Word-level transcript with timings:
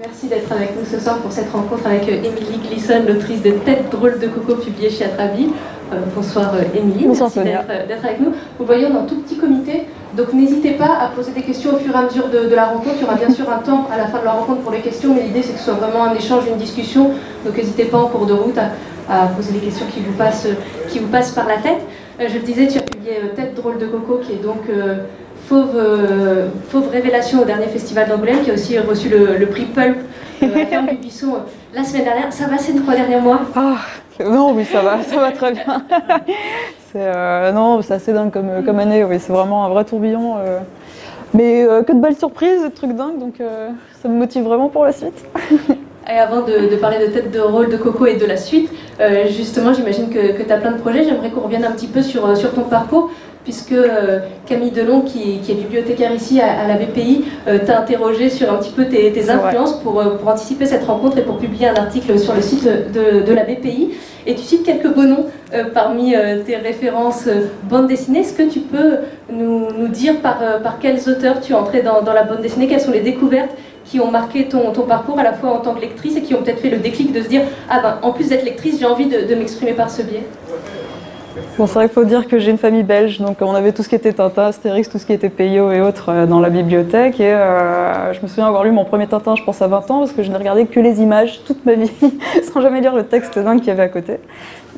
Merci 0.00 0.28
d'être 0.28 0.52
avec 0.52 0.76
nous 0.76 0.84
ce 0.84 1.00
soir 1.00 1.18
pour 1.18 1.32
cette 1.32 1.50
rencontre 1.50 1.84
avec 1.86 2.06
Émilie 2.06 2.60
Glisson, 2.68 3.02
l'autrice 3.08 3.42
de 3.42 3.50
Tête 3.50 3.90
drôle 3.90 4.20
de 4.20 4.28
coco 4.28 4.54
publiée 4.54 4.90
chez 4.90 5.06
Atrabi. 5.06 5.48
Euh, 5.92 5.96
bonsoir 6.14 6.54
Émilie, 6.72 7.06
bonsoir 7.06 7.30
merci 7.34 7.66
d'être 7.88 8.04
avec 8.04 8.20
nous. 8.20 8.32
Vous 8.58 8.64
voyez, 8.64 8.86
on 8.86 8.90
est 8.90 8.98
en 8.98 9.06
tout 9.06 9.16
petit 9.22 9.36
comité, 9.36 9.86
donc 10.16 10.32
n'hésitez 10.34 10.72
pas 10.72 10.98
à 11.00 11.08
poser 11.08 11.32
des 11.32 11.42
questions 11.42 11.74
au 11.74 11.78
fur 11.78 11.92
et 11.92 11.98
à 11.98 12.02
mesure 12.02 12.28
de, 12.28 12.54
la 12.54 12.66
rencontre. 12.66 12.94
Il 12.96 13.00
y 13.00 13.04
aura 13.04 13.16
bien 13.16 13.30
sûr 13.30 13.50
un 13.50 13.58
temps 13.58 13.88
à 13.92 13.98
la 13.98 14.06
fin 14.06 14.20
de 14.20 14.24
la 14.24 14.32
rencontre 14.32 14.60
pour 14.60 14.70
les 14.70 14.80
questions, 14.80 15.14
mais 15.14 15.22
l'idée 15.22 15.42
c'est 15.42 15.54
que 15.54 15.58
ce 15.58 15.64
soit 15.64 15.74
vraiment 15.74 16.04
un 16.04 16.14
échange, 16.14 16.44
une 16.46 16.58
discussion. 16.58 17.10
Donc 17.44 17.56
n'hésitez 17.56 17.86
pas 17.86 17.98
en 17.98 18.06
cours 18.06 18.26
de 18.26 18.34
route 18.34 18.58
à, 19.08 19.26
poser 19.34 19.54
les 19.54 19.60
questions 19.60 19.86
qui 19.92 20.00
vous 20.00 20.12
passent, 20.12 20.46
qui 20.90 21.00
vous 21.00 21.08
passent 21.08 21.32
par 21.32 21.48
la 21.48 21.56
tête. 21.56 21.80
Euh, 22.20 22.26
je 22.28 22.34
le 22.34 22.44
disais, 22.44 22.68
tu 22.68 22.78
as 22.78 22.82
publié 22.82 23.14
Tête 23.34 23.54
drôle 23.54 23.78
de 23.78 23.86
coco, 23.86 24.18
qui 24.18 24.32
est 24.34 24.42
donc 24.42 24.68
Fauve, 25.48 25.76
euh, 25.76 26.48
Fauve, 26.68 26.90
Révélation 26.90 27.40
au 27.40 27.44
dernier 27.46 27.68
festival 27.68 28.06
d'Angoulême, 28.06 28.42
qui 28.44 28.50
a 28.50 28.54
aussi 28.54 28.78
reçu 28.78 29.08
le, 29.08 29.46
prix 29.46 29.64
Pulp 29.64 29.96
euh, 30.42 30.46
à 30.46 30.82
du 30.82 30.96
Buisson 30.98 31.28
euh, 31.28 31.38
la 31.74 31.84
semaine 31.84 32.04
dernière. 32.04 32.30
Ça 32.30 32.48
va 32.48 32.58
ces 32.58 32.74
trois 32.74 32.94
derniers 32.94 33.18
mois? 33.18 33.40
Ah, 33.56 33.76
Non, 34.22 34.52
oui, 34.52 34.66
ça 34.66 34.82
va, 34.82 35.02
ça 35.02 35.16
va 35.16 35.32
très 35.32 35.52
bien. 35.52 35.64
c'est, 36.92 37.52
non, 37.52 37.80
c'est 37.80 37.94
assez 37.94 38.12
dingue 38.12 38.30
comme, 38.30 38.62
comme 38.62 38.78
année, 38.78 39.04
oui, 39.04 39.16
c'est 39.18 39.32
vraiment 39.32 39.64
un 39.64 39.70
vrai 39.70 39.86
tourbillon. 39.86 40.34
mais 41.32 41.66
que 41.86 41.92
de 41.92 41.98
belles 41.98 42.16
surprises, 42.16 42.62
de 42.64 42.68
trucs 42.68 42.92
dingues, 42.92 43.18
donc 43.18 43.36
ça 44.02 44.08
me 44.08 44.18
motive 44.18 44.42
vraiment 44.42 44.68
pour 44.68 44.84
la 44.84 44.92
suite. 44.92 45.24
Et 46.10 46.18
avant 46.18 46.42
de, 46.42 46.76
parler 46.76 47.06
de 47.06 47.12
tête 47.12 47.30
de 47.30 47.40
rôle 47.40 47.70
de 47.70 47.76
Coco 47.78 48.04
et 48.06 48.16
de 48.16 48.26
la 48.26 48.36
suite, 48.36 48.70
justement, 49.28 49.72
j'imagine 49.72 50.10
que, 50.10 50.42
tu 50.42 50.52
as 50.52 50.58
plein 50.58 50.72
de 50.72 50.78
projets. 50.78 51.04
J'aimerais 51.04 51.30
qu'on 51.30 51.40
revienne 51.40 51.64
un 51.64 51.72
petit 51.72 51.86
peu 51.86 52.02
sur, 52.02 52.36
sur 52.36 52.52
ton 52.52 52.62
parcours 52.62 53.10
puisque 53.48 53.72
euh, 53.72 54.18
Camille 54.44 54.72
Delon, 54.72 55.00
qui, 55.00 55.40
est 55.48 55.54
bibliothécaire 55.54 56.12
ici 56.12 56.38
à, 56.38 56.68
la 56.68 56.74
BPI, 56.74 57.24
euh, 57.46 57.58
t'a 57.64 57.80
interrogé 57.80 58.28
sur 58.28 58.52
un 58.52 58.56
petit 58.56 58.72
peu 58.72 58.84
tes, 58.84 59.30
influences 59.30 59.80
euh, 59.86 60.16
pour, 60.18 60.28
anticiper 60.28 60.66
cette 60.66 60.84
rencontre 60.84 61.16
et 61.16 61.22
pour 61.22 61.38
publier 61.38 61.66
un 61.66 61.74
article 61.74 62.18
sur 62.18 62.34
le 62.34 62.42
site 62.42 62.68
de, 62.92 63.32
la 63.32 63.44
BPI. 63.44 63.94
Et 64.26 64.34
tu 64.34 64.42
cites 64.42 64.64
quelques 64.64 64.92
beaux 64.94 65.06
noms 65.06 65.24
parmi 65.72 66.14
tes 66.44 66.56
références 66.56 67.26
bande 67.62 67.86
dessinée. 67.86 68.18
Est-ce 68.18 68.34
que 68.34 68.42
tu 68.42 68.60
peux 68.60 68.98
nous, 69.32 69.88
dire 69.88 70.16
par, 70.20 70.78
quels 70.78 71.08
auteurs 71.08 71.40
tu 71.40 71.52
es 71.52 71.54
entrée 71.54 71.80
dans, 71.80 72.02
la 72.12 72.24
bande 72.24 72.42
dessinée? 72.42 72.66
Quelles 72.66 72.82
sont 72.82 72.90
les 72.90 73.00
découvertes 73.00 73.52
qui 73.86 73.98
ont 74.00 74.10
marqué 74.10 74.48
ton, 74.48 74.72
parcours 74.86 75.18
à 75.18 75.22
la 75.22 75.32
fois 75.32 75.54
en 75.54 75.60
tant 75.60 75.72
que 75.72 75.80
lectrice 75.80 76.18
et 76.18 76.20
qui 76.20 76.34
ont 76.34 76.42
peut-être 76.42 76.60
fait 76.60 76.68
le 76.68 76.76
déclic 76.76 77.14
de 77.14 77.22
se 77.22 77.28
dire 77.28 77.42
Ah 77.70 77.80
ben, 77.80 77.98
en 78.02 78.12
plus 78.12 78.28
d'être 78.28 78.44
lectrice, 78.44 78.78
j'ai 78.78 78.84
envie 78.84 79.06
de 79.06 79.34
m'exprimer 79.34 79.72
par 79.72 79.90
ce 79.90 80.02
biais? 80.02 80.24
Bon, 81.58 81.66
c'est 81.66 81.74
vrai 81.74 81.86
qu'il 81.86 81.94
faut 81.94 82.04
dire 82.04 82.28
que 82.28 82.38
j'ai 82.38 82.50
une 82.52 82.58
famille 82.58 82.84
belge, 82.84 83.18
donc 83.18 83.38
on 83.40 83.52
avait 83.52 83.72
tout 83.72 83.82
ce 83.82 83.88
qui 83.88 83.96
était 83.96 84.12
Tintin, 84.12 84.46
Astérix, 84.46 84.88
tout 84.88 84.98
ce 84.98 85.06
qui 85.06 85.12
était 85.12 85.28
Peyo 85.28 85.72
et 85.72 85.80
autres 85.80 86.10
euh, 86.10 86.26
dans 86.26 86.38
la 86.38 86.50
bibliothèque. 86.50 87.18
Et 87.18 87.32
euh, 87.32 88.12
je 88.12 88.20
me 88.22 88.28
souviens 88.28 88.46
avoir 88.46 88.62
lu 88.62 88.70
mon 88.70 88.84
premier 88.84 89.08
Tintin, 89.08 89.34
je 89.34 89.42
pense 89.42 89.60
à 89.60 89.66
20 89.66 89.90
ans, 89.90 89.98
parce 89.98 90.12
que 90.12 90.22
je 90.22 90.30
n'ai 90.30 90.36
regardé 90.36 90.66
que 90.66 90.78
les 90.78 91.00
images 91.00 91.40
toute 91.44 91.66
ma 91.66 91.74
vie, 91.74 91.90
sans 92.52 92.60
jamais 92.60 92.80
lire 92.80 92.94
le 92.94 93.04
texte 93.04 93.38
dingue 93.38 93.58
qu'il 93.58 93.68
y 93.68 93.70
avait 93.72 93.82
à 93.82 93.88
côté. 93.88 94.20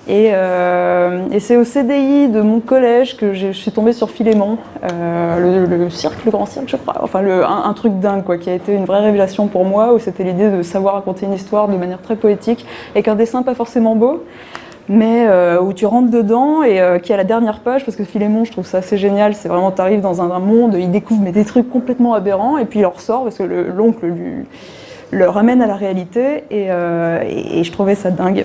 Et, 0.08 0.31
euh, 0.33 1.38
c'est 1.38 1.56
au 1.56 1.64
CDI 1.64 2.28
de 2.28 2.41
mon 2.41 2.61
collège 2.61 3.16
que 3.16 3.34
je 3.34 3.53
suis 3.53 3.70
tombée 3.70 3.92
sur 3.92 4.11
Philémon, 4.11 4.56
le, 4.83 5.91
cirque, 5.91 6.25
le 6.25 6.31
grand 6.31 6.47
cirque, 6.47 6.69
je 6.69 6.77
crois. 6.77 6.97
Enfin, 7.03 7.22
un, 7.22 7.72
truc 7.75 8.00
dingue, 8.00 8.25
quoi, 8.25 8.38
qui 8.38 8.48
a 8.48 8.55
été 8.55 8.72
une 8.72 8.86
vraie 8.86 9.00
révélation 9.00 9.47
pour 9.48 9.66
moi, 9.66 9.92
où 9.92 9.98
c'était 9.98 10.25
l'idée 10.25 10.48
de 10.48 10.62
savoir 10.62 10.94
raconter 10.94 11.27
une 11.27 11.34
histoire 11.34 11.69
de 11.69 11.77
manière 11.77 12.00
très 12.00 12.16
poétique, 12.16 12.64
avec 12.94 13.06
un 13.06 13.14
dessin 13.14 13.42
pas 13.42 13.55
forcément 13.55 13.94
beau 13.94 14.25
mais 14.89 15.27
euh, 15.28 15.61
où 15.61 15.73
tu 15.73 15.86
rentres 15.86 16.11
dedans 16.11 16.62
et 16.62 16.81
euh, 16.81 16.98
qui 16.98 17.12
à 17.12 17.17
la 17.17 17.25
dernière 17.25 17.61
page, 17.61 17.84
parce 17.84 17.97
que 17.97 18.05
Philémon, 18.05 18.45
je 18.45 18.53
trouve 18.53 18.67
ça 18.67 18.78
assez 18.78 18.97
génial, 18.97 19.34
c'est 19.34 19.48
vraiment, 19.48 19.70
tu 19.70 19.81
arrives 19.81 20.00
dans 20.00 20.20
un, 20.20 20.39
monde, 20.39 20.77
il 20.78 20.91
découvre 20.91 21.20
mais 21.22 21.33
des 21.33 21.45
trucs 21.45 21.69
complètement 21.69 22.14
aberrants, 22.14 22.59
et 22.59 22.64
puis 22.64 22.81
il 22.81 22.87
en 22.87 22.91
ressort, 22.91 23.25
parce 23.25 23.39
que 23.39 23.45
l'oncle 23.45 24.12
le 25.12 25.28
ramène 25.28 25.62
à 25.62 25.67
la 25.67 25.77
réalité, 25.77 26.45
et, 26.50 26.67
euh, 26.70 27.22
et 27.22 27.62
je 27.62 27.72
trouvais 27.72 27.94
ça 27.94 28.10
dingue 28.10 28.44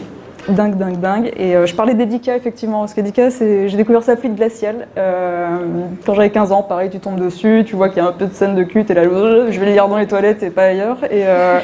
dingue, 0.49 0.75
dingue, 0.75 0.99
dingue. 0.99 1.31
Et 1.37 1.55
euh, 1.55 1.65
je 1.65 1.75
parlais 1.75 1.93
d'Edika, 1.93 2.35
effectivement, 2.35 2.79
parce 2.79 2.93
qu'Edika, 2.93 3.29
j'ai 3.29 3.75
découvert 3.75 4.03
sa 4.03 4.15
fluide 4.15 4.35
glaciale. 4.35 4.87
Euh, 4.97 5.57
quand 6.05 6.13
j'avais 6.13 6.29
15 6.29 6.51
ans, 6.51 6.63
pareil, 6.63 6.89
tu 6.89 6.99
tombes 6.99 7.19
dessus, 7.19 7.63
tu 7.65 7.75
vois 7.75 7.89
qu'il 7.89 7.97
y 7.97 8.05
a 8.05 8.07
un 8.07 8.11
peu 8.11 8.25
de 8.25 8.33
scène 8.33 8.55
de 8.55 8.63
cul, 8.63 8.85
et 8.87 8.93
là, 8.93 9.03
je 9.03 9.59
vais 9.59 9.65
les 9.65 9.73
lire 9.73 9.87
dans 9.87 9.97
les 9.97 10.07
toilettes 10.07 10.43
et 10.43 10.49
pas 10.49 10.63
ailleurs. 10.63 10.97
Et, 11.05 11.23
euh, 11.25 11.59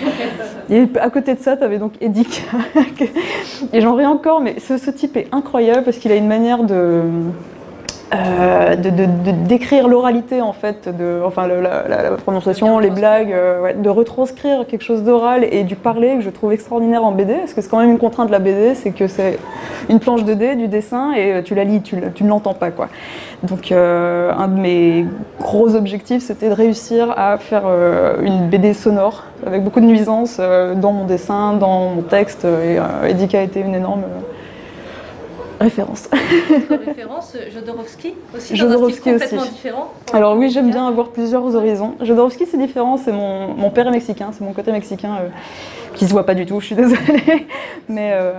à 1.00 1.10
côté 1.10 1.36
de 1.36 1.40
ça, 1.40 1.58
tu 1.58 1.64
avais 1.64 1.78
donc 1.78 1.94
Edika. 2.02 2.42
et 3.74 3.82
j'en 3.82 3.96
ris 3.96 4.06
encore, 4.06 4.42
mais 4.42 4.56
ce, 4.60 4.92
type 4.92 5.16
est 5.18 5.28
incroyable 5.32 5.84
parce 5.84 5.98
qu'il 5.98 6.12
a 6.12 6.16
une 6.16 6.28
manière 6.28 6.64
de 6.64 7.02
euh, 8.14 8.76
de, 8.76 9.06
décrire 9.48 9.88
l'oralité 9.88 10.42
en 10.42 10.52
fait, 10.52 10.90
de, 10.90 11.22
enfin 11.26 11.48
la, 11.48 12.12
prononciation, 12.18 12.78
les 12.80 12.90
blagues, 12.90 13.32
euh, 13.32 13.72
de 13.72 13.90
retranscrire 13.90 14.68
quelque 14.68 14.84
chose 14.84 15.04
d'oral 15.04 15.46
et 15.50 15.64
du 15.64 15.78
parler 15.78 16.16
que 16.18 16.22
je 16.22 16.30
trouve 16.30 16.52
extraordinaire 16.52 17.06
en 17.06 17.14
BD, 17.14 17.36
parce 17.36 17.54
que 17.54 17.62
c'est 17.62 17.70
quand 17.70 17.80
même 17.80 17.92
une 17.92 17.98
contrainte 17.98 18.28
de 18.28 18.34
la 18.34 18.40
BD, 18.40 18.76
c'est 18.76 18.92
que 18.92 19.08
c'est 19.08 19.40
une 19.88 20.00
planche 20.00 20.26
de 20.26 20.34
dés, 20.34 20.56
du 20.56 20.68
dessin 20.68 21.14
et 21.14 21.42
tu 21.44 21.56
la 21.56 21.64
lis, 21.64 21.82
tu, 21.82 21.96
ne 21.96 22.28
l'entends 22.28 22.54
pas 22.54 22.70
quoi. 22.72 22.90
Donc 23.44 23.72
euh, 23.72 24.34
un 24.38 24.50
de 24.50 24.60
mes 24.60 25.06
gros 25.40 25.74
objectifs, 25.76 26.22
c'était 26.22 26.50
de 26.50 26.54
réussir 26.54 27.14
à 27.18 27.38
faire 27.38 27.64
une 28.22 28.50
BD 28.50 28.74
sonore 28.74 29.24
avec 29.48 29.64
beaucoup 29.64 29.80
de 29.80 29.86
nuisances 29.86 30.38
dans 30.38 30.92
mon 30.92 31.06
dessin, 31.06 31.54
dans 31.54 31.92
mon 31.92 32.02
texte. 32.02 32.46
Et 32.46 32.78
Edika 33.10 33.40
a 33.40 33.44
été 33.44 33.62
une 33.62 33.74
énorme 33.74 34.04
référence. 35.62 36.10
référence, 36.86 37.36
Jodorowsky 37.54 38.14
aussi, 38.36 38.56
Jodorowsky 38.56 39.12
complètement 39.12 39.42
aussi. 39.42 39.52
différent. 39.52 39.92
Alors 40.14 40.36
oui, 40.36 40.50
j'aime 40.50 40.70
bien 40.70 40.88
avoir 40.88 41.10
plusieurs 41.10 41.56
horizons. 41.56 41.96
Jodorowsky, 42.02 42.46
c'est 42.46 42.58
différent, 42.58 42.98
c'est 42.98 43.12
mon, 43.12 43.54
mon, 43.54 43.70
père 43.70 43.88
est 43.88 43.92
mexicain, 43.92 44.30
c'est 44.32 44.44
mon 44.44 44.54
côté 44.54 44.72
mexicain 44.72 45.18
euh, 45.22 45.30
qui 45.96 46.06
se 46.06 46.12
voit 46.12 46.26
pas 46.26 46.36
du 46.36 46.46
tout, 46.46 46.60
je 46.60 46.68
suis 46.68 46.76
désolée. 46.76 47.48
Mais 47.90 48.12
euh, 48.14 48.34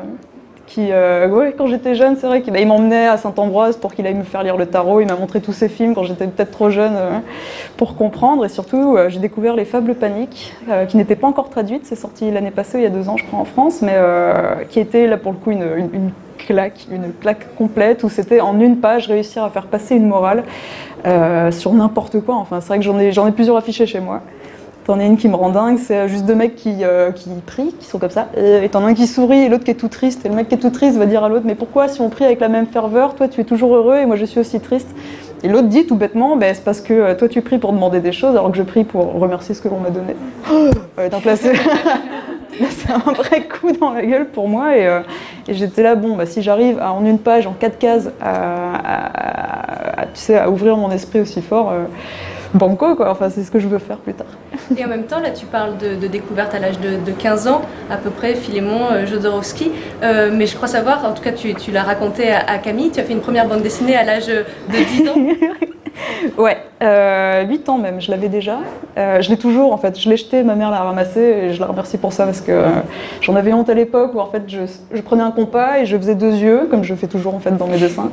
qui, 0.66 0.88
euh, 0.91 1.28
ouais, 1.28 1.55
quand 1.56 1.66
j'étais 1.66 1.94
jeune, 1.94 2.16
c'est 2.16 2.27
vrai 2.27 2.43
qu'il 2.43 2.53
bah, 2.53 2.65
m'emmenait 2.65 3.06
à 3.06 3.16
Saint-Ambroise 3.16 3.77
pour 3.77 3.94
qu'il 3.94 4.06
aille 4.06 4.15
me 4.15 4.22
faire 4.22 4.43
lire 4.43 4.56
le 4.56 4.66
tarot. 4.66 5.00
Il 5.00 5.06
m'a 5.06 5.16
montré 5.16 5.41
tous 5.41 5.53
ses 5.53 5.69
films 5.69 5.94
quand 5.94 6.05
j'étais 6.05 6.27
peut-être 6.27 6.50
trop 6.50 6.71
jeune 6.71 6.97
pour 7.77 7.97
comprendre. 7.97 8.44
Et 8.44 8.49
surtout, 8.49 8.97
j'ai 9.09 9.19
découvert 9.19 9.55
les 9.55 9.66
Fables 9.66 9.94
paniques, 9.94 10.55
qui 10.88 10.97
n'étaient 10.97 11.16
pas 11.16 11.27
encore 11.27 11.50
traduites. 11.50 11.84
C'est 11.84 11.97
sorti 11.97 12.31
l'année 12.31 12.50
passée, 12.50 12.78
il 12.78 12.84
y 12.84 12.87
a 12.87 12.91
deux 12.91 13.11
ans, 13.11 13.19
je 13.19 13.27
crois, 13.27 13.41
en 13.41 13.44
France, 13.44 13.82
mais 13.82 13.99
qui 14.71 14.81
était 14.81 15.06
là 15.06 15.19
pour 15.19 15.32
le 15.32 15.38
coup 15.38 15.50
une, 15.50 15.91
une 15.93 16.11
claque, 16.47 16.87
une 16.91 17.13
claque 17.13 17.55
complète 17.57 18.05
où 18.05 18.09
c'était 18.09 18.41
en 18.41 18.59
une 18.61 18.79
page 18.79 19.07
réussir 19.07 19.45
à 19.45 19.51
faire 19.51 19.67
passer 19.67 19.97
une 19.97 20.07
morale 20.07 20.45
euh, 21.07 21.51
sur 21.51 21.73
n'importe 21.73 22.21
quoi. 22.21 22.37
Enfin, 22.37 22.61
c'est 22.61 22.69
vrai 22.69 22.79
que 22.79 22.85
j'en 22.85 23.27
ai, 23.27 23.33
plusieurs 23.33 23.57
affichés 23.57 23.87
chez 23.87 24.01
moi. 24.01 24.21
T'en 24.85 24.99
as 24.99 25.05
une 25.05 25.17
qui 25.17 25.29
me 25.29 25.37
rend 25.37 25.51
dingue, 25.51 25.79
c'est 25.79 26.09
juste 26.09 26.25
deux 26.25 26.35
mecs 26.35 26.57
qui, 26.57 26.79
euh, 26.83 27.13
qui 27.13 27.31
prient, 27.47 27.73
qui 27.79 27.87
sont 27.87 28.01
comme 28.01 28.11
ça, 28.11 28.27
et 28.37 28.69
t'en 28.69 28.85
as 28.85 28.89
un 28.89 28.95
qui 28.95 29.07
sourit 29.07 29.43
et 29.43 29.49
l'autre 29.49 29.63
qui 29.63 29.71
est 29.71 29.77
tout 29.77 29.89
triste. 29.89 30.27
Et 30.27 30.29
le 30.29 30.35
mec 30.35 30.49
qui 30.49 30.57
est 30.57 30.59
tout 30.59 30.71
triste 30.71 30.97
va 30.97 31.07
dire 31.07 31.23
à 31.23 31.29
l'autre 31.29 31.45
Mais 31.47 31.55
pourquoi, 31.55 31.87
si 31.87 32.01
on 32.01 32.09
prie 32.09 32.25
avec 32.25 32.41
la 32.41 32.49
même 32.49 32.67
ferveur, 32.67 33.15
toi 33.15 33.29
tu 33.29 33.41
es 33.41 33.45
toujours 33.45 33.77
heureux 33.77 33.99
et 33.99 34.07
moi 34.07 34.17
je 34.17 34.25
suis 34.25 34.41
aussi 34.41 34.59
triste 34.59 34.89
Et 35.45 35.49
l'autre 35.49 35.69
dit 35.69 35.87
tout 35.87 35.95
bêtement 35.95 36.37
ben, 36.37 36.53
C'est 36.53 36.65
parce 36.65 36.81
que 36.81 36.93
euh, 36.93 37.15
toi 37.15 37.29
tu 37.29 37.43
pries 37.43 37.59
pour 37.59 37.73
demander 37.73 38.01
des 38.01 38.11
choses 38.11 38.31
alors 38.31 38.51
que 38.51 38.59
je 38.59 38.65
prie 38.65 38.83
pour 38.83 39.13
remercier 39.21 39.55
ce 39.55 39.63
que 39.63 39.69
l'on 39.69 39.79
m'a 39.79 39.91
donné. 39.91 40.17
ouais, 40.99 41.09
donc 41.09 41.25
là. 41.25 41.35
C'est 42.71 42.91
un 42.91 43.13
vrai 43.13 43.47
coup 43.47 43.73
dans 43.73 43.93
la 43.93 44.05
gueule 44.05 44.27
pour 44.27 44.49
moi. 44.49 44.77
Et, 44.77 44.87
euh, 44.87 45.01
j'étais 45.49 45.83
là, 45.83 45.95
bon, 45.95 46.17
bah, 46.17 46.27
si 46.27 46.43
j'arrive 46.43 46.81
en 46.81 47.05
une 47.05 47.19
page, 47.19 47.47
en 47.47 47.53
quatre 47.53 47.79
cases, 47.79 48.11
à, 48.21 48.89
ouvrir 50.49 50.77
mon 50.77 50.91
esprit 50.91 51.21
aussi 51.21 51.43
fort, 51.43 51.71
euh, 51.71 51.85
banco, 52.55 52.95
quoi. 52.97 53.11
Enfin, 53.11 53.31
c'est 53.31 53.43
ce 53.43 53.51
que 53.51 53.59
je 53.59 53.69
veux 53.69 53.79
faire 53.79 53.99
plus 53.99 54.15
tard. 54.15 54.27
Et 54.77 54.85
en 54.85 54.89
même 54.89 55.05
temps, 55.05 55.21
là, 55.21 55.31
tu 55.31 55.47
parles 55.47 55.77
de, 55.79 56.07
découverte 56.07 56.55
à 56.55 56.59
l'âge 56.59 56.79
de, 56.81 57.13
15 57.13 57.49
ans, 57.49 57.63
à 57.91 57.97
peu 57.97 58.11
près, 58.11 58.35
Philémon, 58.35 58.93
euh, 58.93 59.07
Jodorowsky. 59.07 59.71
mais 60.03 60.47
je 60.47 60.57
crois 60.57 60.69
savoir, 60.69 61.05
en 61.05 61.12
tout 61.12 61.23
cas, 61.23 61.33
tu, 61.33 61.71
l'as 61.71 61.83
raconté 61.83 62.31
à, 62.31 62.41
à, 62.41 62.59
Camille, 62.59 62.91
tu 62.91 63.01
as 63.01 63.05
fait 63.05 63.12
une 63.12 63.21
première 63.21 63.47
bande 63.47 63.62
dessinée 63.62 63.97
à 63.97 64.05
l'âge 64.05 64.27
de 64.27 64.45
10 64.71 65.09
ans. 65.09 65.15
Ouais, 66.39 66.57
euh, 66.82 67.44
8 67.44 67.69
ans 67.69 67.79
même, 67.79 68.00
je 68.00 68.11
l'avais 68.11 68.29
déjà. 68.29 68.59
Euh, 68.97 69.21
je 69.21 69.31
l'ai 69.31 69.37
toujours 69.37 69.73
en 69.73 69.76
fait, 69.76 69.99
je 69.99 70.09
l'ai 70.09 70.17
jeté, 70.17 70.43
ma 70.43 70.55
mère 70.55 70.71
l'a 70.71 70.82
ramassé 70.82 71.21
et 71.21 71.53
je 71.53 71.61
la 71.61 71.67
remercie 71.67 71.99
pour 71.99 72.12
ça 72.12 72.25
parce 72.25 72.41
que 72.41 72.53
euh, 72.53 72.69
j'en 73.21 73.35
avais 73.37 73.53
honte 73.53 73.69
à 73.69 73.75
l'époque 73.75 74.15
où 74.15 74.21
en 74.21 74.26
fait 74.26 74.43
je, 74.47 74.61
je, 74.93 75.00
prenais 75.03 75.23
un 75.23 75.31
compas 75.31 75.79
et 75.79 75.87
je 75.87 75.97
faisais 75.97 76.15
deux 76.15 76.35
yeux, 76.35 76.69
comme 76.71 76.85
je 76.85 76.94
fais 76.94 77.06
toujours 77.06 77.35
en 77.35 77.41
fait 77.41 77.56
dans 77.56 77.67
mes 77.67 77.79
dessins. 77.79 78.11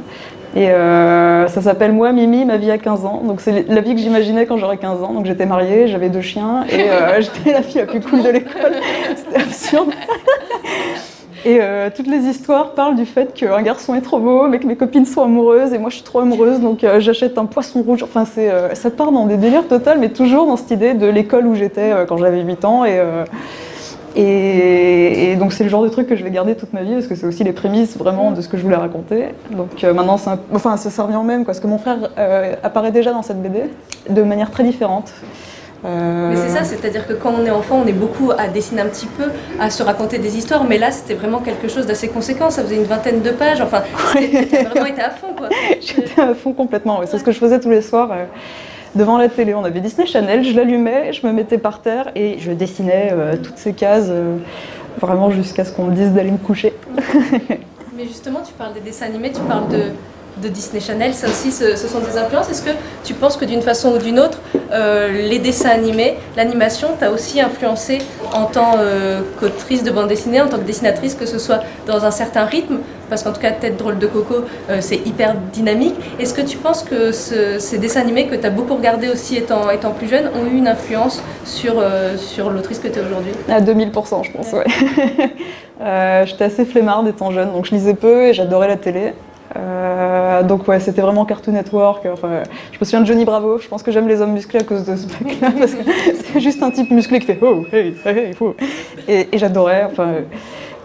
Et 0.56 0.69
euh, 0.72 1.48
ça 1.48 1.62
s'appelle 1.62 1.92
Moi 1.92 2.12
Mimi, 2.12 2.44
ma 2.44 2.58
vie 2.58 2.72
à 2.72 2.78
15 2.78 3.06
ans. 3.06 3.22
Donc 3.25 3.40
c'est 3.40 3.68
la 3.69 3.81
vie 3.81 3.94
que 3.94 4.02
j'imaginais 4.30 4.46
quand 4.46 4.58
j'aurais 4.58 4.78
15 4.78 5.04
ans. 5.04 5.14
Donc 5.14 5.26
j'étais 5.26 5.46
mariée, 5.46 5.88
j'avais 5.88 6.10
deux 6.10 6.22
chiens 6.22 6.66
et 6.70 6.88
j'étais 7.20 7.54
la 7.54 7.62
fille 7.62 7.81
la 7.81 7.88
plus 7.88 8.02
cool 8.02 8.24
de 8.24 8.30
l'école. 8.30 8.76
C'était 9.16 9.42
absurde. 9.42 9.90
Et 11.46 11.60
euh, 11.62 11.90
toutes 11.96 12.08
les 12.08 12.26
histoires 12.26 12.74
parlent 12.74 12.96
du 12.96 13.06
fait 13.06 13.34
qu'un 13.34 13.62
garçon 13.62 13.96
est 13.96 14.02
trop 14.02 14.20
beau, 14.20 14.48
mais 14.48 14.60
que 14.60 14.68
mes 14.68 14.76
copines 14.76 15.06
sont 15.06 15.24
amoureuses, 15.24 15.74
et 15.74 15.78
moi 15.78 15.90
je 15.90 15.96
suis 15.96 16.04
trop 16.04 16.20
amoureuse, 16.20 16.60
donc 16.60 16.84
euh, 16.84 17.00
j'achète 17.00 17.38
un 17.38 17.46
poisson 17.46 17.81
rouge. 17.81 18.04
Enfin, 18.04 18.26
c'est, 18.26 18.52
euh, 18.52 18.76
ça 18.76 18.92
part 18.92 19.12
dans 19.14 19.26
des 19.26 19.38
délires 19.38 19.68
total, 19.68 20.00
mais 20.00 20.10
toujours 20.10 20.46
dans 20.48 20.58
cette 20.58 20.72
idée 20.72 20.94
de 20.94 21.08
l'école 21.08 21.46
où 21.48 21.56
j'étais 21.56 21.94
quand 22.08 22.18
j'avais 22.18 22.42
8 22.42 22.66
ans. 22.66 22.84
Et, 22.86 23.00
et, 24.16 25.36
donc 25.38 25.54
c'est 25.54 25.64
le 25.64 25.70
genre 25.70 25.84
de 25.84 25.90
truc 25.90 26.08
que 26.08 26.16
je 26.16 26.24
vais 26.24 26.32
garder 26.32 26.56
toute 26.56 26.74
ma 26.74 26.84
vie, 26.84 26.94
parce 26.94 27.08
que 27.08 27.16
c'est 27.16 27.26
aussi 27.26 27.44
les 27.44 27.54
prémices 27.54 27.98
vraiment 27.98 28.32
de 28.32 28.42
ce 28.42 28.48
que 28.48 28.58
je 28.58 28.64
voulais 28.64 28.76
raconter. 28.76 29.30
Donc 29.52 29.82
maintenant, 29.84 30.20
enfin, 30.54 30.78
ça, 30.78 31.04
revient 31.04 31.18
au 31.18 31.24
même, 31.24 31.40
quoi, 31.40 31.54
parce 31.54 31.60
que 31.60 31.68
mon 31.68 31.78
frère 31.78 31.98
apparaît 32.64 32.92
déjà 32.92 33.12
dans 33.12 33.24
cette 33.24 33.42
BD 33.42 33.64
de 34.10 34.24
manière 34.24 34.52
très 34.52 34.64
différente. 34.64 35.14
Mais 35.84 36.36
c'est 36.36 36.50
ça, 36.50 36.64
c'est-à-dire 36.64 37.08
que 37.08 37.14
quand 37.14 37.34
on 37.40 37.46
est 37.46 37.52
enfant, 37.52 37.82
on 37.84 37.88
est 37.88 37.94
beaucoup 37.94 38.32
à 38.38 38.48
dessiner 38.48 38.82
un 38.82 38.88
petit 38.88 39.06
peu, 39.06 39.26
à 39.60 39.70
se 39.70 39.82
raconter 39.82 40.18
des 40.18 40.38
histoires, 40.38 40.66
mais 40.66 40.78
là 40.78 40.92
c'était 40.92 41.14
vraiment 41.14 41.40
quelque 41.40 41.68
chose 41.70 41.86
d'assez 41.86 42.10
conséquent, 42.10 42.50
ça 42.50 42.64
faisait 42.64 42.76
une 42.76 42.84
vingtaine 42.84 43.22
de 43.22 43.32
pages, 43.32 43.62
enfin, 43.62 43.84
t'as 44.14 44.64
vraiment 44.70 44.86
été 44.86 45.02
à 45.02 45.10
fond 45.10 45.34
quoi. 45.38 45.48
J'étais 45.80 46.22
à 46.22 46.34
fond 46.34 46.52
complètement, 46.52 47.00
c'est 47.06 47.18
ce 47.18 47.24
que 47.24 47.32
je 47.32 47.40
faisais 47.40 47.60
tous 47.60 47.70
les 47.70 47.82
soirs 47.82 48.12
devant 48.95 49.18
la 49.18 49.30
télé. 49.30 49.53
On 49.53 49.63
avait 49.63 49.80
Disney 49.80 50.06
Channel, 50.07 50.44
je 50.44 50.56
l'allumais, 50.56 51.13
je 51.13 51.25
me 51.25 51.31
mettais 51.31 51.57
par 51.57 51.81
terre 51.81 52.12
et 52.15 52.39
je 52.39 52.51
dessinais 52.51 53.09
euh, 53.12 53.36
toutes 53.38 53.57
ces 53.57 53.74
cases, 53.74 54.07
euh, 54.09 54.38
vraiment 55.00 55.31
jusqu'à 55.31 55.65
ce 55.65 55.71
qu'on 55.71 55.86
me 55.86 55.95
dise 55.95 56.12
d'aller 56.12 56.31
me 56.31 56.38
coucher. 56.38 56.74
Mais 57.97 58.06
justement, 58.06 58.39
tu 58.45 58.53
parles 58.53 58.74
des 58.74 58.80
dessins 58.80 59.07
animés, 59.07 59.31
tu 59.31 59.41
parles 59.41 59.68
de, 59.69 59.83
de 60.41 60.47
Disney 60.47 60.80
Channel, 60.80 61.13
ça 61.13 61.27
aussi, 61.27 61.51
ce, 61.51 61.75
sont 61.75 62.00
des 62.00 62.18
influences. 62.18 62.50
Est-ce 62.50 62.63
que 62.63 62.71
tu 63.03 63.13
penses 63.13 63.38
que 63.38 63.45
d'une 63.45 63.62
façon 63.62 63.94
ou 63.94 63.97
d'une 63.97 64.19
autre, 64.19 64.39
euh, 64.71 65.27
les 65.27 65.39
dessins 65.39 65.69
animés, 65.69 66.18
l'animation, 66.38 66.89
t'a 67.00 67.12
aussi 67.12 67.41
influencé 67.41 68.00
en 68.33 68.45
tant 68.45 68.75
euh, 68.77 69.21
qu'autrice 69.39 69.83
de 69.83 69.91
bande 69.91 70.07
dessinée, 70.07 70.41
en 70.41 70.47
tant 70.47 70.57
que 70.57 70.63
dessinatrice, 70.63 71.15
que 71.15 71.25
ce 71.25 71.39
soit 71.39 71.62
dans 71.88 72.06
un 72.06 72.12
certain 72.12 72.45
rythme? 72.45 72.80
Parce 73.09 73.24
qu'en 73.24 73.33
tout 73.33 73.41
cas, 73.41 73.51
Tête 73.51 73.77
drôle 73.77 73.97
de 73.97 74.06
coco, 74.06 74.45
euh, 74.69 74.77
c'est 74.81 74.97
hyper 75.07 75.36
dynamique. 75.51 75.95
Est-ce 76.19 76.33
que 76.33 76.41
tu 76.41 76.57
penses 76.57 76.83
que 76.83 77.12
ces 77.12 77.77
dessins 77.80 78.01
animés 78.01 78.27
que 78.27 78.36
tu 78.36 78.45
as 78.45 78.51
beaucoup 78.51 78.75
regardés 78.75 79.09
aussi 79.09 79.36
étant, 79.36 79.69
étant 79.71 79.91
plus 79.91 80.07
jeune 80.07 80.30
ont 80.36 80.45
eu 80.45 80.57
une 80.57 80.68
influence 80.68 81.21
sur, 81.44 81.83
sur 82.18 82.51
l'autrice 82.51 82.80
que 82.80 82.88
tu 82.88 83.00
es 83.00 83.01
aujourd'hui? 83.01 83.31
À 83.50 83.62
2000%, 83.62 84.25
je 84.25 84.31
pense, 84.31 84.53
ouais. 84.53 84.65
J'étais 86.25 86.44
assez 86.44 86.65
flemmarde 86.65 87.07
étant 87.07 87.31
jeune, 87.31 87.51
donc 87.51 87.65
je 87.65 87.71
lisais 87.71 87.95
peu 87.95 88.27
et 88.27 88.33
j'adorais 88.33 88.68
la 88.68 88.77
télé. 88.77 89.13
Euh, 89.56 90.44
donc 90.44 90.68
ouais, 90.68 90.80
c'était 90.80 91.01
vraiment 91.01 91.25
Cartoon 91.25 91.54
Network. 91.54 92.06
Enfin, 92.12 92.44
je 92.72 92.78
me 92.80 92.86
souviens 92.86 93.01
de 93.01 93.06
Johnny 93.06 93.25
Bravo. 93.25 93.57
Je 93.57 93.68
pense 93.68 93.84
que 93.84 93.92
j'aime 93.92 94.07
les 94.07 94.22
hommes 94.22 94.34
musclés 94.34 94.60
à 94.60 94.63
cause 94.63 94.86
de 94.86 94.96
ce 94.96 95.07
mec-là 95.24 95.51
parce 95.57 95.74
que 95.74 95.84
c'est 96.34 96.40
juste 96.40 96.62
un 96.62 96.72
type 96.72 96.92
musclé 96.92 97.19
qui 97.19 97.25
fait 97.25 97.40
oh 97.42 97.66
hey 97.72 97.96
hey, 98.06 98.31
oh. 98.40 98.54
et, 99.07 99.28
et 99.31 99.38
j'adorais. 99.38 99.88
Enfin, 99.92 100.13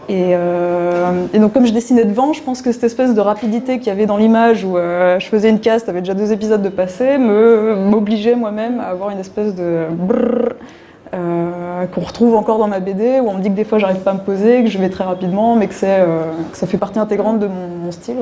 et, 0.08 0.32
euh, 0.34 1.26
et, 1.32 1.38
donc 1.38 1.54
comme 1.54 1.66
je 1.66 1.72
dessinais 1.72 2.04
devant, 2.04 2.32
je 2.32 2.42
pense 2.42 2.60
que 2.60 2.72
cette 2.72 2.84
espèce 2.84 3.14
de 3.14 3.20
rapidité 3.20 3.78
qu'il 3.78 3.88
y 3.88 3.90
avait 3.90 4.06
dans 4.06 4.18
l'image 4.18 4.64
où 4.64 4.76
euh, 4.76 5.18
je 5.18 5.26
faisais 5.26 5.48
une 5.48 5.60
case, 5.60 5.84
t'avais 5.84 6.00
déjà 6.00 6.12
deux 6.12 6.30
épisodes 6.32 6.60
de 6.60 6.68
passé, 6.68 7.16
me 7.16 7.74
m'obligeait 7.74 8.34
moi-même 8.34 8.80
à 8.80 8.84
avoir 8.84 9.10
une 9.10 9.18
espèce 9.18 9.54
de 9.54 9.86
brrr, 9.90 10.54
euh, 11.14 11.86
qu'on 11.86 12.00
retrouve 12.00 12.34
encore 12.34 12.58
dans 12.58 12.66
ma 12.66 12.80
BD, 12.80 13.20
où 13.20 13.28
on 13.28 13.34
me 13.34 13.40
dit 13.40 13.48
que 13.48 13.54
des 13.54 13.64
fois 13.64 13.78
j'arrive 13.78 14.00
pas 14.00 14.12
à 14.12 14.14
me 14.14 14.20
poser, 14.20 14.64
que 14.64 14.70
je 14.70 14.78
vais 14.78 14.88
très 14.88 15.04
rapidement, 15.04 15.54
mais 15.54 15.68
que, 15.68 15.74
euh, 15.84 16.24
ça 16.52 16.66
fait 16.66 16.78
partie 16.78 16.98
intégrante 16.98 17.38
de 17.38 17.46
mon, 17.46 17.92
style. 17.92 18.16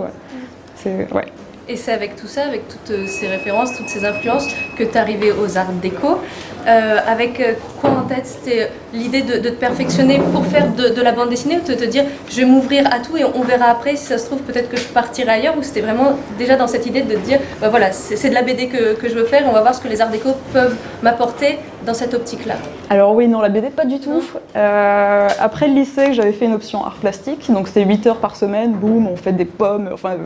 Ouais. 0.84 1.24
Et 1.68 1.76
c'est 1.76 1.92
avec 1.92 2.16
tout 2.16 2.26
ça, 2.26 2.42
avec 2.42 2.66
toutes 2.68 2.90
euh, 2.90 3.06
ces 3.06 3.28
références, 3.28 3.76
toutes 3.76 3.88
ces 3.88 4.04
influences, 4.04 4.48
que 4.76 4.82
tu 4.82 4.90
es 4.90 4.96
arrivé 4.96 5.32
aux 5.32 5.56
arts 5.56 5.72
déco. 5.80 6.18
Euh, 6.66 6.96
avec 7.06 7.42
quoi 7.80 7.90
en 7.90 8.02
tête? 8.02 8.26
C'était 8.26 8.70
l'idée 8.92 9.22
de, 9.22 9.38
te 9.38 9.54
perfectionner 9.54 10.20
pour 10.32 10.44
faire 10.46 10.68
de, 10.72 11.00
la 11.00 11.12
bande 11.12 11.30
dessinée 11.30 11.58
ou 11.58 11.68
de 11.68 11.74
te 11.74 11.84
dire 11.84 12.04
je 12.30 12.36
vais 12.36 12.44
m'ouvrir 12.44 12.86
à 12.92 13.00
tout 13.00 13.16
et 13.16 13.24
on, 13.24 13.42
verra 13.42 13.66
après 13.66 13.96
si 13.96 14.04
ça 14.04 14.18
se 14.18 14.26
trouve 14.26 14.40
peut-être 14.42 14.68
que 14.68 14.76
je 14.76 14.84
partirai 14.84 15.30
ailleurs? 15.30 15.56
Ou 15.58 15.62
c'était 15.62 15.80
vraiment 15.80 16.16
déjà 16.38 16.56
dans 16.56 16.68
cette 16.68 16.86
idée 16.86 17.02
de 17.02 17.14
te 17.14 17.18
dire 17.18 17.40
bah 17.60 17.68
voilà 17.68 17.90
c'est 17.90 18.28
de 18.28 18.34
la 18.34 18.42
BD 18.42 18.68
que, 18.68 18.96
je 19.02 19.14
veux 19.14 19.24
faire 19.24 19.42
on 19.48 19.52
va 19.52 19.60
voir 19.60 19.74
ce 19.74 19.80
que 19.80 19.88
les 19.88 20.00
arts 20.00 20.10
déco 20.10 20.30
peuvent 20.52 20.76
m'apporter 21.02 21.58
dans 21.86 21.94
cette 21.94 22.14
optique 22.14 22.46
là 22.46 22.54
Alors 22.90 23.14
oui 23.14 23.28
non 23.28 23.40
la 23.40 23.48
BD 23.48 23.70
pas 23.70 23.84
du 23.84 23.98
tout 23.98 24.22
après 24.54 25.68
le 25.68 25.74
lycée 25.74 26.14
j'avais 26.14 26.32
fait 26.32 26.44
une 26.44 26.54
option 26.54 26.84
art 26.84 26.96
plastique 26.96 27.50
donc 27.50 27.68
c'était 27.68 27.84
8 27.84 28.06
heures 28.06 28.16
par 28.16 28.36
semaine 28.36 28.72
boum 28.72 29.06
on 29.08 29.16
fait 29.16 29.32
des 29.32 29.44
pommes 29.44 29.90
enfin 29.92 30.16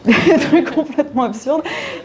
des 0.04 0.38
trucs 0.38 0.74
complètement 0.74 1.24
absurdes, 1.24 1.62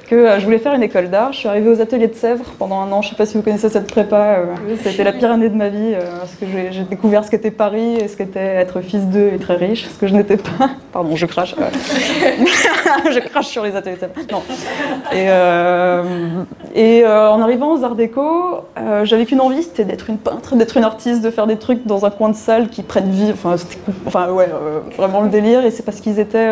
que 0.10 0.16
euh, 0.16 0.40
je 0.40 0.46
voulais 0.46 0.58
faire 0.58 0.74
une 0.74 0.84
école 0.84 1.10
d'art. 1.10 1.32
Je 1.32 1.40
suis 1.40 1.48
arrivée 1.48 1.70
aux 1.70 1.82
ateliers 1.82 2.08
de 2.08 2.16
Sèvres 2.16 2.46
pendant 2.58 2.80
un 2.82 2.92
an. 2.92 3.02
Je 3.02 3.08
ne 3.08 3.12
sais 3.12 3.16
pas 3.16 3.26
si 3.26 3.38
vous 3.38 3.44
connaissez 3.44 3.70
cette 3.70 3.88
prépa. 3.88 4.38
Euh, 4.40 4.46
C'était 4.84 5.04
la 5.04 5.14
pire 5.14 5.32
année 5.32 5.50
de 5.50 5.56
ma 5.56 5.70
vie, 5.70 5.94
euh, 5.94 6.02
parce 6.20 6.34
que 6.36 6.46
j'ai 6.72 6.84
découvert 6.84 7.24
ce 7.24 7.32
qu'était 7.32 7.52
Paris 7.52 7.96
et 7.96 8.08
ce 8.08 8.18
qu'était 8.18 8.40
être 8.40 8.82
fils 8.82 9.06
d'eux 9.08 9.32
et 9.34 9.38
très 9.38 9.56
riche, 9.56 9.88
ce 9.88 9.98
que 10.00 10.08
je 10.08 10.16
n'étais 10.16 10.38
pas. 10.38 10.72
Pardon, 10.92 11.16
je 11.16 11.26
crache. 11.26 11.56
je 13.12 13.20
crache 13.20 13.48
sur 13.48 13.64
les 13.64 13.76
ateliers 13.76 13.96
de 13.96 14.02
Sèvres. 14.02 14.14
Non. 14.32 14.44
Et, 15.14 17.00
et 17.00 17.06
en 17.06 17.42
arrivant 17.42 17.74
aux 17.74 17.84
arts 17.84 17.96
déco, 17.96 18.66
j'avais 19.04 19.26
qu'une 19.26 19.42
envie, 19.42 19.64
c'était 19.64 19.86
d'être 19.86 20.10
une 20.10 20.18
peintre, 20.18 20.56
d'être 20.56 20.78
une 20.78 20.84
artiste, 20.84 21.22
de 21.22 21.30
faire 21.30 21.48
des 21.48 21.58
trucs 21.58 21.86
dans 21.86 22.06
un 22.06 22.10
coin 22.10 22.30
de 22.30 22.36
salle 22.36 22.70
qui 22.70 22.84
prennent 22.84 23.12
vie. 23.12 23.34
Enfin, 24.06 24.30
ouais, 24.30 24.50
vraiment 24.98 25.22
le 25.22 25.30
délire. 25.30 25.66
Et 25.66 25.72
c'est 25.72 25.84
parce 25.84 26.00
qu'ils 26.00 26.20
étaient 26.20 26.50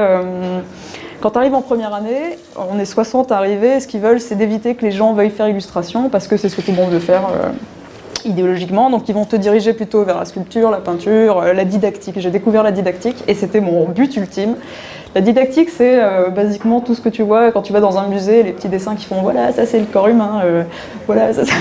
quand 1.22 1.30
tu 1.30 1.38
arrives 1.38 1.54
en 1.54 1.62
première 1.62 1.94
année, 1.94 2.38
on 2.57 2.80
est 2.80 2.86
60 2.86 3.31
arrivés, 3.31 3.80
ce 3.80 3.88
qu'ils 3.88 4.01
veulent, 4.01 4.19
c'est 4.19 4.33
d'éviter 4.33 4.74
que 4.74 4.83
les 4.83 4.92
gens 4.92 5.13
veuillent 5.13 5.30
faire 5.30 5.48
illustration, 5.48 6.10
parce 6.10 6.28
que 6.28 6.36
c'est 6.36 6.50
ce 6.50 6.56
que 6.56 6.62
tout 6.62 6.72
le 6.72 6.78
monde 6.78 6.89
veut 6.89 7.00
faire 7.00 7.28
euh, 7.28 7.51
idéologiquement. 8.25 8.89
Donc 8.89 9.07
ils 9.07 9.13
vont 9.13 9.25
te 9.25 9.36
diriger 9.36 9.74
plutôt 9.74 10.04
vers 10.04 10.18
la 10.18 10.25
sculpture, 10.25 10.72
la 10.72 10.80
peinture, 10.80 11.38
euh, 11.38 11.54
la 11.54 11.63
didactique. 11.63 12.19
J'ai 12.19 12.31
découvert 12.31 12.63
la 12.63 12.72
didactique 12.72 13.24
et 13.27 13.36
c'était 13.36 13.62
mon 13.62 13.88
but 13.88 14.18
ultime. 14.18 14.56
La 15.16 15.22
didactique, 15.22 15.69
c'est 15.69 16.02
euh, 16.02 16.30
basiquement 16.30 16.80
tout 16.80 16.96
ce 16.96 17.02
que 17.02 17.10
tu 17.10 17.22
vois 17.22 17.52
quand 17.52 17.62
tu 17.62 17.74
vas 17.74 17.81
dans 17.81 17.98
un 17.98 18.08
musée, 18.08 18.44
les 18.44 18.54
petits 18.54 18.69
dessins 18.69 18.96
qui 18.96 19.06
font 19.06 19.22
voilà, 19.22 19.52
ça 19.52 19.66
c'est 19.66 19.80
le 19.80 19.86
corps 19.86 20.08
humain, 20.08 20.42
voilà, 21.08 21.34
ça, 21.34 21.44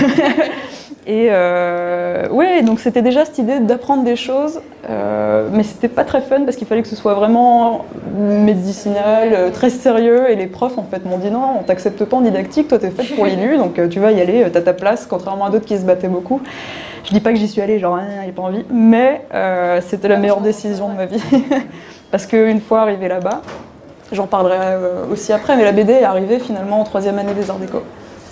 Et 1.07 1.29
euh, 1.31 2.29
ouais, 2.29 2.63
donc 2.63 2.79
c'était 2.79 3.01
déjà 3.01 3.25
cette 3.25 3.39
idée 3.39 3.59
d'apprendre 3.59 4.05
des 4.05 4.17
choses, 4.17 4.61
euh, 4.89 5.49
mais 5.51 5.63
c'était 5.63 5.89
pas 5.89 6.05
très 6.05 6.21
fun 6.21 6.43
parce 6.45 6.57
qu'il 6.57 6.67
fallait 6.67 6.83
que 6.83 6.89
ce 6.89 6.95
soit 6.95 7.15
vraiment 7.15 7.87
médicinal, 8.17 9.31
euh, 9.33 9.51
très 9.51 9.71
sérieux. 9.71 10.31
Et 10.31 10.37
les 10.37 10.47
profs 10.47 10.79
en 10.79 10.85
fait 10.85 11.05
m'ont 11.07 11.17
dit 11.17 11.31
non, 11.31 11.57
on 11.59 11.63
t'accepte 11.63 12.05
pas 12.05 12.19
en 12.19 12.21
didactique, 12.21 12.69
toi 12.69 12.79
t'es 12.79 12.91
faite 12.91 13.17
pour 13.17 13.25
l'ILU, 13.25 13.57
donc 13.57 13.79
euh, 13.79 13.89
tu 13.89 13.99
vas 13.99 14.13
y 14.13 14.21
aller, 14.21 14.47
t'as 14.53 14.61
ta 14.61 14.75
place, 14.75 15.07
contrairement 15.07 15.47
à 15.47 15.51
d'autres 15.51 15.65
qui 15.65 15.79
se 15.79 15.85
battaient 15.85 16.07
beaucoup. 16.07 16.41
Je 17.05 17.11
dis 17.11 17.21
pas 17.21 17.33
que 17.33 17.39
j'y 17.39 17.49
suis 17.49 17.63
allée, 17.63 17.79
genre 17.79 17.99
il 17.99 18.23
n'y 18.23 18.29
a 18.29 18.33
pas 18.33 18.43
envie, 18.43 18.65
mais 18.71 19.23
euh, 19.35 19.81
c'était 19.81 20.09
la 20.09 20.19
meilleure 20.19 20.43
décision 20.43 20.91
de 20.91 20.95
ma 20.97 21.07
vie 21.07 21.23
parce 22.11 22.27
qu'une 22.27 22.61
fois 22.61 22.83
arrivée 22.83 23.09
là-bas, 23.09 23.43
j'en 24.13 24.27
parlerai 24.27 24.77
aussi 25.11 25.33
après, 25.33 25.57
mais 25.57 25.65
la 25.65 25.73
BD 25.73 25.93
est 25.93 26.05
arrivée 26.05 26.39
finalement 26.39 26.81
en 26.81 26.85
troisième 26.85 27.19
année 27.19 27.35
des 27.35 27.51
Arts 27.51 27.59
Déco 27.59 27.83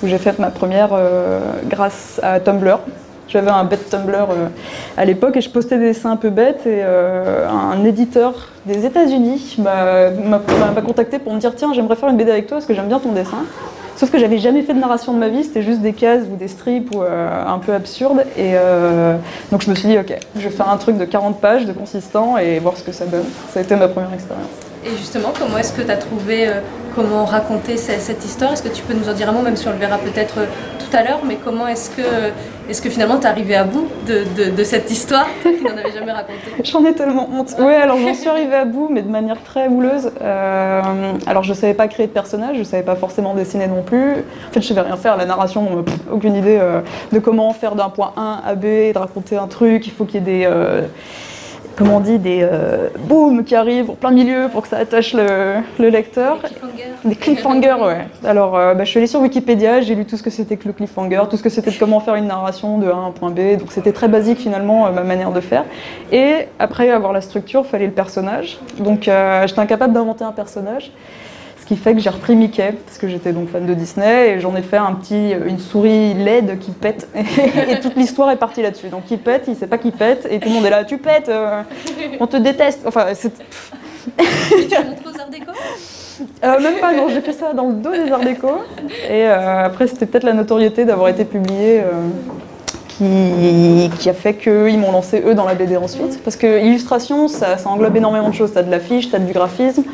où 0.02 0.06
j'ai 0.06 0.18
fait 0.18 0.38
ma 0.38 0.50
première 0.50 0.90
euh, 0.92 1.40
grâce 1.66 2.20
à 2.22 2.40
Tumblr. 2.40 2.78
J'avais 3.28 3.50
un 3.50 3.64
bête 3.64 3.90
Tumblr 3.90 4.28
euh, 4.30 4.48
à 4.96 5.04
l'époque 5.04 5.36
et 5.36 5.40
je 5.40 5.50
postais 5.50 5.78
des 5.78 5.88
dessins 5.88 6.12
un 6.12 6.16
peu 6.16 6.30
bêtes 6.30 6.66
et 6.66 6.80
euh, 6.82 7.48
un 7.48 7.84
éditeur 7.84 8.48
des 8.64 8.86
États-Unis 8.86 9.56
m'a 9.58 10.80
contacté 10.80 11.18
pour 11.18 11.34
me 11.34 11.38
dire 11.38 11.54
tiens 11.54 11.72
j'aimerais 11.74 11.96
faire 11.96 12.08
une 12.08 12.16
BD 12.16 12.30
avec 12.30 12.46
toi 12.46 12.56
parce 12.56 12.66
que 12.66 12.74
j'aime 12.74 12.88
bien 12.88 12.98
ton 12.98 13.12
dessin. 13.12 13.44
Sauf 13.98 14.12
que 14.12 14.18
j'avais 14.18 14.38
jamais 14.38 14.62
fait 14.62 14.74
de 14.74 14.78
narration 14.78 15.12
de 15.12 15.18
ma 15.18 15.28
vie, 15.28 15.42
c'était 15.42 15.62
juste 15.62 15.80
des 15.80 15.92
cases 15.92 16.22
ou 16.32 16.36
des 16.36 16.46
strips 16.46 16.94
ou 16.94 17.02
un 17.02 17.58
peu 17.58 17.74
absurdes. 17.74 18.24
Et 18.36 18.52
donc 19.50 19.62
je 19.62 19.70
me 19.70 19.74
suis 19.74 19.88
dit 19.88 19.98
ok, 19.98 20.14
je 20.36 20.40
vais 20.42 20.50
faire 20.50 20.68
un 20.68 20.76
truc 20.76 20.98
de 20.98 21.04
40 21.04 21.40
pages 21.40 21.66
de 21.66 21.72
consistant 21.72 22.38
et 22.38 22.60
voir 22.60 22.76
ce 22.76 22.84
que 22.84 22.92
ça 22.92 23.06
donne. 23.06 23.26
Ça 23.52 23.58
a 23.58 23.62
été 23.64 23.74
ma 23.74 23.88
première 23.88 24.14
expérience. 24.14 24.67
Et 24.84 24.90
justement, 24.96 25.32
comment 25.38 25.58
est-ce 25.58 25.72
que 25.72 25.82
tu 25.82 25.90
as 25.90 25.96
trouvé 25.96 26.48
euh, 26.48 26.60
comment 26.94 27.24
raconter 27.24 27.76
cette, 27.76 28.24
histoire? 28.24 28.52
Est-ce 28.52 28.62
que 28.62 28.68
tu 28.68 28.82
peux 28.82 28.94
nous 28.94 29.08
en 29.08 29.12
dire 29.12 29.28
un 29.28 29.32
mot, 29.32 29.42
même 29.42 29.56
si 29.56 29.66
on 29.66 29.72
le 29.72 29.78
verra 29.78 29.98
peut-être 29.98 30.38
euh, 30.38 30.46
tout 30.78 30.96
à 30.96 31.02
l'heure, 31.02 31.20
mais 31.26 31.36
comment 31.42 31.66
est-ce 31.66 31.90
que, 31.90 32.02
est 32.68 32.82
que 32.82 32.88
finalement 32.88 33.18
tu 33.18 33.24
es 33.24 33.26
arrivé 33.26 33.54
à 33.56 33.64
bout 33.64 33.88
de, 34.06 34.64
cette 34.64 34.90
histoire 34.90 35.26
n'en 35.44 35.76
avait 35.76 35.92
jamais 35.92 36.12
raconté 36.12 36.38
J'en 36.64 36.84
ai 36.84 36.94
tellement 36.94 37.28
honte. 37.30 37.54
Oui, 37.58 37.74
alors 37.74 37.98
j'en 37.98 38.14
suis 38.14 38.28
arrivée 38.28 38.54
à 38.54 38.64
bout, 38.64 38.88
mais 38.90 39.02
de 39.02 39.10
manière 39.10 39.42
très 39.42 39.68
houleuse. 39.68 40.10
Euh, 40.22 40.82
alors 41.26 41.42
je 41.42 41.50
ne 41.50 41.56
savais 41.56 41.74
pas 41.74 41.88
créer 41.88 42.06
de 42.06 42.12
personnage, 42.12 42.54
je 42.54 42.60
ne 42.60 42.64
savais 42.64 42.82
pas 42.82 42.96
forcément 42.96 43.34
dessiner 43.34 43.66
non 43.66 43.82
plus. 43.82 44.12
En 44.12 44.52
fait, 44.52 44.60
je 44.62 44.72
ne 44.72 44.76
savais 44.76 44.86
rien 44.86 44.96
faire, 44.96 45.16
la 45.16 45.26
narration, 45.26 45.84
aucune 46.10 46.36
idée 46.36 46.60
de 47.12 47.18
comment 47.18 47.52
faire 47.52 47.74
d'un 47.74 47.90
point 47.90 48.12
A 48.16 48.40
à 48.46 48.54
B, 48.54 48.92
de 48.94 48.98
raconter 48.98 49.36
un 49.36 49.46
truc, 49.46 49.86
il 49.86 49.92
faut 49.92 50.04
qu'il 50.04 50.26
y 50.26 50.30
ait 50.30 50.38
des 50.38 50.48
comment 51.78 51.98
on 51.98 52.00
dit, 52.00 52.18
des 52.18 52.40
euh, 52.42 52.88
booms 52.98 53.44
qui 53.44 53.54
arrivent 53.54 53.90
en 53.90 53.94
plein 53.94 54.10
milieu 54.10 54.48
pour 54.50 54.62
que 54.62 54.68
ça 54.68 54.78
attache 54.78 55.14
le, 55.14 55.62
lecteur. 55.78 56.38
Des 57.04 57.14
cliffhangers. 57.14 57.76
ouais. 57.80 58.06
Alors, 58.24 58.56
euh, 58.56 58.74
bah, 58.74 58.82
je 58.82 58.90
suis 58.90 58.98
allée 58.98 59.06
sur 59.06 59.20
Wikipédia, 59.20 59.80
j'ai 59.80 59.94
lu 59.94 60.04
tout 60.04 60.16
ce 60.16 60.22
que 60.22 60.30
c'était 60.30 60.56
que 60.56 60.66
le 60.66 60.74
cliffhanger, 60.74 61.22
tout 61.30 61.36
ce 61.36 61.42
que 61.42 61.48
c'était 61.48 61.70
de 61.70 61.78
comment 61.78 62.00
faire 62.00 62.16
une 62.16 62.26
narration 62.26 62.78
de 62.78 62.88
A 62.88 62.94
à 62.94 62.96
un 62.96 63.12
point 63.12 63.30
B. 63.30 63.56
Donc, 63.56 63.70
c'était 63.70 63.92
très 63.92 64.08
basique 64.08 64.38
finalement, 64.38 64.86
euh, 64.86 64.90
ma 64.90 65.04
manière 65.04 65.30
de 65.30 65.40
faire. 65.40 65.64
Et 66.10 66.48
après 66.58 66.90
avoir 66.90 67.12
la 67.12 67.20
structure, 67.20 67.62
il 67.64 67.70
fallait 67.70 67.86
le 67.86 67.92
personnage. 67.92 68.58
Donc, 68.78 69.02
j'étais 69.02 69.60
incapable 69.60 69.94
d'inventer 69.94 70.24
un 70.24 70.32
personnage 70.32 70.90
qui 71.68 71.76
fait 71.76 71.92
que 71.92 72.00
j'ai 72.00 72.08
repris 72.08 72.34
Mickey, 72.34 72.72
parce 72.86 72.96
que 72.96 73.08
j'étais 73.08 73.34
donc 73.34 73.50
fan 73.50 73.66
de 73.66 73.74
Disney, 73.74 74.30
et 74.30 74.40
j'en 74.40 74.56
ai 74.56 74.62
fait 74.62 74.78
un 74.78 74.94
petit, 74.94 75.34
euh, 75.34 75.46
une 75.46 75.58
souris 75.58 76.14
LED 76.14 76.58
qui 76.58 76.70
pète, 76.70 77.06
et 77.14 77.78
toute 77.80 77.94
l'histoire 77.94 78.30
est 78.30 78.36
partie 78.36 78.62
là-dessus. 78.62 78.88
Donc 78.88 79.02
il 79.10 79.18
pète, 79.18 79.44
il 79.48 79.54
sait 79.54 79.66
pas 79.66 79.76
qui 79.76 79.90
pète, 79.90 80.26
et 80.30 80.40
tout 80.40 80.48
le 80.48 80.54
monde 80.54 80.64
est 80.64 80.70
là, 80.70 80.84
tu 80.84 80.96
pètes, 80.96 81.28
euh, 81.28 81.62
on 82.20 82.26
te 82.26 82.38
déteste. 82.38 82.80
Enfin, 82.86 83.08
c'est. 83.12 83.32
tu 84.16 84.74
as 84.74 84.82
montré 84.82 85.04
aux 85.04 85.20
Arts 85.20 85.28
Déco? 85.30 85.50
Euh, 86.42 86.60
même 86.60 86.80
pas, 86.80 86.94
non, 86.94 87.10
j'ai 87.10 87.20
fait 87.20 87.34
ça 87.34 87.52
dans 87.52 87.68
le 87.68 87.74
dos 87.74 87.92
des 87.92 88.10
Arts 88.10 88.20
Déco. 88.20 88.48
Et 89.10 89.26
après, 89.26 89.88
c'était 89.88 90.06
peut-être 90.06 90.24
la 90.24 90.32
notoriété 90.32 90.86
d'avoir 90.86 91.08
été 91.08 91.26
publié 91.26 91.82
qui, 92.98 94.08
a 94.08 94.14
fait 94.14 94.34
qu'ils 94.34 94.78
m'ont 94.78 94.90
lancé 94.90 95.22
eux 95.24 95.34
dans 95.34 95.44
la 95.44 95.54
BD 95.54 95.76
ensuite. 95.76 96.22
Parce 96.24 96.36
que 96.36 96.64
illustration, 96.64 97.28
ça, 97.28 97.56
englobe 97.66 97.96
énormément 97.96 98.30
de 98.30 98.34
choses. 98.34 98.52
Tu 98.52 98.58
as 98.58 98.62
de 98.62 98.70
l'affiche, 98.70 99.10
tu 99.10 99.16
as 99.16 99.20
du 99.20 99.32
graphisme. 99.32 99.84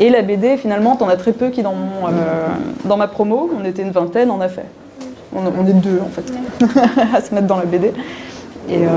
Et 0.00 0.10
la 0.10 0.22
BD, 0.22 0.56
finalement, 0.56 0.96
tu 0.96 1.02
en 1.02 1.08
as 1.08 1.16
très 1.16 1.32
peu 1.32 1.48
qui, 1.48 1.62
dans, 1.62 1.74
mon, 1.74 2.06
euh, 2.06 2.46
dans 2.84 2.96
ma 2.96 3.08
promo, 3.08 3.50
on 3.58 3.64
était 3.64 3.82
une 3.82 3.90
vingtaine, 3.90 4.30
en 4.30 4.40
a 4.40 4.48
fait. 4.48 4.66
On, 5.34 5.40
on 5.40 5.66
est 5.66 5.72
deux 5.74 6.00
en 6.00 6.08
fait 6.08 6.24
à 7.14 7.20
se 7.20 7.34
mettre 7.34 7.46
dans 7.46 7.58
la 7.58 7.66
BD. 7.66 7.92
Et, 8.70 8.78
euh, 8.78 8.88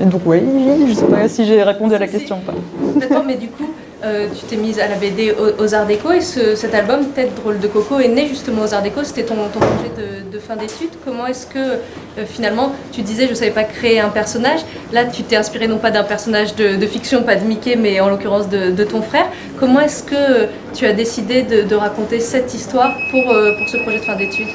et 0.00 0.04
donc 0.04 0.22
oui, 0.26 0.40
je 0.88 0.92
sais 0.94 1.06
pas 1.06 1.28
si 1.28 1.44
j'ai 1.44 1.62
répondu 1.62 1.94
à 1.94 1.98
la 1.98 2.06
question 2.08 2.38
ou 2.38 2.40
pas. 2.40 2.54
D'accord, 2.98 3.24
mais 3.26 3.36
du 3.36 3.48
coup, 3.48 3.64
euh, 4.04 4.28
tu 4.38 4.44
t'es 4.46 4.56
mise 4.56 4.78
à 4.78 4.88
la 4.88 4.96
BD 4.96 5.34
aux, 5.58 5.74
Arts 5.74 5.86
Déco 5.86 6.12
et 6.12 6.20
ce- 6.20 6.54
cet 6.54 6.74
album, 6.74 7.06
Tête 7.14 7.34
drôle 7.34 7.58
de 7.58 7.66
coco, 7.66 7.98
est 7.98 8.08
né 8.08 8.26
justement 8.28 8.62
aux 8.62 8.74
Arts 8.74 8.82
Déco. 8.82 9.02
C'était 9.04 9.24
ton, 9.24 9.34
projet 9.34 9.90
de, 10.30 10.38
fin 10.38 10.54
d'études. 10.54 10.90
Comment 11.04 11.26
est-ce 11.26 11.46
que 11.46 11.58
euh, 11.58 11.78
finalement, 12.26 12.72
tu 12.92 13.00
disais, 13.00 13.26
je 13.26 13.34
savais 13.34 13.50
pas 13.50 13.64
créer 13.64 14.00
un 14.00 14.10
personnage. 14.10 14.60
Là, 14.92 15.06
tu 15.06 15.22
t'es 15.22 15.36
inspiré 15.36 15.66
non 15.66 15.78
pas 15.78 15.90
d'un 15.90 16.04
personnage 16.04 16.54
de, 16.54 16.86
fiction, 16.86 17.22
pas 17.22 17.36
de 17.36 17.44
Mickey, 17.44 17.76
mais 17.76 18.00
en 18.00 18.10
l'occurrence 18.10 18.48
de, 18.48 18.84
ton 18.84 19.00
frère. 19.00 19.26
Comment 19.58 19.80
est-ce 19.80 20.02
que 20.02 20.46
tu 20.74 20.86
as 20.86 20.92
décidé 20.92 21.42
de, 21.42 21.62
de 21.62 21.74
raconter 21.74 22.20
cette 22.20 22.52
histoire 22.54 22.92
pour, 23.10 23.30
euh, 23.30 23.52
pour 23.56 23.68
ce 23.68 23.78
projet 23.78 23.98
de 23.98 24.04
fin 24.04 24.16
d'études? 24.16 24.48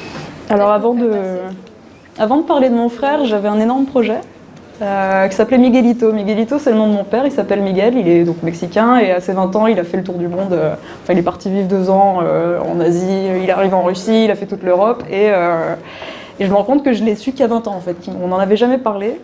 Alors 0.48 0.70
avant 0.70 0.94
de, 0.94 1.10
avant 2.18 2.38
de 2.38 2.42
parler 2.42 2.68
de 2.68 2.74
mon 2.74 2.88
frère, 2.88 3.24
j'avais 3.24 3.48
un 3.48 3.58
énorme 3.60 3.86
projet 3.86 4.20
euh, 4.82 5.28
qui 5.28 5.36
s'appelait 5.36 5.58
Miguelito. 5.58 6.12
Miguelito, 6.12 6.58
c'est 6.58 6.70
le 6.70 6.76
nom 6.76 6.88
de 6.88 6.92
mon 6.92 7.04
père, 7.04 7.24
il 7.24 7.32
s'appelle 7.32 7.62
Miguel, 7.62 7.96
il 7.96 8.08
est 8.08 8.24
donc 8.24 8.42
mexicain 8.42 8.98
et 8.98 9.10
à 9.12 9.20
ses 9.20 9.32
20 9.32 9.54
ans, 9.56 9.66
il 9.66 9.78
a 9.78 9.84
fait 9.84 9.96
le 9.96 10.02
tour 10.02 10.16
du 10.16 10.28
monde. 10.28 10.52
euh, 10.52 10.74
enfin, 11.02 11.12
il 11.12 11.18
est 11.18 11.22
parti 11.22 11.50
vivre 11.50 11.68
deux 11.68 11.88
ans 11.88 12.18
euh, 12.22 12.58
en 12.60 12.80
Asie, 12.80 13.28
il 13.42 13.50
arrive 13.50 13.74
en 13.74 13.82
Russie, 13.82 14.24
il 14.24 14.30
a 14.30 14.34
fait 14.34 14.46
toute 14.46 14.62
l'Europe 14.62 15.04
et, 15.10 15.30
je 16.40 16.48
me 16.48 16.54
rends 16.54 16.64
compte 16.64 16.84
que 16.84 16.92
je 16.92 17.04
l'ai 17.04 17.14
su 17.14 17.30
qu'à 17.30 17.46
20 17.46 17.68
ans 17.68 17.74
en 17.76 17.80
fait, 17.80 17.94
qu'on 18.04 18.26
n'en 18.26 18.38
avait 18.38 18.56
jamais 18.56 18.78
parlé. 18.78 19.20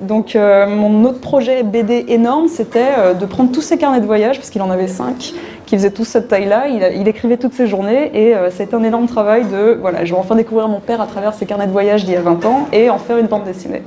Donc 0.00 0.34
mon 0.34 1.04
autre 1.04 1.20
projet 1.20 1.62
BD 1.62 2.06
énorme, 2.08 2.48
c'était 2.48 3.14
de 3.20 3.26
prendre 3.26 3.52
tous 3.52 3.60
ses 3.60 3.76
carnets 3.76 4.00
de 4.00 4.06
voyage, 4.06 4.38
parce 4.38 4.48
qu'il 4.48 4.62
en 4.62 4.70
avait 4.70 4.88
cinq, 4.88 5.34
qui 5.72 5.78
faisaient 5.78 5.90
tous 5.90 6.04
cette 6.04 6.28
taille-là. 6.28 6.66
Il 6.68 7.08
écrivait 7.08 7.38
toutes 7.38 7.54
ses 7.54 7.66
journées 7.66 8.10
et 8.12 8.34
euh, 8.34 8.50
c'était 8.50 8.74
un 8.74 8.82
énorme 8.82 9.06
travail 9.06 9.46
de, 9.46 9.78
voilà, 9.80 10.04
je 10.04 10.12
vais 10.12 10.18
enfin 10.18 10.34
découvrir 10.34 10.68
mon 10.68 10.80
père 10.80 11.00
à 11.00 11.06
travers 11.06 11.32
ses 11.32 11.46
carnets 11.46 11.66
de 11.66 11.72
voyage 11.72 12.04
d'il 12.04 12.12
y 12.12 12.16
a 12.16 12.20
20 12.20 12.44
ans 12.44 12.68
et 12.74 12.90
en 12.90 12.98
faire 12.98 13.16
une 13.16 13.26
bande 13.26 13.44
dessinée. 13.44 13.82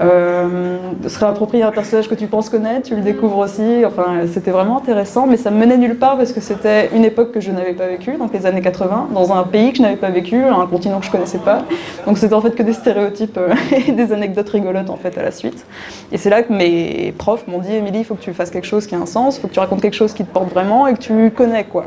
Euh, 0.00 0.78
se 1.06 1.18
réapproprier 1.18 1.64
un 1.64 1.72
personnage 1.72 2.08
que 2.08 2.14
tu 2.14 2.26
penses 2.26 2.48
connaître, 2.48 2.88
tu 2.88 2.94
le 2.94 3.02
découvres 3.02 3.38
aussi. 3.38 3.84
Enfin, 3.84 4.26
c'était 4.32 4.50
vraiment 4.50 4.78
intéressant, 4.78 5.26
mais 5.26 5.36
ça 5.36 5.50
me 5.50 5.58
menait 5.58 5.76
nulle 5.76 5.96
part 5.96 6.16
parce 6.16 6.32
que 6.32 6.40
c'était 6.40 6.90
une 6.94 7.04
époque 7.04 7.32
que 7.32 7.40
je 7.40 7.50
n'avais 7.50 7.72
pas 7.72 7.86
vécue, 7.86 8.16
donc 8.16 8.32
les 8.32 8.46
années 8.46 8.60
80, 8.60 9.08
dans 9.12 9.32
un 9.32 9.42
pays 9.42 9.72
que 9.72 9.78
je 9.78 9.82
n'avais 9.82 9.96
pas 9.96 10.10
vécu, 10.10 10.36
un 10.36 10.66
continent 10.66 11.00
que 11.00 11.06
je 11.06 11.10
connaissais 11.10 11.38
pas. 11.38 11.64
Donc 12.06 12.18
c'était 12.18 12.34
en 12.34 12.40
fait 12.40 12.54
que 12.54 12.62
des 12.62 12.72
stéréotypes 12.72 13.38
euh, 13.38 13.54
et 13.88 13.92
des 13.92 14.12
anecdotes 14.12 14.48
rigolotes 14.48 14.90
en 14.90 14.96
fait 14.96 15.18
à 15.18 15.22
la 15.22 15.32
suite. 15.32 15.64
Et 16.12 16.18
c'est 16.18 16.30
là 16.30 16.42
que 16.42 16.52
mes 16.52 17.12
profs 17.18 17.46
m'ont 17.48 17.58
dit, 17.58 17.74
Émilie, 17.74 18.00
il 18.00 18.04
faut 18.04 18.14
que 18.14 18.22
tu 18.22 18.32
fasses 18.32 18.50
quelque 18.50 18.66
chose 18.66 18.86
qui 18.86 18.94
a 18.94 18.98
un 18.98 19.06
sens, 19.06 19.36
il 19.36 19.40
faut 19.40 19.48
que 19.48 19.54
tu 19.54 19.60
racontes 19.60 19.82
quelque 19.82 19.96
chose 19.96 20.12
qui 20.12 20.24
te 20.24 20.32
porte 20.32 20.50
vraiment 20.50 20.86
et 20.86 20.94
que 20.94 21.00
tu 21.00 21.30
connais 21.30 21.64
quoi. 21.64 21.86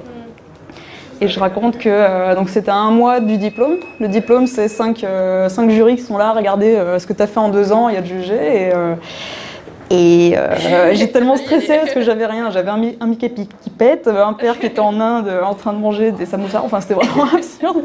Et 1.23 1.27
je 1.27 1.39
raconte 1.39 1.77
que 1.77 1.87
euh, 1.87 2.45
c'était 2.47 2.71
un 2.71 2.89
mois 2.89 3.19
du 3.19 3.37
diplôme. 3.37 3.75
Le 3.99 4.07
diplôme, 4.07 4.47
c'est 4.47 4.67
cinq, 4.67 5.03
euh, 5.03 5.49
cinq 5.49 5.69
jurys 5.69 5.97
qui 5.97 6.01
sont 6.01 6.17
là 6.17 6.29
à 6.29 6.33
regarder 6.33 6.73
euh, 6.73 6.97
ce 6.97 7.05
que 7.05 7.13
tu 7.13 7.21
as 7.21 7.27
fait 7.27 7.39
en 7.39 7.49
deux 7.49 7.71
ans 7.71 7.89
et 7.89 7.97
à 7.97 8.01
te 8.01 8.07
juger. 8.07 8.71
Et, 9.91 10.33
et 10.33 10.35
j'ai 10.93 11.11
tellement 11.11 11.37
stressé 11.37 11.77
parce 11.77 11.91
que 11.91 12.01
j'avais 12.01 12.25
rien. 12.25 12.49
J'avais 12.49 12.71
un, 12.71 12.81
un 12.99 13.05
Mickey 13.05 13.29
qui, 13.29 13.47
pète, 13.69 14.07
un 14.07 14.33
père 14.33 14.57
qui 14.57 14.65
était 14.65 14.79
en 14.79 14.99
Inde 14.99 15.31
en 15.43 15.53
train 15.53 15.73
de 15.73 15.77
manger 15.77 16.11
des 16.11 16.25
samosas. 16.25 16.63
Enfin, 16.65 16.81
c'était 16.81 16.95
vraiment 16.95 17.25
absurde. 17.35 17.83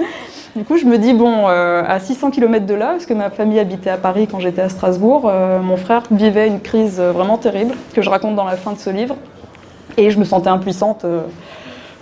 Du 0.55 0.65
coup, 0.65 0.79
je 0.79 0.87
me 0.87 0.97
dis, 0.97 1.13
bon, 1.13 1.47
à 1.47 2.01
600 2.01 2.31
km 2.31 2.65
de 2.65 2.75
là, 2.75 2.93
parce 2.93 3.05
que 3.05 3.13
ma 3.13 3.29
famille 3.29 3.59
habitait 3.59 3.91
à 3.91 3.99
Paris 3.99 4.29
quand 4.31 4.39
j'étais 4.39 4.63
à 4.63 4.71
Strasbourg, 4.71 5.31
mon 5.63 5.77
frère 5.77 6.05
vivait 6.11 6.47
une 6.47 6.61
crise 6.61 7.01
vraiment 7.01 7.37
terrible 7.37 7.75
que 7.93 8.01
je 8.01 8.09
raconte 8.09 8.35
dans 8.35 8.47
la 8.47 8.57
fin 8.57 8.73
de 8.73 8.79
ce 8.79 8.89
livre. 8.89 9.17
Et 9.99 10.11
je 10.11 10.19
me 10.19 10.25
sentais 10.25 10.49
impuissante. 10.49 11.05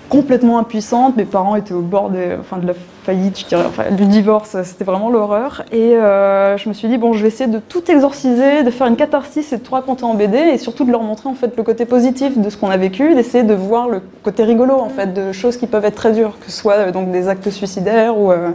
Complètement 0.08 0.58
impuissante. 0.58 1.16
Mes 1.16 1.24
parents 1.24 1.56
étaient 1.56 1.74
au 1.74 1.80
bord 1.80 2.10
des- 2.10 2.36
enfin, 2.40 2.58
de 2.58 2.66
la 2.66 2.74
faillite, 3.04 3.46
du 3.92 4.06
divorce. 4.06 4.56
C'était 4.62 4.84
vraiment 4.84 5.10
l'horreur. 5.10 5.62
Et 5.72 5.94
euh, 5.96 6.56
je 6.56 6.68
me 6.68 6.74
suis 6.74 6.88
dit, 6.88 6.96
bon, 6.98 7.12
je 7.12 7.22
vais 7.22 7.28
essayer 7.28 7.50
de 7.50 7.58
tout 7.58 7.90
exorciser, 7.90 8.62
de 8.62 8.70
faire 8.70 8.86
une 8.86 8.96
catharsis 8.96 9.52
et 9.52 9.58
de 9.58 9.62
tout 9.62 9.74
raconter 9.74 10.04
en 10.04 10.14
BD 10.14 10.36
et 10.38 10.58
surtout 10.58 10.84
de 10.84 10.90
leur 10.90 11.02
montrer 11.02 11.28
en 11.28 11.34
fait 11.34 11.56
le 11.56 11.62
côté 11.62 11.84
positif 11.84 12.38
de 12.38 12.48
ce 12.48 12.56
qu'on 12.56 12.70
a 12.70 12.76
vécu, 12.76 13.14
d'essayer 13.14 13.44
de 13.44 13.54
voir 13.54 13.88
le 13.88 14.00
côté 14.22 14.44
rigolo 14.44 14.74
en 14.74 14.88
fait 14.88 15.12
de 15.12 15.32
choses 15.32 15.56
qui 15.56 15.66
peuvent 15.66 15.84
être 15.84 15.96
très 15.96 16.12
dures, 16.12 16.38
que 16.40 16.50
ce 16.50 16.56
soit 16.58 16.74
euh, 16.74 16.92
donc 16.92 17.10
des 17.10 17.28
actes 17.28 17.50
suicidaires 17.50 18.18
ou 18.18 18.32
euh, 18.32 18.50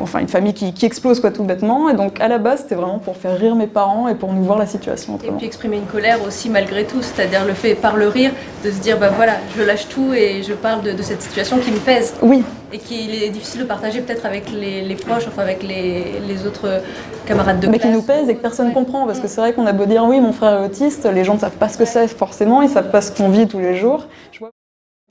enfin 0.00 0.20
une 0.20 0.28
famille 0.28 0.54
qui, 0.54 0.72
qui 0.72 0.86
explose 0.86 1.20
quoi 1.20 1.30
tout 1.30 1.44
bêtement. 1.44 1.88
Et 1.88 1.94
donc 1.94 2.20
à 2.20 2.28
la 2.28 2.38
base, 2.38 2.60
c'était 2.60 2.74
vraiment 2.74 2.98
pour 2.98 3.16
faire 3.16 3.36
rire 3.38 3.54
mes 3.54 3.66
parents 3.66 4.08
et 4.08 4.14
pour 4.14 4.32
nous 4.32 4.44
voir 4.44 4.58
la 4.58 4.66
situation 4.66 5.18
Et 5.24 5.30
puis 5.30 5.46
exprimer 5.46 5.76
une 5.76 5.86
colère 5.86 6.18
aussi 6.26 6.48
malgré 6.48 6.84
tout, 6.84 7.02
c'est-à-dire 7.02 7.44
le 7.44 7.54
fait 7.54 7.74
par 7.74 7.96
le 7.96 8.08
rire 8.08 8.32
de 8.64 8.70
se 8.70 8.78
dire 8.78 8.98
bah 8.98 9.10
voilà, 9.14 9.34
je 9.56 9.62
lâche 9.62 9.88
tout 9.88 10.12
et 10.14 10.42
je 10.42 10.52
parle 10.54 10.82
de, 10.82 10.92
de 10.92 11.02
cette 11.02 11.22
situation 11.22 11.58
qui 11.58 11.70
me 11.70 11.78
pèse 11.78 12.14
Oui, 12.22 12.42
et 12.72 12.78
qu'il 12.78 13.14
est 13.22 13.28
difficile 13.28 13.60
de 13.60 13.66
partager 13.66 14.00
peut-être 14.00 14.24
avec 14.24 14.50
les, 14.50 14.82
les 14.82 14.94
proches, 14.94 15.26
enfin 15.28 15.42
avec 15.42 15.62
les, 15.62 16.20
les 16.26 16.46
autres 16.46 16.80
camarades 17.26 17.60
de 17.60 17.66
mais 17.66 17.74
qui 17.74 17.82
classe. 17.82 17.94
nous 17.94 18.02
pèse 18.02 18.28
et 18.28 18.34
que 18.34 18.40
personne 18.40 18.68
ne 18.68 18.74
comprend. 18.74 19.06
Parce 19.06 19.20
que 19.20 19.28
c'est 19.28 19.40
vrai 19.40 19.52
qu'on 19.52 19.66
a 19.66 19.72
beau 19.72 19.84
dire 19.84 20.04
oui, 20.04 20.20
mon 20.20 20.32
frère 20.32 20.62
est 20.62 20.66
autiste, 20.66 21.06
les 21.12 21.24
gens 21.24 21.34
ne 21.34 21.40
savent 21.40 21.56
pas 21.56 21.68
ce 21.68 21.76
que 21.76 21.84
c'est 21.84 22.08
forcément, 22.08 22.62
ils 22.62 22.70
savent 22.70 22.90
pas 22.90 23.02
ce 23.02 23.12
qu'on 23.12 23.28
vit 23.28 23.46
tous 23.46 23.58
les 23.58 23.76
jours. 23.76 24.06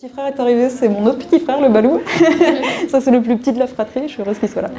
Petit 0.01 0.09
frère 0.09 0.25
est 0.25 0.39
arrivé, 0.39 0.69
c'est 0.69 0.89
mon 0.89 1.05
autre 1.05 1.19
petit 1.19 1.39
frère, 1.39 1.61
le 1.61 1.69
Balou. 1.69 2.01
Ça, 2.89 2.99
c'est 3.01 3.11
le 3.11 3.21
plus 3.21 3.37
petit 3.37 3.51
de 3.51 3.59
la 3.59 3.67
fratrie, 3.67 4.07
je 4.07 4.13
suis 4.13 4.23
heureuse 4.23 4.39
qu'il 4.39 4.49
soit 4.49 4.63
là. 4.63 4.69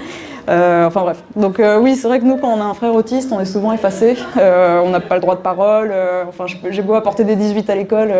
Euh, 0.48 0.86
enfin 0.88 1.02
bref. 1.02 1.22
Donc 1.36 1.60
euh, 1.60 1.78
oui, 1.78 1.94
c'est 1.94 2.08
vrai 2.08 2.18
que 2.18 2.24
nous, 2.24 2.38
quand 2.38 2.48
on 2.48 2.60
a 2.60 2.64
un 2.64 2.74
frère 2.74 2.92
autiste, 2.92 3.30
on 3.30 3.38
est 3.38 3.44
souvent 3.44 3.72
effacé. 3.72 4.16
Euh, 4.36 4.82
on 4.84 4.90
n'a 4.90 4.98
pas 4.98 5.14
le 5.14 5.20
droit 5.20 5.36
de 5.36 5.40
parole. 5.40 5.94
enfin, 6.28 6.46
j'ai 6.70 6.82
beau 6.82 6.94
apporter 6.94 7.22
des 7.22 7.36
18 7.36 7.70
à 7.70 7.76
l'école. 7.76 8.12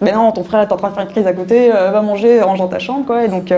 mais 0.00 0.12
non, 0.12 0.30
ton 0.30 0.44
frère 0.44 0.60
est 0.60 0.70
en 0.70 0.76
train 0.76 0.90
de 0.90 0.94
faire 0.94 1.02
une 1.02 1.10
crise 1.10 1.26
à 1.26 1.32
côté, 1.32 1.70
va 1.70 2.00
manger, 2.00 2.40
range 2.40 2.60
dans 2.60 2.68
ta 2.68 2.78
chambre, 2.78 3.04
quoi. 3.06 3.24
Et 3.24 3.28
donc, 3.28 3.52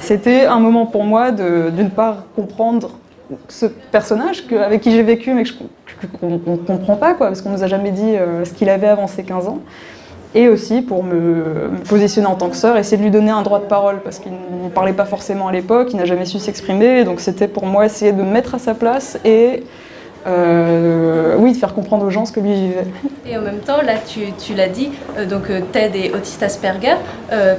c'était 0.00 0.46
un 0.46 0.58
moment 0.58 0.86
pour 0.86 1.04
moi 1.04 1.32
de, 1.32 1.68
d'une 1.68 1.90
part, 1.90 2.24
comprendre 2.34 2.92
ce 3.48 3.66
personnage 3.66 4.46
que- 4.46 4.54
avec 4.54 4.80
qui 4.80 4.90
j'ai 4.90 5.02
vécu, 5.02 5.34
mais 5.34 5.42
que 5.42 5.50
je- 5.50 6.06
qu'on 6.18 6.30
ne 6.30 6.56
comprend 6.56 6.96
pas, 6.96 7.12
quoi, 7.12 7.26
parce 7.26 7.42
qu'on 7.42 7.50
nous 7.50 7.62
a 7.62 7.66
jamais 7.66 7.90
dit 7.90 8.14
ce 8.44 8.54
qu'il 8.54 8.70
avait 8.70 8.88
avant 8.88 9.06
ses 9.06 9.22
15 9.22 9.48
ans. 9.48 9.58
Et 10.34 10.48
aussi 10.48 10.80
pour 10.80 11.02
me, 11.02 11.70
positionner 11.88 12.28
en 12.28 12.36
tant 12.36 12.50
que 12.50 12.56
sœur, 12.56 12.76
essayer 12.76 12.96
de 12.96 13.02
lui 13.02 13.10
donner 13.10 13.30
un 13.30 13.42
droit 13.42 13.58
de 13.58 13.64
parole, 13.64 14.00
parce 14.02 14.20
qu'il 14.20 14.32
ne 14.32 14.68
parlait 14.68 14.92
pas 14.92 15.04
forcément 15.04 15.48
à 15.48 15.52
l'époque, 15.52 15.88
il 15.90 15.96
n'a 15.96 16.04
jamais 16.04 16.24
su 16.24 16.38
s'exprimer, 16.38 17.04
donc 17.04 17.20
c'était 17.20 17.48
pour 17.48 17.66
moi 17.66 17.86
essayer 17.86 18.12
de 18.12 18.22
me 18.22 18.30
mettre 18.30 18.54
à 18.54 18.58
sa 18.58 18.74
place 18.74 19.18
et 19.24 19.64
euh, 20.26 21.34
oui, 21.38 21.52
de 21.52 21.56
faire 21.56 21.74
comprendre 21.74 22.04
aux 22.04 22.10
gens 22.10 22.26
ce 22.26 22.32
que 22.32 22.40
lui 22.40 22.52
vivait. 22.52 22.84
Et 23.26 23.36
en 23.38 23.42
même 23.42 23.60
temps, 23.60 23.80
là, 23.80 23.94
tu, 24.06 24.54
l'as 24.54 24.68
dit, 24.68 24.90
euh, 25.16 25.24
donc 25.24 25.50
euh, 25.50 25.60
Ted 25.72 26.06
est 26.06 26.12
autiste 26.12 26.42
Asperger, 26.42 26.96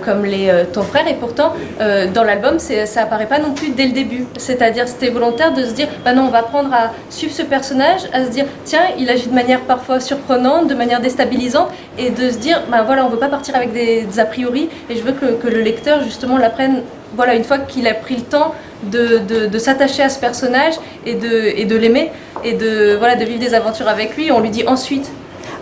comme 0.03 0.25
ton 0.73 0.81
frère, 0.83 1.07
et 1.07 1.13
pourtant, 1.13 1.53
dans 1.79 2.23
l'album, 2.23 2.59
ça 2.59 3.01
apparaît 3.01 3.25
pas 3.25 3.39
non 3.39 3.53
plus 3.53 3.69
dès 3.69 3.85
le 3.85 3.93
début. 3.93 4.25
C'est-à-dire, 4.37 4.87
c'était 4.87 5.09
volontaire 5.09 5.53
de 5.53 5.63
se 5.63 5.73
dire, 5.73 5.87
bah 6.03 6.13
non, 6.13 6.23
on 6.23 6.29
va 6.29 6.39
apprendre 6.39 6.73
à 6.73 6.91
suivre 7.09 7.33
ce 7.33 7.43
personnage, 7.43 8.01
à 8.13 8.25
se 8.25 8.31
dire, 8.31 8.45
tiens, 8.65 8.81
il 8.99 9.09
agit 9.09 9.29
de 9.29 9.33
manière 9.33 9.61
parfois 9.61 9.99
surprenante, 9.99 10.67
de 10.67 10.75
manière 10.75 10.99
déstabilisante, 10.99 11.69
et 11.97 12.09
de 12.09 12.29
se 12.29 12.37
dire, 12.37 12.63
bah 12.69 12.83
voilà, 12.83 13.05
on 13.05 13.09
veut 13.09 13.19
pas 13.19 13.29
partir 13.29 13.55
avec 13.55 13.71
des, 13.71 14.19
a 14.19 14.25
priori, 14.25 14.69
et 14.89 14.95
je 14.95 15.03
veux 15.03 15.13
que 15.13 15.47
le 15.47 15.61
lecteur, 15.61 16.03
justement, 16.03 16.37
l'apprenne, 16.37 16.81
voilà, 17.15 17.35
une 17.35 17.43
fois 17.43 17.59
qu'il 17.59 17.87
a 17.87 17.93
pris 17.93 18.15
le 18.15 18.21
temps 18.23 18.53
de, 18.83 19.19
de- 19.19 19.59
s'attacher 19.59 20.01
à 20.03 20.09
ce 20.09 20.19
personnage 20.19 20.73
et 21.05 21.15
de, 21.15 21.29
et 21.55 21.65
de 21.65 21.75
l'aimer, 21.75 22.11
et 22.43 22.53
de, 22.53 22.95
voilà, 22.97 23.15
de 23.15 23.25
vivre 23.25 23.39
des 23.39 23.53
aventures 23.53 23.87
avec 23.87 24.15
lui, 24.17 24.31
on 24.31 24.39
lui 24.39 24.49
dit 24.49 24.63
ensuite, 24.67 25.11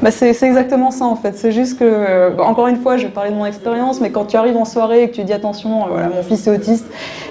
Bah 0.01 0.11
c'est 0.11 0.29
exactement 0.29 0.91
ça 0.91 1.03
en 1.03 1.17
fait. 1.17 1.37
C'est 1.37 1.51
juste 1.51 1.77
que, 1.77 1.83
euh, 1.83 2.37
encore 2.37 2.67
une 2.67 2.77
fois, 2.77 2.95
je 2.95 3.03
vais 3.03 3.11
parler 3.11 3.31
de 3.31 3.35
mon 3.35 3.45
expérience, 3.45 3.99
mais 3.99 4.11
quand 4.11 4.25
tu 4.25 4.37
arrives 4.37 4.55
en 4.55 4.63
soirée 4.63 5.03
et 5.03 5.09
que 5.09 5.15
tu 5.15 5.23
dis 5.25 5.33
attention, 5.33 5.83
euh, 5.83 5.89
voilà, 5.89 6.07
mon 6.07 6.23
fils 6.23 6.47
est 6.47 6.51
autiste, 6.51 6.85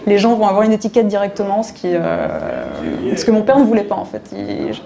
les 0.06 0.18
gens 0.18 0.34
vont 0.34 0.46
avoir 0.46 0.64
une 0.64 0.72
étiquette 0.72 1.08
directement, 1.08 1.62
ce, 1.62 1.72
euh, 1.86 3.14
que 3.24 3.30
mon 3.30 3.40
père 3.40 3.58
ne 3.58 3.64
voulait 3.64 3.84
pas 3.84 3.94
en 3.94 4.04
fait. 4.04 4.34
Je, 4.34 4.80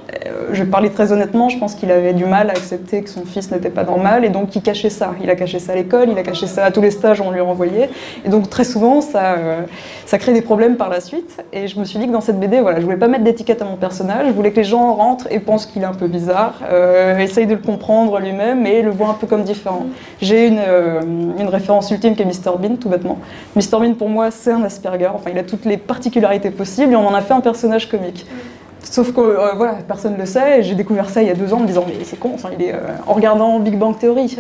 je 0.53 0.63
parler 0.63 0.91
très 0.91 1.11
honnêtement, 1.11 1.49
je 1.49 1.59
pense 1.59 1.75
qu'il 1.75 1.91
avait 1.91 2.13
du 2.13 2.25
mal 2.25 2.51
à 2.51 2.53
accepter 2.53 3.03
que 3.03 3.11
son 3.11 3.25
fils 3.25 3.51
n'était 3.51 3.69
pas 3.71 3.83
normal 3.83 4.25
et 4.25 4.29
donc 4.29 4.55
il 4.55 4.63
cachait 4.63 4.91
ça. 4.91 5.15
Il 5.21 5.29
a 5.29 5.35
caché 5.35 5.59
ça 5.59 5.73
à 5.73 5.75
l'école, 5.75 6.09
il 6.09 6.19
a 6.19 6.23
caché 6.23 6.47
ça 6.47 6.65
à 6.65 6.71
tous 6.71 6.83
les 6.83 6.93
stages 6.93 7.21
où 7.21 7.25
on 7.25 7.33
lui 7.33 7.41
renvoyait. 7.41 7.91
Et 8.25 8.29
donc 8.29 8.49
très 8.49 8.65
souvent, 8.65 9.01
ça, 9.01 9.37
crée 10.19 10.33
des 10.33 10.43
problèmes 10.43 10.77
par 10.77 10.89
la 10.89 11.01
suite. 11.01 11.43
Et 11.53 11.67
je 11.67 11.81
me 11.81 11.85
suis 11.85 11.99
dit 11.99 12.07
que 12.07 12.13
dans 12.13 12.21
cette 12.21 12.39
BD, 12.39 12.61
voilà, 12.61 12.79
je 12.79 12.85
voulais 12.85 12.97
pas 12.97 13.09
mettre 13.09 13.25
d'étiquette 13.25 13.61
à 13.61 13.65
mon 13.65 13.77
personnage, 13.77 14.29
je 14.29 14.33
voulais 14.33 14.53
que 14.53 14.57
les 14.57 14.65
gens 14.65 14.95
rentrent 14.95 15.27
et 15.33 15.41
pensent 15.41 15.67
qu'il 15.67 15.83
est 15.83 15.87
un 15.87 15.95
peu 15.95 16.07
bizarre, 16.07 16.55
essayent 17.19 17.47
de 17.47 17.55
le 17.55 17.61
comprendre 17.73 18.19
lui-même 18.21 18.67
et 18.67 18.83
le 18.83 18.91
voient 18.91 19.09
un 19.09 19.15
peu 19.15 19.27
comme 19.27 19.45
différent. 19.45 19.87
J'ai 20.21 20.49
une, 20.49 20.61
euh, 20.61 21.01
référence 21.49 21.91
ultime 21.91 22.15
qui 22.15 22.23
est 22.23 22.27
Mr 22.27 22.57
Bean, 22.59 22.77
tout 22.77 22.89
bêtement. 22.89 23.19
Mr 23.57 23.79
Bean, 23.81 23.95
pour 23.95 24.09
moi, 24.09 24.31
c'est 24.31 24.53
un 24.53 24.63
Asperger. 24.63 25.11
Enfin, 25.15 25.31
il 25.31 25.39
a 25.39 25.43
toutes 25.43 25.65
les 25.65 25.77
particularités 25.77 26.51
possibles 26.51 26.93
et 26.93 26.97
on 26.97 27.07
en 27.07 27.15
a 27.15 27.21
fait 27.21 27.35
un 27.35 27.41
personnage 27.41 27.89
comique. 27.89 28.27
Sauf 28.83 29.13
que 29.13 29.21
euh, 29.21 29.53
voilà, 29.57 29.75
personne 29.87 30.15
ne 30.15 30.19
le 30.19 30.27
sait. 30.27 30.63
J'ai 30.63 30.75
découvert 30.75 31.09
ça 31.09 31.23
il 31.23 31.29
y 31.29 31.31
a 31.31 31.35
deux 31.35 31.53
ans 31.55 31.59
en 31.59 31.61
me 31.61 31.67
disant 31.67 31.85
mais 31.87 31.95
c'est 32.05 32.19
con. 32.19 32.33
Enfin, 32.35 32.51
il 32.59 32.65
est, 32.65 32.75
euh, 32.75 32.79
en 33.07 33.15
regardant 33.15 33.59
Big 33.59 33.79
Bang 33.79 33.99
Theory, 33.99 34.37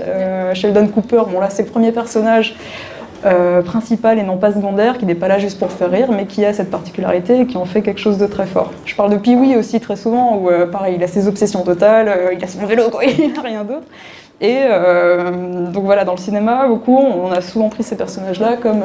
Sheldon 0.54 0.88
Cooper. 0.88 1.22
Bon 1.30 1.40
là, 1.40 1.48
c'est 1.48 1.62
le 1.62 1.70
premier 1.70 1.92
personnage 1.92 2.56
euh, 3.24 3.62
principal 3.62 4.18
et 4.18 4.22
non 4.22 4.36
pas 4.36 4.52
secondaire, 4.52 4.98
qui 4.98 5.06
n'est 5.06 5.14
pas 5.14 5.28
là 5.28 5.38
juste 5.38 5.58
pour 5.58 5.70
faire 5.70 5.90
rire, 5.90 6.10
mais 6.10 6.26
qui 6.26 6.44
a 6.44 6.52
cette 6.52 6.70
particularité 6.70 7.40
et 7.40 7.46
qui 7.46 7.56
en 7.56 7.64
fait 7.64 7.82
quelque 7.82 8.00
chose 8.00 8.18
de 8.18 8.26
très 8.26 8.46
fort. 8.46 8.72
Je 8.84 8.96
parle 8.96 9.12
de 9.12 9.16
Pee-wee 9.16 9.56
aussi 9.56 9.78
très 9.80 9.96
souvent, 9.96 10.36
où 10.36 10.50
euh, 10.50 10.66
pareil, 10.66 10.96
il 10.96 11.04
a 11.04 11.06
ses 11.06 11.28
obsessions 11.28 11.62
totales, 11.62 12.08
euh, 12.08 12.34
il 12.36 12.42
a 12.42 12.48
son 12.48 12.66
vélo, 12.66 12.90
quoi, 12.90 13.04
il 13.04 13.32
n'a 13.32 13.42
rien 13.42 13.64
d'autre. 13.64 13.86
Et 14.40 14.58
euh, 14.64 15.68
donc 15.68 15.84
voilà, 15.84 16.04
dans 16.04 16.14
le 16.14 16.18
cinéma, 16.18 16.66
beaucoup, 16.66 16.96
on 16.96 17.30
a 17.30 17.40
souvent 17.40 17.68
pris 17.68 17.84
ces 17.84 17.96
personnages-là 17.96 18.56
comme 18.60 18.82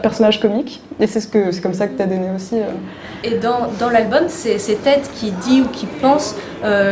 personnages 0.00 0.40
comiques. 0.40 0.80
Et 0.98 1.06
c'est 1.06 1.20
ce 1.20 1.28
que, 1.28 1.60
comme 1.60 1.74
ça 1.74 1.86
que 1.86 1.98
tu 1.98 2.02
as 2.02 2.06
donné 2.06 2.28
aussi. 2.34 2.56
Et 3.22 3.34
dans, 3.34 3.68
dans 3.78 3.90
l'album, 3.90 4.22
c'est, 4.28 4.58
c'est 4.58 4.82
Ted 4.82 5.02
qui 5.14 5.32
dit 5.32 5.60
ou 5.60 5.66
qui 5.66 5.84
pense, 5.84 6.34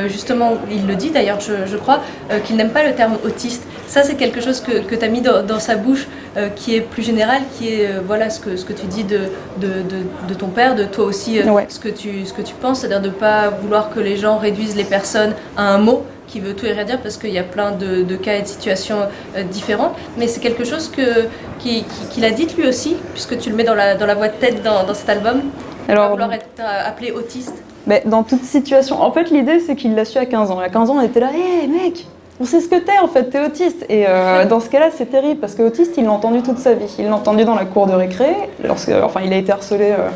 justement, 0.07 0.51
il 0.71 0.87
le 0.87 0.97
dit 0.97 1.13
d'ailleurs, 1.13 1.41
je, 1.41 1.65
je 1.65 1.79
crois, 1.79 2.01
qu'il 2.45 2.57
n'aime 2.57 2.73
pas 2.73 2.85
le 2.85 2.93
terme 2.93 3.15
autiste. 3.25 3.67
Ça, 3.95 4.03
c'est 4.03 4.17
quelque 4.17 4.41
chose 4.41 4.61
que, 4.61 4.81
que 4.81 4.97
tu 4.97 5.05
as 5.05 5.09
mis 5.09 5.21
dans, 5.21 5.47
dans 5.47 5.61
sa 5.61 5.77
bouche, 5.77 6.09
qui 6.57 6.75
est 6.75 6.81
plus 6.81 7.05
général, 7.05 7.43
qui 7.57 7.69
est 7.69 8.01
voilà 8.05 8.29
ce 8.29 8.41
que, 8.41 8.57
ce 8.57 8.65
que 8.65 8.73
tu 8.73 8.87
dis 8.87 9.05
de, 9.05 9.21
de, 9.59 9.69
de, 9.69 10.29
de 10.29 10.35
ton 10.35 10.49
père, 10.49 10.75
de 10.75 10.83
toi 10.83 11.05
aussi, 11.05 11.39
ce, 11.69 11.79
que 11.79 11.89
tu, 11.89 12.27
ce 12.27 12.33
que 12.33 12.43
tu 12.43 12.55
penses, 12.55 12.81
c'est-à-dire 12.81 13.01
de 13.01 13.07
ne 13.07 13.13
pas 13.13 13.51
vouloir 13.51 13.91
que 13.91 14.01
les 14.01 14.17
gens 14.17 14.39
réduisent 14.39 14.75
les 14.75 14.83
personnes 14.83 15.33
à 15.57 15.73
un 15.73 15.79
mot 15.79 16.03
qui 16.27 16.41
veut 16.41 16.55
tout 16.55 16.67
et 16.67 16.73
rien 16.73 16.83
dire 16.83 17.01
parce 17.01 17.17
qu'il 17.17 17.31
y 17.31 17.39
a 17.39 17.45
plein 17.45 17.71
de, 17.71 18.03
de, 18.03 18.17
cas 18.17 18.35
et 18.35 18.43
de 18.43 18.49
situations 18.49 18.99
euh, 19.37 19.45
différentes. 19.45 19.93
Mais 20.19 20.27
c'est 20.27 20.41
quelque 20.41 20.65
chose 20.65 20.89
que, 20.89 21.29
qu'il 21.61 21.85
qui, 22.11 22.25
a 22.25 22.31
dit 22.31 22.49
lui 22.59 22.67
aussi, 22.67 22.97
puisque 23.13 23.39
tu 23.39 23.51
le 23.51 23.55
mets 23.55 23.63
dans 23.63 23.77
la, 23.77 23.95
dans 23.95 24.07
la 24.07 24.17
voix 24.17 24.27
de 24.27 24.35
tête 24.35 24.61
dans, 24.65 24.85
dans 24.85 24.95
cet 24.95 25.09
album. 25.09 25.43
Alors, 25.89 26.11
vouloir 26.11 26.33
être 26.33 26.49
euh, 26.59 26.89
appelé 26.89 27.13
autiste. 27.13 27.55
Mais 27.87 28.03
dans 28.07 28.25
toute 28.25 28.43
situation. 28.43 29.01
En 29.01 29.13
fait, 29.13 29.31
l'idée, 29.31 29.61
c'est 29.61 29.77
qu'il 29.77 29.95
l'a 29.95 30.05
su 30.05 30.19
à 30.19 30.27
15 30.27 30.51
ans. 30.51 30.59
À 30.59 30.69
15 30.69 30.91
ans, 30.91 30.97
on 30.97 31.03
était 31.03 31.21
là, 31.21 31.31
hé 31.33 31.67
mec, 31.67 32.07
on 32.41 32.45
sait 32.45 32.61
ce 32.61 32.69
que 32.69 32.77
t'es 32.77 32.99
en 33.03 33.09
fait, 33.09 33.25
t'es 33.31 33.45
autiste. 33.45 33.87
Et 33.89 34.07
euh, 34.09 34.45
dans 34.47 34.61
ce 34.61 34.69
cas-là, 34.69 34.89
c'est 34.95 35.07
terrible 35.07 35.41
parce 35.41 35.55
que 35.55 35.63
autiste, 35.63 35.95
il 35.97 36.05
l'a 36.05 36.13
entendu 36.13 36.43
toute 36.43 36.59
sa 36.59 36.75
vie. 36.75 36.93
Il 36.99 37.07
l'a 37.07 37.15
entendu 37.15 37.45
dans 37.45 37.55
la 37.55 37.65
cour 37.65 37.87
de 37.87 37.93
récré, 37.93 38.35
lorsque, 38.63 38.91
enfin, 39.03 39.21
il 39.25 39.33
a 39.33 39.37
été 39.37 39.53
harcelé. 39.53 39.93
Euh, 39.93 40.09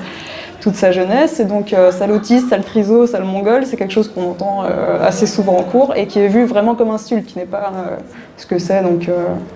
toute 0.60 0.74
sa 0.74 0.90
jeunesse. 0.90 1.38
Et 1.38 1.44
donc, 1.44 1.72
euh, 1.72 1.92
sale 1.92 2.10
autiste, 2.10 2.48
sale 2.48 2.64
triso, 2.64 3.06
sale 3.06 3.22
mongol, 3.22 3.64
c'est 3.64 3.76
quelque 3.76 3.92
chose 3.92 4.08
qu'on 4.08 4.30
entend 4.30 4.64
euh, 4.64 5.06
assez 5.06 5.26
souvent 5.26 5.56
en 5.56 5.62
cours 5.62 5.94
et 5.94 6.08
qui 6.08 6.18
est 6.18 6.26
vu 6.26 6.46
vraiment 6.46 6.74
comme 6.74 6.90
insulte, 6.90 7.26
qui 7.26 7.38
n'est 7.38 7.46
pas 7.46 7.72
ce 8.36 8.44
que 8.44 8.58
c'est, 8.58 8.82
donc 8.82 9.08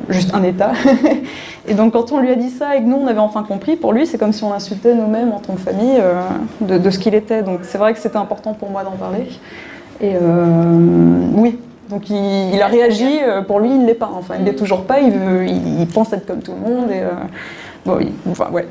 juste 0.09 0.33
un 0.33 0.45
état. 0.45 0.73
et 1.67 1.75
donc, 1.75 1.95
quand 1.95 2.13
on 2.13 2.21
lui 2.21 2.31
a 2.31 2.37
dit 2.37 2.51
ça 2.51 2.77
et 2.77 2.79
que 2.79 2.87
nous, 2.87 2.97
on 2.97 3.09
avait 3.09 3.19
enfin 3.19 3.43
compris, 3.43 3.75
pour 3.75 3.93
lui, 3.93 4.07
c'est 4.07 4.17
comme 4.17 4.33
si 4.33 4.45
on 4.45 4.53
insultait 4.53 4.95
nous-mêmes 4.95 5.33
en 5.33 5.41
tant 5.41 5.55
que 5.55 5.61
famille 5.61 6.01
de, 6.61 6.79
de, 6.79 6.91
ce 6.91 6.99
qu'il 6.99 7.15
était. 7.15 7.43
Donc, 7.43 7.61
c'est 7.63 7.79
vrai 7.79 7.93
que 7.95 7.99
c'était 7.99 8.17
important 8.17 8.55
pour 8.55 8.71
moi 8.71 8.85
d'en 8.85 8.93
parler. 8.93 9.29
Et 10.01 10.13
oui, 11.35 11.59
donc 11.93 12.11
il, 12.11 12.61
a 12.61 12.67
réagi, 12.67 13.21
pour 13.47 13.61
lui 13.61 13.69
il 13.69 13.83
ne 13.83 13.87
l'est 13.87 13.95
pas, 13.95 14.11
enfin 14.13 14.35
il 14.37 14.45
ne 14.45 14.47
l'est 14.47 14.57
toujours 14.57 14.85
pas, 14.85 15.01
il, 15.01 15.13
veut, 15.13 15.47
il, 15.47 15.87
pense 15.87 16.13
être 16.13 16.27
comme 16.27 16.43
tout 16.43 16.53
le 16.53 16.71
monde. 16.71 16.91
Et, 16.91 17.03
Bon, 17.85 17.97
oui, 17.97 18.13
enfin, 18.31 18.49
ouais. 18.53 18.65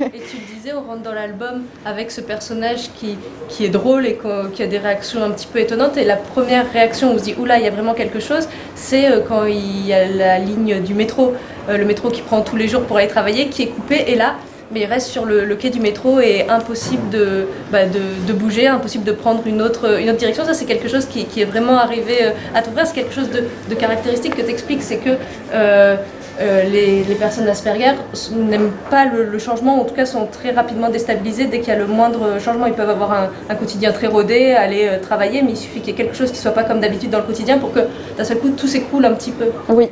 et 0.00 0.20
tu 0.20 0.36
le 0.38 0.56
disais, 0.56 0.72
on 0.72 0.80
rentre 0.80 1.02
dans 1.02 1.12
l'album 1.12 1.64
avec 1.84 2.10
ce 2.10 2.22
personnage 2.22 2.90
qui, 2.94 3.18
qui 3.50 3.66
est 3.66 3.68
drôle 3.68 4.06
et 4.06 4.18
qui 4.54 4.62
a 4.62 4.66
des 4.66 4.78
réactions 4.78 5.22
un 5.22 5.30
petit 5.32 5.46
peu 5.46 5.58
étonnantes. 5.58 5.98
Et 5.98 6.04
la 6.04 6.16
première 6.16 6.70
réaction 6.72 7.12
on 7.12 7.18
se 7.18 7.24
dit, 7.24 7.34
oula, 7.38 7.58
il 7.58 7.64
y 7.64 7.68
a 7.68 7.70
vraiment 7.70 7.92
quelque 7.92 8.20
chose, 8.20 8.48
c'est 8.74 9.10
euh, 9.10 9.20
quand 9.20 9.44
il 9.44 9.86
y 9.86 9.92
a 9.92 10.08
la 10.08 10.38
ligne 10.38 10.80
du 10.80 10.94
métro, 10.94 11.34
euh, 11.68 11.76
le 11.76 11.84
métro 11.84 12.08
qui 12.08 12.22
prend 12.22 12.40
tous 12.40 12.56
les 12.56 12.68
jours 12.68 12.84
pour 12.84 12.96
aller 12.96 13.08
travailler, 13.08 13.48
qui 13.48 13.64
est 13.64 13.68
coupé. 13.68 14.04
Et 14.06 14.14
là, 14.14 14.36
mais 14.70 14.80
il 14.80 14.86
reste 14.86 15.08
sur 15.08 15.24
le, 15.24 15.54
quai 15.56 15.70
du 15.70 15.80
métro 15.80 16.20
et 16.20 16.46
impossible 16.48 17.08
de, 17.10 17.46
bah, 17.72 17.86
de, 17.86 18.26
de, 18.26 18.32
bouger, 18.32 18.66
impossible 18.66 19.04
de 19.04 19.12
prendre 19.12 19.46
une 19.46 19.62
autre, 19.62 19.98
une 19.98 20.10
autre 20.10 20.18
direction. 20.18 20.44
Ça, 20.44 20.54
c'est 20.54 20.66
quelque 20.66 20.88
chose 20.88 21.06
qui, 21.06 21.24
qui, 21.24 21.40
est 21.40 21.46
vraiment 21.46 21.78
arrivé 21.78 22.18
euh, 22.22 22.30
à 22.54 22.62
ton 22.62 22.72
frère. 22.72 22.86
C'est 22.86 22.94
quelque 22.94 23.14
chose 23.14 23.30
de, 23.30 23.44
de 23.68 23.74
caractéristique 23.74 24.36
que 24.36 24.42
tu 24.42 24.50
expliques, 24.50 24.82
c'est 24.82 24.98
que 24.98 25.10
euh, 25.54 25.96
euh, 26.40 26.62
les, 26.64 27.02
les, 27.02 27.14
personnes 27.14 27.48
Asperger 27.48 27.94
n'aiment 28.32 28.72
pas 28.90 29.06
le, 29.06 29.24
le, 29.24 29.38
changement, 29.38 29.80
en 29.80 29.84
tout 29.84 29.94
cas 29.94 30.06
sont 30.06 30.26
très 30.26 30.52
rapidement 30.52 30.90
déstabilisées 30.90 31.46
dès 31.46 31.60
qu'il 31.60 31.68
y 31.68 31.76
a 31.76 31.78
le 31.78 31.86
moindre 31.86 32.38
changement. 32.38 32.66
Ils 32.66 32.74
peuvent 32.74 32.90
avoir 32.90 33.30
un, 33.48 33.54
quotidien 33.54 33.90
très 33.92 34.06
rodé, 34.06 34.52
aller 34.52 34.90
travailler, 35.02 35.42
mais 35.42 35.52
il 35.52 35.56
suffit 35.56 35.80
qu'il 35.80 35.88
y 35.88 35.92
ait 35.92 35.96
quelque 35.96 36.16
chose 36.16 36.28
qui 36.28 36.36
ne 36.36 36.42
soit 36.42 36.52
pas 36.52 36.64
comme 36.64 36.80
d'habitude 36.80 37.10
dans 37.10 37.18
le 37.18 37.24
quotidien 37.24 37.58
pour 37.58 37.72
que 37.72 37.80
d'un 38.16 38.24
seul 38.24 38.38
coup 38.38 38.50
tout 38.50 38.68
s'écoule 38.68 39.06
un 39.06 39.14
petit 39.14 39.32
peu. 39.32 39.46
Oui. 39.68 39.88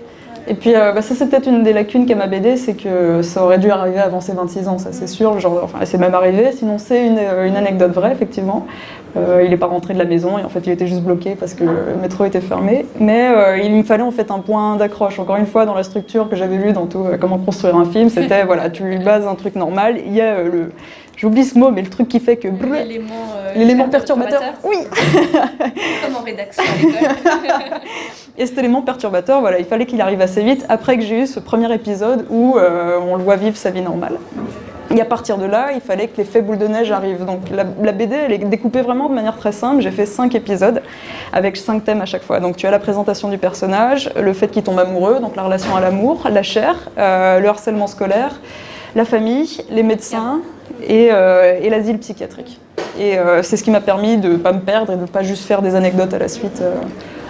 Et 0.48 0.54
puis 0.54 0.74
euh, 0.74 0.92
bah, 0.92 1.02
ça 1.02 1.14
c'est 1.14 1.28
peut-être 1.28 1.48
une 1.48 1.62
des 1.62 1.72
lacunes 1.72 2.06
qu'a 2.06 2.14
ma 2.14 2.26
BD, 2.26 2.56
c'est 2.56 2.74
que 2.74 3.22
ça 3.22 3.42
aurait 3.42 3.58
dû 3.58 3.70
arriver 3.70 3.98
avant 3.98 4.20
ses 4.20 4.32
26 4.32 4.68
ans, 4.68 4.78
ça 4.78 4.90
c'est 4.92 5.08
sûr, 5.08 5.40
genre, 5.40 5.60
enfin 5.64 5.78
c'est 5.84 5.98
même 5.98 6.14
arrivé, 6.14 6.52
sinon 6.52 6.78
c'est 6.78 7.06
une, 7.06 7.18
une, 7.18 7.56
anecdote 7.56 7.92
vraie 7.92 8.12
effectivement. 8.12 8.66
Euh, 9.16 9.42
il 9.42 9.50
n'est 9.50 9.56
pas 9.56 9.66
rentré 9.66 9.94
de 9.94 9.98
la 9.98 10.04
maison 10.04 10.38
et 10.38 10.44
en 10.44 10.48
fait 10.48 10.60
il 10.66 10.72
était 10.72 10.86
juste 10.86 11.02
bloqué 11.02 11.36
parce 11.36 11.54
que 11.54 11.64
le 11.64 11.96
métro 12.00 12.24
était 12.24 12.40
fermé. 12.40 12.84
Mais 13.00 13.28
euh, 13.28 13.58
il 13.58 13.72
me 13.72 13.82
fallait 13.82 14.02
en 14.02 14.10
fait 14.10 14.30
un 14.30 14.40
point 14.40 14.76
d'accroche. 14.76 15.18
Encore 15.18 15.36
une 15.36 15.46
fois, 15.46 15.64
dans 15.64 15.74
la 15.74 15.84
structure 15.84 16.28
que 16.28 16.36
j'avais 16.36 16.58
vue 16.58 16.72
dans 16.72 16.86
tout 16.86 17.04
euh, 17.04 17.16
comment 17.18 17.38
construire 17.38 17.76
un 17.76 17.86
film, 17.86 18.10
c'était 18.10 18.44
voilà, 18.46 18.68
tu 18.68 18.84
lui 18.84 18.98
bases 18.98 19.26
un 19.26 19.34
truc 19.34 19.56
normal. 19.56 19.98
Il 20.04 20.12
y 20.12 20.20
a 20.20 20.34
euh, 20.34 20.50
le 20.50 20.72
J'oublie 21.16 21.44
ce 21.44 21.58
mot, 21.58 21.70
mais 21.70 21.82
le 21.82 21.88
truc 21.88 22.08
qui 22.08 22.20
fait 22.20 22.36
que. 22.36 22.48
L'élément 23.54 23.88
perturbateur. 23.88 24.42
Oui 24.64 24.76
Comme 26.04 26.16
en 26.16 26.22
rédaction 26.22 26.62
à 26.62 26.76
l'école. 26.76 27.78
Et 28.38 28.44
cet 28.44 28.58
élément 28.58 28.82
perturbateur, 28.82 29.40
voilà, 29.40 29.58
il 29.58 29.64
fallait 29.64 29.86
qu'il 29.86 30.00
arrive 30.02 30.20
assez 30.20 30.42
vite 30.42 30.66
après 30.68 30.98
que 30.98 31.02
j'ai 31.02 31.22
eu 31.22 31.26
ce 31.26 31.40
premier 31.40 31.72
épisode 31.72 32.26
où 32.28 32.58
euh, 32.58 32.98
on 33.00 33.16
le 33.16 33.22
voit 33.22 33.36
vivre 33.36 33.56
sa 33.56 33.70
vie 33.70 33.80
normale. 33.80 34.18
Et 34.94 35.00
à 35.00 35.04
partir 35.04 35.38
de 35.38 35.46
là, 35.46 35.68
il 35.74 35.80
fallait 35.80 36.06
que 36.06 36.18
l'effet 36.18 36.42
boule 36.42 36.58
de 36.58 36.68
neige 36.68 36.92
arrive. 36.92 37.24
Donc 37.24 37.50
la, 37.50 37.64
la, 37.82 37.92
BD, 37.92 38.14
elle 38.14 38.32
est 38.32 38.38
découpée 38.38 38.82
vraiment 38.82 39.08
de 39.08 39.14
manière 39.14 39.36
très 39.36 39.52
simple. 39.52 39.80
J'ai 39.80 39.90
fait 39.90 40.06
cinq 40.06 40.34
épisodes 40.34 40.82
avec 41.32 41.56
cinq 41.56 41.84
thèmes 41.84 42.02
à 42.02 42.06
chaque 42.06 42.22
fois. 42.22 42.40
Donc 42.40 42.56
tu 42.56 42.66
as 42.66 42.70
la 42.70 42.78
présentation 42.78 43.28
du 43.28 43.38
personnage, 43.38 44.10
le 44.20 44.32
fait 44.32 44.48
qu'il 44.48 44.62
tombe 44.62 44.78
amoureux, 44.78 45.18
donc 45.18 45.34
la 45.34 45.42
relation 45.42 45.74
à 45.74 45.80
l'amour, 45.80 46.28
la 46.30 46.42
chair, 46.42 46.76
euh, 46.98 47.40
le 47.40 47.48
harcèlement 47.48 47.86
scolaire, 47.86 48.38
la 48.96 49.04
famille, 49.04 49.60
les 49.70 49.82
médecins 49.82 50.40
et, 50.82 51.10
euh, 51.12 51.60
et 51.62 51.68
l'asile 51.68 51.98
psychiatrique. 51.98 52.58
Et 52.98 53.18
euh, 53.18 53.42
c'est 53.42 53.58
ce 53.58 53.62
qui 53.62 53.70
m'a 53.70 53.82
permis 53.82 54.16
de 54.16 54.30
ne 54.30 54.36
pas 54.38 54.52
me 54.52 54.60
perdre 54.60 54.92
et 54.92 54.96
de 54.96 55.02
ne 55.02 55.06
pas 55.06 55.22
juste 55.22 55.44
faire 55.44 55.60
des 55.60 55.74
anecdotes 55.74 56.14
à 56.14 56.18
la 56.18 56.28
suite. 56.28 56.62
Euh. 56.62 56.74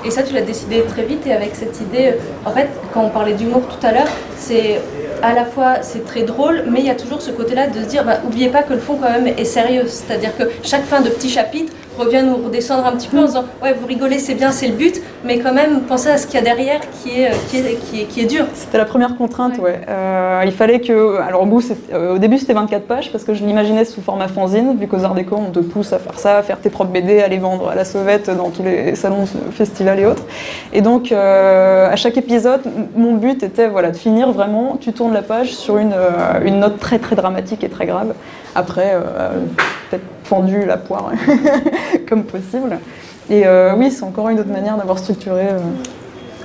Et 0.04 0.10
ça, 0.12 0.22
tu 0.22 0.32
l'as 0.32 0.42
décidé 0.42 0.82
très 0.82 1.02
vite 1.02 1.26
et 1.26 1.32
avec 1.32 1.56
cette 1.56 1.80
idée, 1.80 2.14
en 2.44 2.52
fait, 2.52 2.68
quand 2.94 3.02
on 3.02 3.08
parlait 3.08 3.32
d'humour 3.34 3.62
tout 3.62 3.84
à 3.84 3.90
l'heure, 3.90 4.06
c'est 4.36 4.80
à 5.22 5.34
la 5.34 5.44
fois 5.44 5.82
c'est 5.82 6.04
très 6.04 6.22
drôle, 6.22 6.64
mais 6.70 6.78
il 6.80 6.86
y 6.86 6.90
a 6.90 6.94
toujours 6.94 7.20
ce 7.20 7.32
côté-là 7.32 7.66
de 7.66 7.80
se 7.80 7.86
dire, 7.86 8.04
bah, 8.04 8.20
oubliez 8.24 8.48
pas 8.48 8.62
que 8.62 8.72
le 8.72 8.78
fond 8.78 8.98
quand 9.02 9.10
même 9.10 9.26
est 9.26 9.44
sérieux. 9.44 9.86
C'est-à-dire 9.88 10.36
que 10.36 10.44
chaque 10.62 10.84
fin 10.84 11.00
de 11.00 11.08
petit 11.08 11.28
chapitre 11.28 11.72
revient 11.98 12.22
nous 12.24 12.36
redescendre 12.36 12.86
un 12.86 12.92
petit 12.92 13.08
peu 13.08 13.18
en 13.18 13.24
disant, 13.24 13.44
ouais, 13.62 13.72
vous 13.72 13.86
rigolez, 13.86 14.18
c'est 14.18 14.34
bien, 14.34 14.52
c'est 14.52 14.68
le 14.68 14.74
but, 14.74 15.00
mais 15.24 15.38
quand 15.38 15.52
même 15.52 15.82
pensez 15.82 16.10
à 16.10 16.18
ce 16.18 16.26
qu'il 16.26 16.36
y 16.36 16.38
a 16.38 16.44
derrière 16.44 16.80
qui 17.02 17.20
est, 17.20 17.30
qui 17.48 17.58
est, 17.58 17.74
qui 17.74 18.00
est, 18.00 18.04
qui 18.04 18.20
est 18.20 18.26
dur. 18.26 18.44
C'était 18.54 18.78
la 18.78 18.84
première 18.84 19.16
contrainte, 19.16 19.58
ouais. 19.58 19.64
ouais. 19.64 19.80
Euh, 19.88 20.42
il 20.44 20.52
fallait 20.52 20.80
que, 20.80 21.20
alors 21.20 21.42
au, 21.42 21.46
bout, 21.46 21.62
euh, 21.92 22.14
au 22.14 22.18
début 22.18 22.38
c'était 22.38 22.52
24 22.52 22.84
pages 22.84 23.12
parce 23.12 23.24
que 23.24 23.34
je 23.34 23.44
l'imaginais 23.44 23.84
sous 23.84 24.00
format 24.00 24.28
fanzine, 24.28 24.76
vu 24.78 24.86
qu'aux 24.86 25.04
Arts 25.04 25.14
Déco 25.14 25.36
on 25.36 25.50
te 25.50 25.60
pousse 25.60 25.92
à 25.92 25.98
faire 25.98 26.18
ça, 26.18 26.38
à 26.38 26.42
faire 26.42 26.60
tes 26.60 26.70
propres 26.70 26.92
BD, 26.92 27.20
à 27.20 27.28
les 27.28 27.38
vendre 27.38 27.68
à 27.68 27.74
la 27.74 27.84
sauvette 27.84 28.30
dans 28.30 28.50
tous 28.50 28.62
les 28.62 28.94
salons, 28.94 29.24
festivals 29.50 29.98
et 30.00 30.06
autres. 30.06 30.24
Et 30.72 30.80
donc 30.80 31.12
euh, 31.12 31.90
à 31.90 31.96
chaque 31.96 32.16
épisode, 32.16 32.62
mon 32.94 33.14
but 33.14 33.42
était 33.42 33.68
voilà, 33.68 33.90
de 33.90 33.96
finir 33.96 34.30
vraiment, 34.32 34.76
tu 34.80 34.92
tournes 34.92 35.12
la 35.12 35.22
page 35.22 35.54
sur 35.54 35.78
une, 35.78 35.92
euh, 35.92 36.44
une 36.44 36.60
note 36.60 36.78
très 36.78 36.98
très 36.98 37.16
dramatique 37.16 37.64
et 37.64 37.68
très 37.68 37.86
grave. 37.86 38.14
Après, 38.54 38.92
euh, 38.94 39.30
peut-être 39.90 40.04
fendu 40.26 40.64
la 40.66 40.76
poire 40.76 41.12
comme 42.08 42.24
possible. 42.24 42.78
Et 43.30 43.46
euh, 43.46 43.74
oui, 43.76 43.90
c'est 43.90 44.04
encore 44.04 44.28
une 44.28 44.38
autre 44.38 44.50
manière 44.50 44.76
d'avoir 44.76 44.98
structuré 44.98 45.46
euh, 45.50 45.58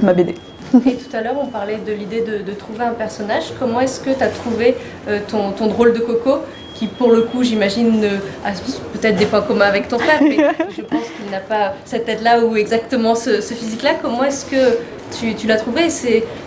ma 0.01 0.13
BD. 0.13 0.35
Et 0.85 0.95
tout 0.95 1.15
à 1.15 1.21
l'heure, 1.21 1.35
on 1.41 1.47
parlait 1.47 1.79
de 1.85 1.91
l'idée 1.91 2.21
de, 2.21 2.43
de, 2.43 2.53
trouver 2.53 2.85
un 2.85 2.93
personnage. 2.93 3.53
Comment 3.59 3.81
est-ce 3.81 3.99
que 3.99 4.11
tu 4.11 4.23
as 4.23 4.29
trouvé 4.29 4.75
euh, 5.07 5.19
ton, 5.27 5.51
ton, 5.51 5.67
drôle 5.67 5.93
de 5.93 5.99
coco 5.99 6.39
qui, 6.75 6.87
pour 6.87 7.11
le 7.11 7.23
coup, 7.23 7.43
j'imagine, 7.43 8.05
a 8.45 8.51
peut-être 8.93 9.17
des 9.17 9.25
points 9.25 9.41
communs 9.41 9.65
avec 9.65 9.87
ton 9.87 9.99
frère, 9.99 10.21
mais 10.21 10.37
je 10.77 10.81
pense 10.81 11.03
qu'il 11.03 11.29
n'a 11.29 11.39
pas 11.39 11.73
cette 11.85 12.05
tête-là 12.05 12.43
ou 12.45 12.55
exactement 12.55 13.15
ce, 13.15 13.41
ce 13.41 13.53
physique-là. 13.53 13.91
Comment 14.01 14.23
est-ce 14.23 14.45
que 14.45 14.77
tu, 15.19 15.35
tu 15.35 15.47
l'as 15.47 15.57
trouvé 15.57 15.87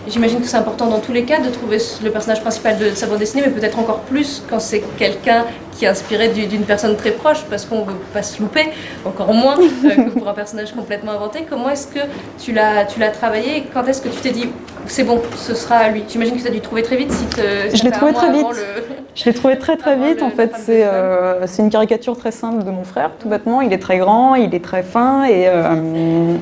J'imagine 0.07 0.41
que 0.41 0.47
c'est 0.47 0.57
important 0.57 0.87
dans 0.87 0.99
tous 0.99 1.13
les 1.13 1.23
cas 1.23 1.39
de 1.39 1.49
trouver 1.49 1.77
le 2.03 2.11
personnage 2.11 2.41
principal 2.41 2.77
de 2.77 2.89
sa 2.91 3.07
bande 3.07 3.19
dessinée, 3.19 3.43
mais 3.45 3.51
peut-être 3.51 3.79
encore 3.79 3.99
plus 4.01 4.43
quand 4.49 4.59
c'est 4.59 4.83
quelqu'un 4.97 5.45
qui 5.71 5.85
est 5.85 5.89
inspiré 5.89 6.29
d'une 6.29 6.63
personne 6.63 6.95
très 6.95 7.11
proche, 7.11 7.43
parce 7.49 7.65
qu'on 7.65 7.81
ne 7.81 7.85
veut 7.85 7.95
pas 8.13 8.23
se 8.23 8.41
louper, 8.41 8.69
encore 9.05 9.33
moins 9.33 9.57
euh, 9.59 9.89
que 9.89 10.09
pour 10.11 10.29
un 10.29 10.33
personnage 10.43 10.71
complètement 10.71 11.11
inventé. 11.11 11.45
Comment 11.49 11.69
est-ce 11.69 11.87
que 11.87 11.99
tu 12.39 12.53
l'as 12.53 12.85
travaillé 13.09 13.57
et 13.57 13.63
quand 13.73 13.85
est-ce 13.85 14.01
que 14.01 14.09
tu 14.09 14.21
t'es 14.21 14.31
dit 14.31 14.49
c'est 14.87 15.03
bon, 15.03 15.21
ce 15.35 15.55
sera 15.55 15.89
lui? 15.89 16.03
J'imagine 16.07 16.37
que 16.37 16.41
tu 16.41 16.47
as 16.47 16.51
dû 16.51 16.61
trouver 16.61 16.83
très 16.83 16.95
vite. 16.95 17.11
Si 17.11 17.25
te, 17.25 17.75
Je 17.75 17.83
l'ai 17.83 17.91
trouvé 17.91 18.13
très 18.13 18.31
vite. 18.31 18.47
Le... 18.51 18.83
Je 19.15 19.25
l'ai 19.25 19.33
trouvé 19.33 19.57
très 19.57 19.77
très 19.77 19.95
vite. 19.95 20.21
En 20.21 20.29
fait, 20.29 20.51
c'est 20.57 20.83
euh, 20.85 21.45
une 21.59 21.69
caricature 21.69 22.17
très 22.17 22.31
simple 22.31 22.63
de 22.63 22.71
mon 22.71 22.83
frère, 22.83 23.11
tout 23.19 23.29
bêtement. 23.29 23.61
Il 23.61 23.73
est 23.73 23.79
très 23.79 23.97
grand, 23.97 24.35
il 24.35 24.53
est 24.53 24.63
très 24.63 24.83
fin 24.83 25.23
et. 25.25 25.47
Euh, 25.47 26.35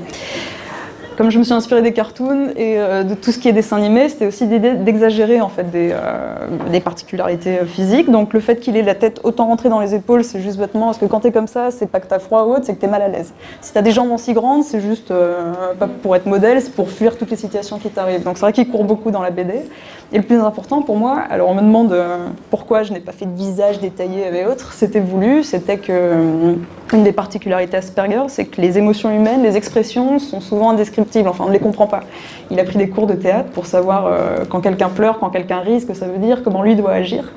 comme 1.15 1.29
je 1.29 1.39
me 1.39 1.43
suis 1.43 1.53
inspirée 1.53 1.81
des 1.81 1.93
cartoons 1.93 2.49
et 2.55 2.77
euh, 2.77 3.03
de 3.03 3.13
tout 3.13 3.31
ce 3.31 3.39
qui 3.39 3.47
est 3.47 3.53
dessin 3.53 3.77
animé, 3.77 4.09
c'était 4.09 4.27
aussi 4.27 4.47
d'exagérer 4.47 5.41
en 5.41 5.49
fait 5.49 5.69
des, 5.69 5.91
euh, 5.93 6.79
particularités 6.79 7.59
physiques. 7.65 8.09
Donc 8.09 8.33
le 8.33 8.39
fait 8.39 8.59
qu'il 8.59 8.75
ait 8.75 8.81
la 8.81 8.95
tête 8.95 9.21
autant 9.23 9.47
rentrée 9.47 9.69
dans 9.69 9.79
les 9.79 9.95
épaules, 9.95 10.23
c'est 10.23 10.41
juste 10.41 10.57
bêtement 10.57 10.87
parce 10.87 10.97
que 10.97 11.05
quand 11.05 11.21
t'es 11.21 11.31
comme 11.31 11.47
ça, 11.47 11.71
c'est 11.71 11.87
pas 11.87 11.99
que 11.99 12.07
t'as 12.07 12.19
froid 12.19 12.43
ou 12.43 12.51
autre, 12.51 12.63
c'est 12.63 12.75
que 12.75 12.81
t'es 12.81 12.87
mal 12.87 13.01
à 13.01 13.07
l'aise. 13.07 13.33
Si 13.61 13.73
t'as 13.73 13.81
des 13.81 13.91
jambes 13.91 14.11
aussi 14.11 14.33
grandes, 14.33 14.63
c'est 14.63 14.81
juste 14.81 15.11
euh, 15.11 15.53
pas 15.79 15.87
pour 15.87 16.15
être 16.15 16.25
modèle, 16.25 16.61
c'est 16.61 16.73
pour 16.73 16.89
fuir 16.89 17.17
toutes 17.17 17.31
les 17.31 17.37
situations 17.37 17.79
qui 17.79 17.89
t'arrivent. 17.89 18.23
Donc 18.23 18.37
c'est 18.37 18.45
vrai 18.45 18.53
qu'il 18.53 18.67
court 18.67 18.83
beaucoup 18.83 19.11
dans 19.11 19.21
la 19.21 19.31
BD. 19.31 19.53
Et 20.11 20.17
le 20.17 20.23
plus 20.23 20.39
important 20.39 20.81
pour 20.81 20.97
moi, 20.97 21.23
alors 21.29 21.49
on 21.49 21.55
me 21.55 21.61
demande 21.61 21.95
pourquoi 22.51 22.83
je 22.83 22.93
n'ai 22.93 22.99
pas 22.99 23.13
fait 23.13 23.25
de 23.25 23.35
visage 23.35 23.79
détaillé 23.79 24.25
et 24.31 24.45
autres, 24.45 24.73
c'était 24.73 24.99
voulu, 24.99 25.43
c'était 25.43 25.77
que 25.77 26.55
une 26.91 27.03
des 27.03 27.11
particularités 27.11 27.77
Asperger, 27.77 28.23
c'est 28.27 28.45
que 28.45 28.61
les 28.61 28.77
émotions 28.77 29.09
humaines, 29.09 29.41
les 29.41 29.57
expressions 29.57 30.19
sont 30.19 30.41
souvent 30.41 30.71
indescriptibles, 30.71 31.27
enfin 31.27 31.45
on 31.45 31.47
ne 31.47 31.53
les 31.53 31.59
comprend 31.59 31.87
pas. 31.87 32.01
Il 32.51 32.59
a 32.59 32.63
pris 32.63 32.77
des 32.77 32.89
cours 32.89 33.07
de 33.07 33.13
théâtre 33.13 33.49
pour 33.49 33.65
savoir 33.65 34.05
euh, 34.05 34.43
quand 34.47 34.61
quelqu'un 34.61 34.89
pleure, 34.89 35.19
quand 35.19 35.29
quelqu'un 35.29 35.59
rit, 35.59 35.81
ce 35.81 35.85
que 35.85 35.93
ça 35.93 36.05
veut 36.05 36.17
dire, 36.17 36.43
comment 36.43 36.61
lui 36.61 36.75
doit 36.75 36.91
agir. 36.91 37.31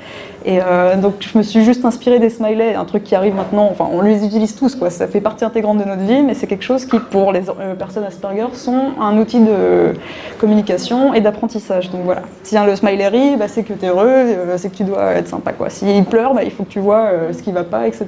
Et 0.45 0.61
euh, 0.63 0.97
donc 0.97 1.15
je 1.21 1.39
me 1.39 1.43
suis 1.43 1.65
juste 1.65 1.85
inspirée 1.85 2.19
des 2.19 2.29
smileys, 2.29 2.75
un 2.75 2.85
truc 2.85 3.05
qui 3.05 3.15
arrive 3.15 3.35
maintenant, 3.35 3.69
enfin 3.71 3.89
on 3.91 4.03
les 4.03 4.27
utilise 4.27 4.55
tous, 4.55 4.75
quoi. 4.75 4.91
ça 4.91 5.07
fait 5.07 5.21
partie 5.21 5.45
intégrante 5.45 5.79
de 5.79 5.85
notre 5.85 6.03
vie, 6.03 6.23
mais 6.23 6.35
c'est 6.35 6.47
quelque 6.47 6.65
chose 6.65 6.85
qui 6.85 6.99
pour 6.99 7.33
les 7.33 7.49
euh, 7.49 7.75
personnes 7.75 8.05
Asperger 8.05 8.49
sont 8.53 8.93
un 9.01 9.17
outil 9.17 9.41
de 9.41 9.95
communication 10.39 11.15
et 11.15 11.21
d'apprentissage. 11.21 11.91
Donc 11.91 12.03
voilà, 12.05 12.23
si 12.43 12.57
le 12.57 12.77
smiley 12.77 13.09
rit, 13.09 13.37
bah, 13.37 13.49
c'est 13.49 13.63
que 13.63 13.73
tu 13.73 13.85
es 13.85 13.89
heureux, 13.89 14.27
c'est 14.57 14.71
que 14.71 14.77
tu 14.77 14.85
dois 14.85 15.13
être 15.13 15.29
sympa. 15.29 15.53
S'il 15.69 16.05
pleure, 16.05 16.35
bah, 16.35 16.43
il 16.45 16.51
faut 16.51 16.65
que 16.65 16.71
tu 16.71 16.81
vois 16.81 17.11
ce 17.33 17.43
qui 17.43 17.53
va 17.53 17.65
pas, 17.65 17.87
etc. 17.87 18.07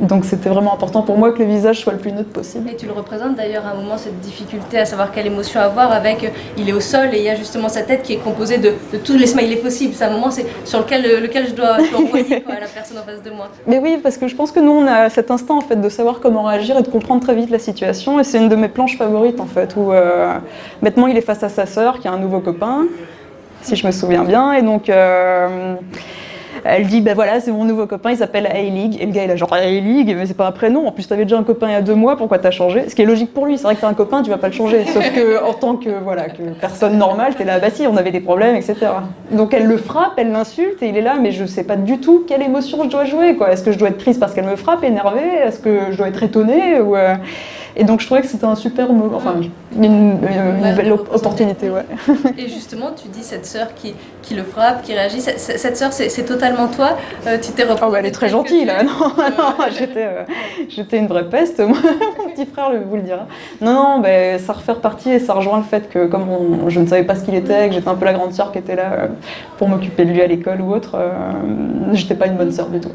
Donc 0.00 0.24
c'était 0.24 0.48
vraiment 0.48 0.74
important 0.74 1.02
pour 1.02 1.18
moi 1.18 1.32
que 1.32 1.40
le 1.40 1.46
visage 1.46 1.80
soit 1.80 1.92
le 1.92 1.98
plus 1.98 2.12
neutre 2.12 2.30
possible. 2.30 2.70
Et 2.70 2.76
tu 2.76 2.86
le 2.86 2.92
représentes 2.92 3.34
d'ailleurs 3.34 3.66
à 3.66 3.70
un 3.70 3.74
moment, 3.74 3.98
cette 3.98 4.20
difficulté 4.20 4.78
à 4.78 4.84
savoir 4.84 5.10
quelle 5.10 5.26
émotion 5.26 5.60
avoir 5.60 5.92
avec, 5.92 6.22
euh, 6.22 6.28
il 6.56 6.68
est 6.68 6.72
au 6.72 6.80
sol 6.80 7.08
et 7.12 7.18
il 7.18 7.24
y 7.24 7.28
a 7.28 7.34
justement 7.34 7.68
sa 7.68 7.82
tête 7.82 8.02
qui 8.02 8.12
est 8.12 8.18
composée 8.18 8.58
de, 8.58 8.74
tous 9.04 9.16
les 9.16 9.26
smileys 9.26 9.56
possibles. 9.56 9.94
C'est 9.94 10.04
un 10.04 10.10
moment 10.10 10.30
sur 10.30 10.78
lequel, 10.80 11.04
euh, 11.04 11.20
lequel 11.20 11.48
je 11.48 11.54
dois, 11.54 11.78
envoyer 11.96 12.44
la 12.46 12.66
personne 12.72 12.98
en 12.98 13.02
face 13.02 13.22
de 13.22 13.30
moi. 13.30 13.48
Mais 13.66 13.78
oui, 13.78 13.98
parce 14.02 14.18
que 14.18 14.28
je 14.28 14.36
pense 14.36 14.52
que 14.52 14.60
nous 14.60 14.72
on 14.72 14.86
a 14.86 15.10
cet 15.10 15.30
instinct 15.30 15.56
en 15.56 15.62
fait 15.62 15.80
de 15.80 15.88
savoir 15.88 16.20
comment 16.20 16.44
réagir 16.44 16.76
et 16.78 16.82
de 16.82 16.88
comprendre 16.88 17.22
très 17.22 17.34
vite 17.34 17.50
la 17.50 17.58
situation. 17.58 18.20
Et 18.20 18.24
c'est 18.24 18.38
une 18.38 18.48
de 18.48 18.56
mes 18.56 18.68
planches 18.68 18.96
favorites 18.96 19.40
en 19.40 19.46
fait, 19.46 19.74
où 19.76 19.92
euh, 19.92 20.34
maintenant 20.80 21.08
il 21.08 21.16
est 21.16 21.22
face 21.22 21.42
à 21.42 21.48
sa 21.48 21.66
sœur 21.66 21.98
qui 21.98 22.06
a 22.06 22.12
un 22.12 22.18
nouveau 22.18 22.38
copain, 22.38 22.86
si 23.62 23.74
je 23.74 23.86
me 23.86 23.92
souviens 23.92 24.24
bien. 24.24 24.52
Et 24.52 24.62
donc... 24.62 24.90
Elle 26.64 26.86
dit, 26.86 27.00
ben 27.00 27.14
voilà, 27.14 27.40
c'est 27.40 27.50
mon 27.50 27.64
nouveau 27.64 27.86
copain, 27.86 28.10
il 28.10 28.16
s'appelle 28.16 28.46
A-League. 28.46 28.98
Et 29.00 29.06
le 29.06 29.12
gars, 29.12 29.24
il 29.24 29.30
a 29.30 29.36
genre 29.36 29.52
A-League, 29.52 30.14
mais 30.16 30.26
c'est 30.26 30.36
pas 30.36 30.46
un 30.46 30.52
prénom. 30.52 30.86
En 30.86 30.92
plus, 30.92 31.06
t'avais 31.06 31.24
déjà 31.24 31.38
un 31.38 31.44
copain 31.44 31.68
il 31.68 31.72
y 31.72 31.76
a 31.76 31.82
deux 31.82 31.94
mois, 31.94 32.16
pourquoi 32.16 32.38
t'as 32.38 32.50
changé? 32.50 32.88
Ce 32.88 32.94
qui 32.94 33.02
est 33.02 33.06
logique 33.06 33.32
pour 33.32 33.46
lui, 33.46 33.56
c'est 33.56 33.64
vrai 33.64 33.74
que 33.74 33.80
t'as 33.80 33.88
un 33.88 33.94
copain, 33.94 34.22
tu 34.22 34.30
vas 34.30 34.38
pas 34.38 34.48
le 34.48 34.52
changer. 34.52 34.84
Sauf 34.86 35.12
que, 35.12 35.42
en 35.44 35.54
tant 35.54 35.76
que, 35.76 35.90
voilà, 36.02 36.26
personne 36.60 36.98
normale, 36.98 37.34
t'es 37.34 37.44
là, 37.44 37.58
bah 37.58 37.70
si, 37.70 37.86
on 37.86 37.96
avait 37.96 38.10
des 38.10 38.20
problèmes, 38.20 38.56
etc. 38.56 38.76
Donc 39.30 39.54
elle 39.54 39.66
le 39.66 39.76
frappe, 39.76 40.12
elle 40.16 40.30
l'insulte, 40.30 40.82
et 40.82 40.88
il 40.88 40.96
est 40.96 41.02
là, 41.02 41.16
mais 41.20 41.32
je 41.32 41.44
sais 41.44 41.64
pas 41.64 41.76
du 41.76 41.98
tout 41.98 42.24
quelle 42.26 42.42
émotion 42.42 42.84
je 42.84 42.88
dois 42.88 43.04
jouer, 43.04 43.36
quoi. 43.36 43.52
Est-ce 43.52 43.62
que 43.62 43.72
je 43.72 43.78
dois 43.78 43.88
être 43.88 43.98
triste 43.98 44.20
parce 44.20 44.34
qu'elle 44.34 44.46
me 44.46 44.56
frappe, 44.56 44.84
énervée? 44.84 45.20
Est-ce 45.44 45.60
que 45.60 45.90
je 45.90 45.96
dois 45.96 46.08
être 46.08 46.22
étonnée 46.22 46.76
euh, 46.76 47.14
et 47.78 47.84
donc 47.84 48.00
je 48.00 48.06
trouvais 48.06 48.22
que 48.22 48.26
c'était 48.26 48.44
un 48.44 48.56
super, 48.56 48.88
enfin 49.14 49.36
une, 49.76 50.16
belle 50.16 50.92
opportunité, 50.92 51.70
ouais. 51.70 51.84
Et 52.36 52.48
justement, 52.48 52.90
tu 52.90 53.06
dis 53.06 53.22
cette 53.22 53.46
sœur 53.46 53.68
qui, 53.76 53.94
qui 54.20 54.34
le 54.34 54.42
frappe, 54.42 54.82
qui 54.82 54.94
réagit. 54.94 55.20
Cette, 55.20 55.76
sœur, 55.76 55.92
c'est 55.92 56.24
totalement 56.24 56.66
toi. 56.66 56.96
Euh, 57.28 57.38
tu 57.40 57.52
t'es 57.52 57.64
oh, 57.70 57.74
bah, 57.78 57.98
elle 58.00 58.06
est 58.06 58.10
très 58.10 58.28
gentille 58.28 58.64
là. 58.64 58.82
Non, 58.82 58.90
non 59.16 59.64
j'étais, 59.78 60.08
euh, 60.08 60.98
une 60.98 61.06
vraie 61.06 61.28
peste. 61.28 61.60
Mon 61.60 61.72
petit 62.32 62.46
frère 62.46 62.72
vous 62.84 62.96
le 62.96 63.02
dira. 63.02 63.26
Non, 63.60 63.72
non, 63.72 63.98
bah, 64.00 64.40
ça 64.40 64.54
refait 64.54 64.74
partie 64.74 65.10
et 65.10 65.20
ça 65.20 65.34
rejoint 65.34 65.58
le 65.58 65.64
fait 65.64 65.88
que 65.88 66.06
comme 66.06 66.26
je 66.66 66.80
ne 66.80 66.86
savais 66.86 67.04
pas 67.04 67.14
ce 67.14 67.24
qu'il 67.24 67.36
était, 67.36 67.68
que 67.68 67.74
j'étais 67.74 67.88
un 67.88 67.94
peu 67.94 68.06
la 68.06 68.12
grande 68.12 68.32
sœur 68.32 68.50
qui 68.50 68.58
était 68.58 68.74
là 68.74 68.92
euh, 68.92 69.06
pour 69.56 69.68
m'occuper 69.68 70.04
de 70.04 70.10
lui 70.10 70.20
à 70.20 70.26
l'école 70.26 70.60
ou 70.62 70.74
autre, 70.74 70.98
j'étais 71.92 72.16
pas 72.16 72.26
une 72.26 72.36
bonne 72.36 72.50
sœur 72.50 72.68
du 72.68 72.80
tout. 72.80 72.92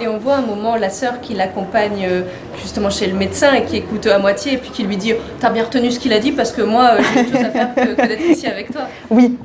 Et 0.00 0.08
on 0.08 0.16
voit 0.16 0.36
un 0.36 0.42
moment 0.42 0.76
la 0.76 0.88
sœur 0.88 1.20
qui 1.20 1.34
l'accompagne 1.34 2.06
euh, 2.08 2.22
justement 2.62 2.88
chez 2.88 3.06
le 3.06 3.14
médecin 3.14 3.52
et 3.52 3.64
qui 3.64 3.76
écoute 3.76 4.06
à 4.06 4.18
moitié 4.18 4.54
et 4.54 4.56
puis 4.56 4.70
qui 4.70 4.82
lui 4.82 4.96
dit 4.96 5.12
T'as 5.40 5.50
bien 5.50 5.64
retenu 5.64 5.90
ce 5.90 6.00
qu'il 6.00 6.14
a 6.14 6.18
dit 6.18 6.32
parce 6.32 6.52
que 6.52 6.62
moi 6.62 6.92
euh, 6.94 7.02
j'ai 7.14 7.24
chose 7.26 7.44
à 7.44 7.50
faire 7.50 7.74
que, 7.74 8.08
d'être 8.08 8.24
ici 8.26 8.46
avec 8.46 8.72
toi. 8.72 8.82
Oui, 9.10 9.36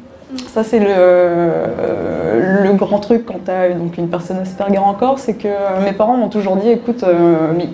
ça, 0.48 0.64
c'est 0.64 0.80
le, 0.80 0.88
euh, 0.88 2.64
le, 2.64 2.74
grand 2.74 3.00
truc 3.00 3.26
quand 3.26 3.44
tu 3.44 3.52
as 3.52 3.70
donc, 3.72 3.98
une 3.98 4.08
personne 4.08 4.38
Asperger 4.38 4.78
encore, 4.78 5.20
c'est 5.20 5.34
que 5.34 5.50
mes 5.84 5.92
parents 5.92 6.16
m'ont 6.16 6.30
toujours 6.30 6.56
dit 6.56 6.70
écoute, 6.70 7.04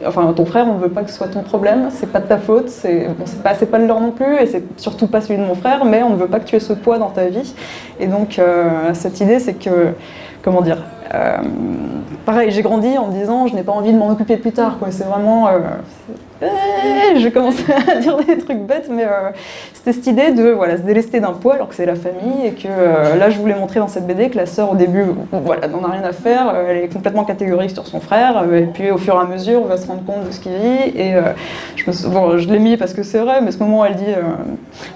enfin, 0.06 0.34
ton 0.36 0.46
frère, 0.46 0.66
on 0.68 0.76
ne 0.76 0.80
veut 0.80 0.90
pas 0.90 1.04
que 1.04 1.12
ce 1.12 1.18
soit 1.18 1.28
ton 1.28 1.42
problème, 1.42 1.90
c'est 1.92 2.12
pas 2.12 2.20
de 2.20 2.28
ta 2.28 2.40
faute, 2.40 2.70
c'est 2.70 3.08
bon, 3.18 3.26
pas, 3.44 3.54
pas 3.54 3.78
le 3.78 3.86
leur 3.86 4.00
non 4.00 4.12
plus, 4.12 4.38
et 4.38 4.48
c'est 4.48 4.64
surtout 4.80 5.08
pas 5.08 5.22
celui 5.22 5.40
de 5.40 5.46
mon 5.46 5.56
frère, 5.56 5.86
mais 5.86 6.02
on 6.04 6.12
ne 6.12 6.16
veut 6.16 6.28
pas 6.28 6.40
que 6.40 6.46
tu 6.46 6.56
aies 6.56 6.60
ce 6.60 6.74
poids 6.74 6.98
dans 6.98 7.10
ta 7.10 7.26
vie. 7.26 7.54
Et 8.00 8.08
donc, 8.08 8.40
cette 8.94 9.20
idée, 9.22 9.40
c'est 9.40 9.54
que, 9.54 9.94
comment 10.44 10.62
dire, 10.62 10.78
pareil, 12.26 12.52
j'ai 12.52 12.62
grandi 12.62 12.98
en 12.98 13.08
me 13.08 13.14
disant 13.14 13.48
je 13.48 13.56
n'ai 13.56 13.64
pas 13.64 13.72
envie 13.72 13.94
de 13.94 13.98
m'en 13.98 14.10
occuper 14.10 14.38
plus 14.38 14.52
tard. 14.52 14.78
C'est 14.90 15.06
vraiment. 15.06 15.50
Euh, 16.42 16.48
eh, 17.14 17.20
je 17.20 17.30
commençais 17.30 17.74
à 17.74 17.96
dire 18.00 18.18
des 18.18 18.38
trucs 18.38 18.60
bêtes, 18.60 18.90
mais 18.90 19.06
euh, 19.06 19.30
c'était 19.74 19.94
cette 19.94 20.08
idée 20.08 20.32
de 20.32 20.50
voilà, 20.50 20.78
se 20.78 20.82
délester 20.82 21.20
d'un 21.20 21.34
poids 21.34 21.56
alors 21.56 21.70
que 21.70 21.76
c'est 21.76 21.86
la 21.86 21.96
famille 21.96 22.46
et 22.46 22.52
que 22.52 22.68
là 23.18 23.30
je 23.30 23.38
voulais 23.40 23.56
montrer 23.56 23.80
dans 23.80 23.88
cette 23.88 24.08
BD 24.08 24.30
que 24.30 24.38
la 24.38 24.46
sœur 24.46 24.72
au 24.72 24.76
début 24.76 25.06
voilà, 25.32 25.68
n'en 25.68 25.84
a 25.84 25.92
rien 25.92 26.04
à 26.04 26.12
faire, 26.12 26.54
elle 26.70 26.78
est 26.78 26.94
complètement 26.94 27.24
catégorique 27.24 27.72
sur 27.72 27.88
son 27.88 28.00
frère 28.00 28.44
et 28.54 28.64
puis 28.64 28.92
au 28.92 28.98
fur 28.98 29.16
et 29.16 29.18
à 29.18 29.26
mesure 29.26 29.62
on 29.64 29.66
va 29.66 29.78
se 29.78 29.88
rendre 29.88 30.04
compte 30.06 30.28
de 30.28 30.32
ce 30.32 30.40
qu'il 30.40 30.54
vit 30.54 30.98
et 30.98 31.16
je, 31.76 31.90
me, 31.90 32.38
je 32.38 32.50
l'ai 32.50 32.60
mis 32.60 32.78
parce 32.78 32.94
que 32.94 33.04
c'est 33.04 33.20
vrai, 33.20 33.42
mais 33.42 33.52
ce 33.52 33.60
moment 33.60 33.86
elle 33.86 33.96
dit 33.96 34.14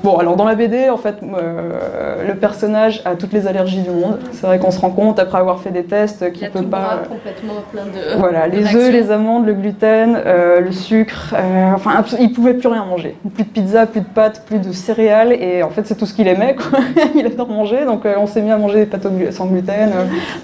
bon 0.03 0.17
alors 0.17 0.35
dans 0.35 0.45
la 0.45 0.55
BD 0.55 0.89
en 0.89 0.97
fait 0.97 1.15
le 1.21 2.35
personnage 2.35 3.01
a 3.05 3.15
toutes 3.15 3.33
les 3.33 3.47
allergies 3.47 3.81
du 3.81 3.89
monde, 3.89 4.19
c'est 4.31 4.45
vrai 4.45 4.59
qu'on 4.59 4.71
se 4.71 4.79
rend 4.79 4.91
compte 4.91 5.19
après 5.19 5.39
avoir 5.39 5.59
fait 5.59 5.71
des 5.71 5.83
tests 5.83 6.31
qui 6.31 6.47
peut 6.47 6.63
pas. 6.63 7.03
complètement 7.09 7.53
plein 7.71 7.85
de. 7.85 8.19
Voilà, 8.19 8.47
les 8.47 8.75
œufs, 8.75 8.91
les 8.91 9.11
amandes, 9.11 9.45
le 9.45 9.53
gluten, 9.53 10.19
euh, 10.25 10.61
le 10.61 10.71
sucre. 10.71 11.34
Euh, 11.35 11.71
enfin, 11.75 12.03
il 12.19 12.31
pouvait 12.31 12.53
plus 12.53 12.67
rien 12.67 12.85
manger. 12.85 13.15
Plus 13.33 13.43
de 13.43 13.49
pizza, 13.49 13.85
plus 13.85 14.01
de 14.01 14.05
pâtes, 14.05 14.43
plus 14.45 14.59
de 14.59 14.71
céréales. 14.71 15.33
Et 15.33 15.63
en 15.63 15.69
fait, 15.69 15.85
c'est 15.85 15.95
tout 15.95 16.05
ce 16.05 16.13
qu'il 16.13 16.27
aimait. 16.27 16.55
Quoi. 16.55 16.79
il 17.15 17.25
adore 17.25 17.49
manger. 17.49 17.85
Donc, 17.85 18.05
euh, 18.05 18.15
on 18.17 18.27
s'est 18.27 18.41
mis 18.41 18.51
à 18.51 18.57
manger 18.57 18.79
des 18.79 18.85
pâtes 18.85 19.07
sans 19.31 19.45
gluten, 19.45 19.91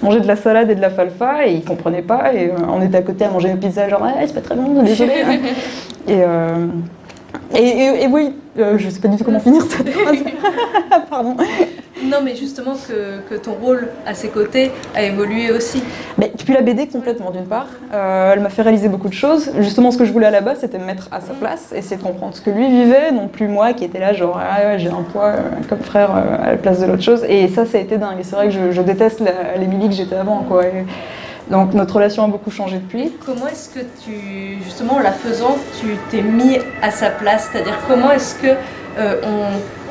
manger 0.02 0.20
de 0.20 0.26
la 0.26 0.36
salade 0.36 0.70
et 0.70 0.74
de 0.74 0.80
la 0.80 0.90
falfa. 0.90 1.46
Et 1.46 1.54
il 1.54 1.64
comprenait 1.64 2.02
pas. 2.02 2.34
Et 2.34 2.50
on 2.68 2.82
était 2.82 2.98
à 2.98 3.02
côté 3.02 3.24
à 3.24 3.30
manger 3.30 3.50
une 3.50 3.58
pizza, 3.58 3.88
genre, 3.88 4.06
c'est 4.20 4.34
pas 4.34 4.40
très 4.40 4.54
bon, 4.54 4.82
désolé. 4.82 5.12
et. 6.08 6.22
Et, 7.54 8.04
et, 8.04 8.06
oui, 8.06 8.32
je 8.56 8.88
sais 8.88 9.00
pas 9.00 9.08
du 9.08 9.16
tout 9.16 9.24
comment 9.24 9.40
finir 9.40 9.62
cette 9.62 9.88
phrase. 9.92 10.18
Pardon. 11.10 11.36
Non, 12.04 12.18
mais 12.24 12.34
justement 12.34 12.72
que, 12.74 13.36
ton 13.36 13.52
rôle 13.52 13.88
à 14.06 14.14
ses 14.14 14.28
côtés 14.28 14.70
a 14.94 15.02
évolué 15.02 15.52
aussi. 15.52 15.82
Mais 16.18 16.32
depuis 16.36 16.52
la 16.52 16.62
BD 16.62 16.88
complètement 16.88 17.30
d'une 17.30 17.46
part. 17.46 17.68
Euh, 17.94 18.32
elle 18.32 18.40
m'a 18.40 18.48
fait 18.48 18.62
réaliser 18.62 18.88
beaucoup 18.88 19.08
de 19.08 19.14
choses. 19.14 19.50
Justement, 19.60 19.90
ce 19.90 19.98
que 19.98 20.04
je 20.04 20.12
voulais 20.12 20.26
à 20.26 20.30
la 20.30 20.40
base, 20.40 20.58
c'était 20.60 20.78
me 20.78 20.84
mettre 20.84 21.08
à 21.12 21.20
sa 21.20 21.32
place, 21.34 21.72
essayer 21.74 21.96
de 21.96 22.02
comprendre 22.02 22.34
ce 22.34 22.40
que 22.40 22.50
lui 22.50 22.68
vivait, 22.68 23.12
non 23.12 23.28
plus 23.28 23.46
moi 23.46 23.72
qui 23.72 23.84
était 23.84 24.00
là 24.00 24.12
genre 24.12 24.38
ah 24.38 24.76
j'ai 24.78 24.88
un 24.88 25.02
poids 25.02 25.26
euh, 25.26 25.50
comme 25.68 25.80
frère 25.80 26.10
euh, 26.14 26.42
à 26.42 26.50
la 26.52 26.56
place 26.56 26.80
de 26.80 26.86
l'autre 26.86 27.02
chose. 27.02 27.24
Et 27.28 27.48
ça, 27.48 27.66
ça 27.66 27.78
a 27.78 27.80
été 27.80 27.98
dingue. 27.98 28.18
Et 28.18 28.24
c'est 28.24 28.36
vrai 28.36 28.48
que 28.48 28.72
je, 28.72 28.82
déteste 28.82 29.22
l'Émilie 29.58 29.88
que 29.88 29.94
j'étais 29.94 30.16
avant, 30.16 30.44
quoi. 30.48 30.64
Donc 31.52 31.74
notre 31.74 31.94
relation 31.94 32.24
a 32.24 32.28
beaucoup 32.28 32.50
changé 32.50 32.78
depuis. 32.78 33.12
comment 33.24 33.46
est-ce 33.46 33.68
que 33.68 33.80
tu, 34.02 34.58
justement 34.64 34.94
en 34.94 35.00
la 35.00 35.12
faisant, 35.12 35.58
tu 35.78 35.98
t'es 36.10 36.22
mis 36.22 36.56
à 36.80 36.90
sa 36.90 37.10
place? 37.10 37.50
C'est-à-dire 37.52 37.78
comment 37.86 38.10
est-ce 38.10 38.36
que 38.36 38.48
euh, 38.98 39.20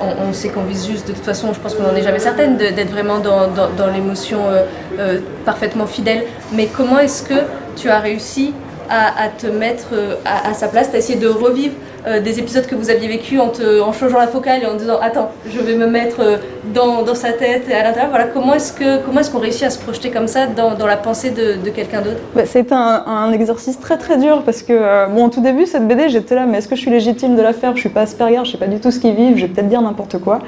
on, 0.02 0.34
sait 0.34 0.50
qu'on 0.50 0.64
vise 0.64 0.88
juste, 0.88 1.08
de 1.08 1.14
toute 1.14 1.24
façon, 1.24 1.54
je 1.54 1.60
pense 1.60 1.76
qu'on 1.76 1.84
n'en 1.84 1.96
est 1.96 2.02
jamais 2.02 2.20
certaine, 2.20 2.58
d'être 2.58 2.90
vraiment 2.90 3.20
dans, 3.20 3.88
l'émotion 3.94 4.40
euh, 4.50 4.66
euh, 4.98 5.20
parfaitement 5.46 5.86
fidèle. 5.86 6.24
Mais 6.52 6.66
comment 6.66 6.98
est-ce 6.98 7.22
que 7.22 7.42
tu 7.76 7.90
as 7.90 8.00
réussi 8.00 8.54
à, 8.90 9.30
te 9.30 9.48
mettre 9.48 9.94
à, 10.26 10.54
sa 10.54 10.68
place, 10.68 10.90
tu 10.90 10.98
as 10.98 11.00
essayé 11.00 11.18
de 11.18 11.30
revivre 11.30 11.76
des 12.22 12.40
épisodes 12.40 12.66
que 12.66 12.76
vous 12.76 12.90
aviez 12.90 13.08
vécu 13.08 13.40
en, 13.40 13.94
changeant 13.94 14.20
la 14.20 14.28
focale 14.28 14.64
et 14.64 14.66
en 14.66 14.74
disant 14.74 15.00
attends 15.02 15.32
je 15.50 15.62
vais 15.62 15.76
me 15.76 15.88
mettre 15.88 16.42
dans, 16.74 17.16
sa 17.16 17.34
tête 17.34 17.68
et 17.70 17.74
à 17.74 17.84
l'intérieur 17.84 18.10
voilà 18.10 18.26
comment 18.26 18.54
est-ce 18.54 19.32
qu'on 19.32 19.40
réussit 19.40 19.64
à 19.64 19.70
se 19.70 19.80
projeter 19.80 20.12
comme 20.12 20.28
ça 20.28 20.48
dans, 20.48 20.86
la 20.86 20.98
pensée 20.98 21.32
de, 21.32 21.70
quelqu'un 21.70 22.02
d'autre? 22.02 22.20
Bah, 22.36 22.44
c'est 22.46 22.72
un, 22.72 23.32
exercice 23.32 23.80
très 23.80 23.98
très 23.98 24.18
dur 24.18 24.44
parce 24.44 24.62
que 24.62 24.74
euh, 24.74 25.08
bon 25.08 25.26
au 25.26 25.30
tout 25.30 25.42
début 25.42 25.66
cette 25.66 25.88
BD 25.88 26.10
j'étais 26.10 26.36
là 26.36 26.46
mais 26.46 26.58
est-ce 26.58 26.68
que 26.68 26.76
je 26.76 26.82
suis 26.82 26.92
légitime 26.92 27.36
de 27.36 27.42
la 27.42 27.54
faire? 27.54 27.76
Je 27.76 27.82
suis 27.82 27.90
pas 27.90 28.02
Asperger 28.02 28.42
je 28.44 28.52
sais 28.52 28.58
pas 28.58 28.68
du 28.68 28.80
tout 28.80 28.92
ce 28.92 29.00
qu'ils 29.00 29.16
vivent 29.16 29.38
je 29.38 29.46
vais 29.46 29.48
peut-être 29.48 29.70
dire 29.70 29.82
n'importe 29.82 30.18
quoi 30.20 30.40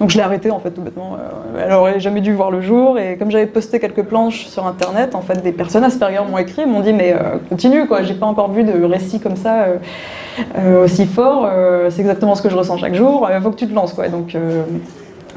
donc 0.00 0.10
je 0.10 0.16
l'ai 0.16 0.22
arrêté 0.22 0.50
en 0.50 0.60
fait 0.60 0.70
tout 0.70 0.82
bêtement 0.82 1.16
elle 1.58 1.72
aurait 1.72 2.00
jamais 2.00 2.20
dû 2.20 2.32
voir 2.32 2.50
le 2.50 2.60
jour 2.60 2.98
et 2.98 3.16
comme 3.16 3.30
j'avais 3.30 3.46
posté 3.46 3.80
quelques 3.80 4.04
planches 4.04 4.46
sur 4.46 4.66
internet 4.66 5.14
en 5.14 5.20
fait 5.20 5.42
des 5.42 5.52
personnes 5.52 5.84
Asperger 5.84 6.20
m'ont 6.28 6.38
écrit 6.38 6.66
m'ont 6.66 6.80
dit 6.80 6.92
mais 6.92 7.14
continue 7.48 7.86
quoi 7.86 8.02
j'ai 8.02 8.14
pas 8.14 8.26
encore 8.26 8.50
vu 8.50 8.64
de 8.64 8.84
récit 8.84 9.20
comme 9.20 9.36
ça 9.36 9.66
aussi 10.84 11.06
fort, 11.06 11.46
euh, 11.46 11.90
c'est 11.90 12.00
exactement 12.00 12.34
ce 12.34 12.42
que 12.42 12.48
je 12.48 12.56
ressens 12.56 12.78
chaque 12.78 12.94
jour, 12.94 13.28
il 13.34 13.40
faut 13.40 13.50
que 13.50 13.56
tu 13.56 13.68
te 13.68 13.74
lances. 13.74 13.92
Quoi. 13.92 14.08
Donc, 14.08 14.34
euh, 14.34 14.62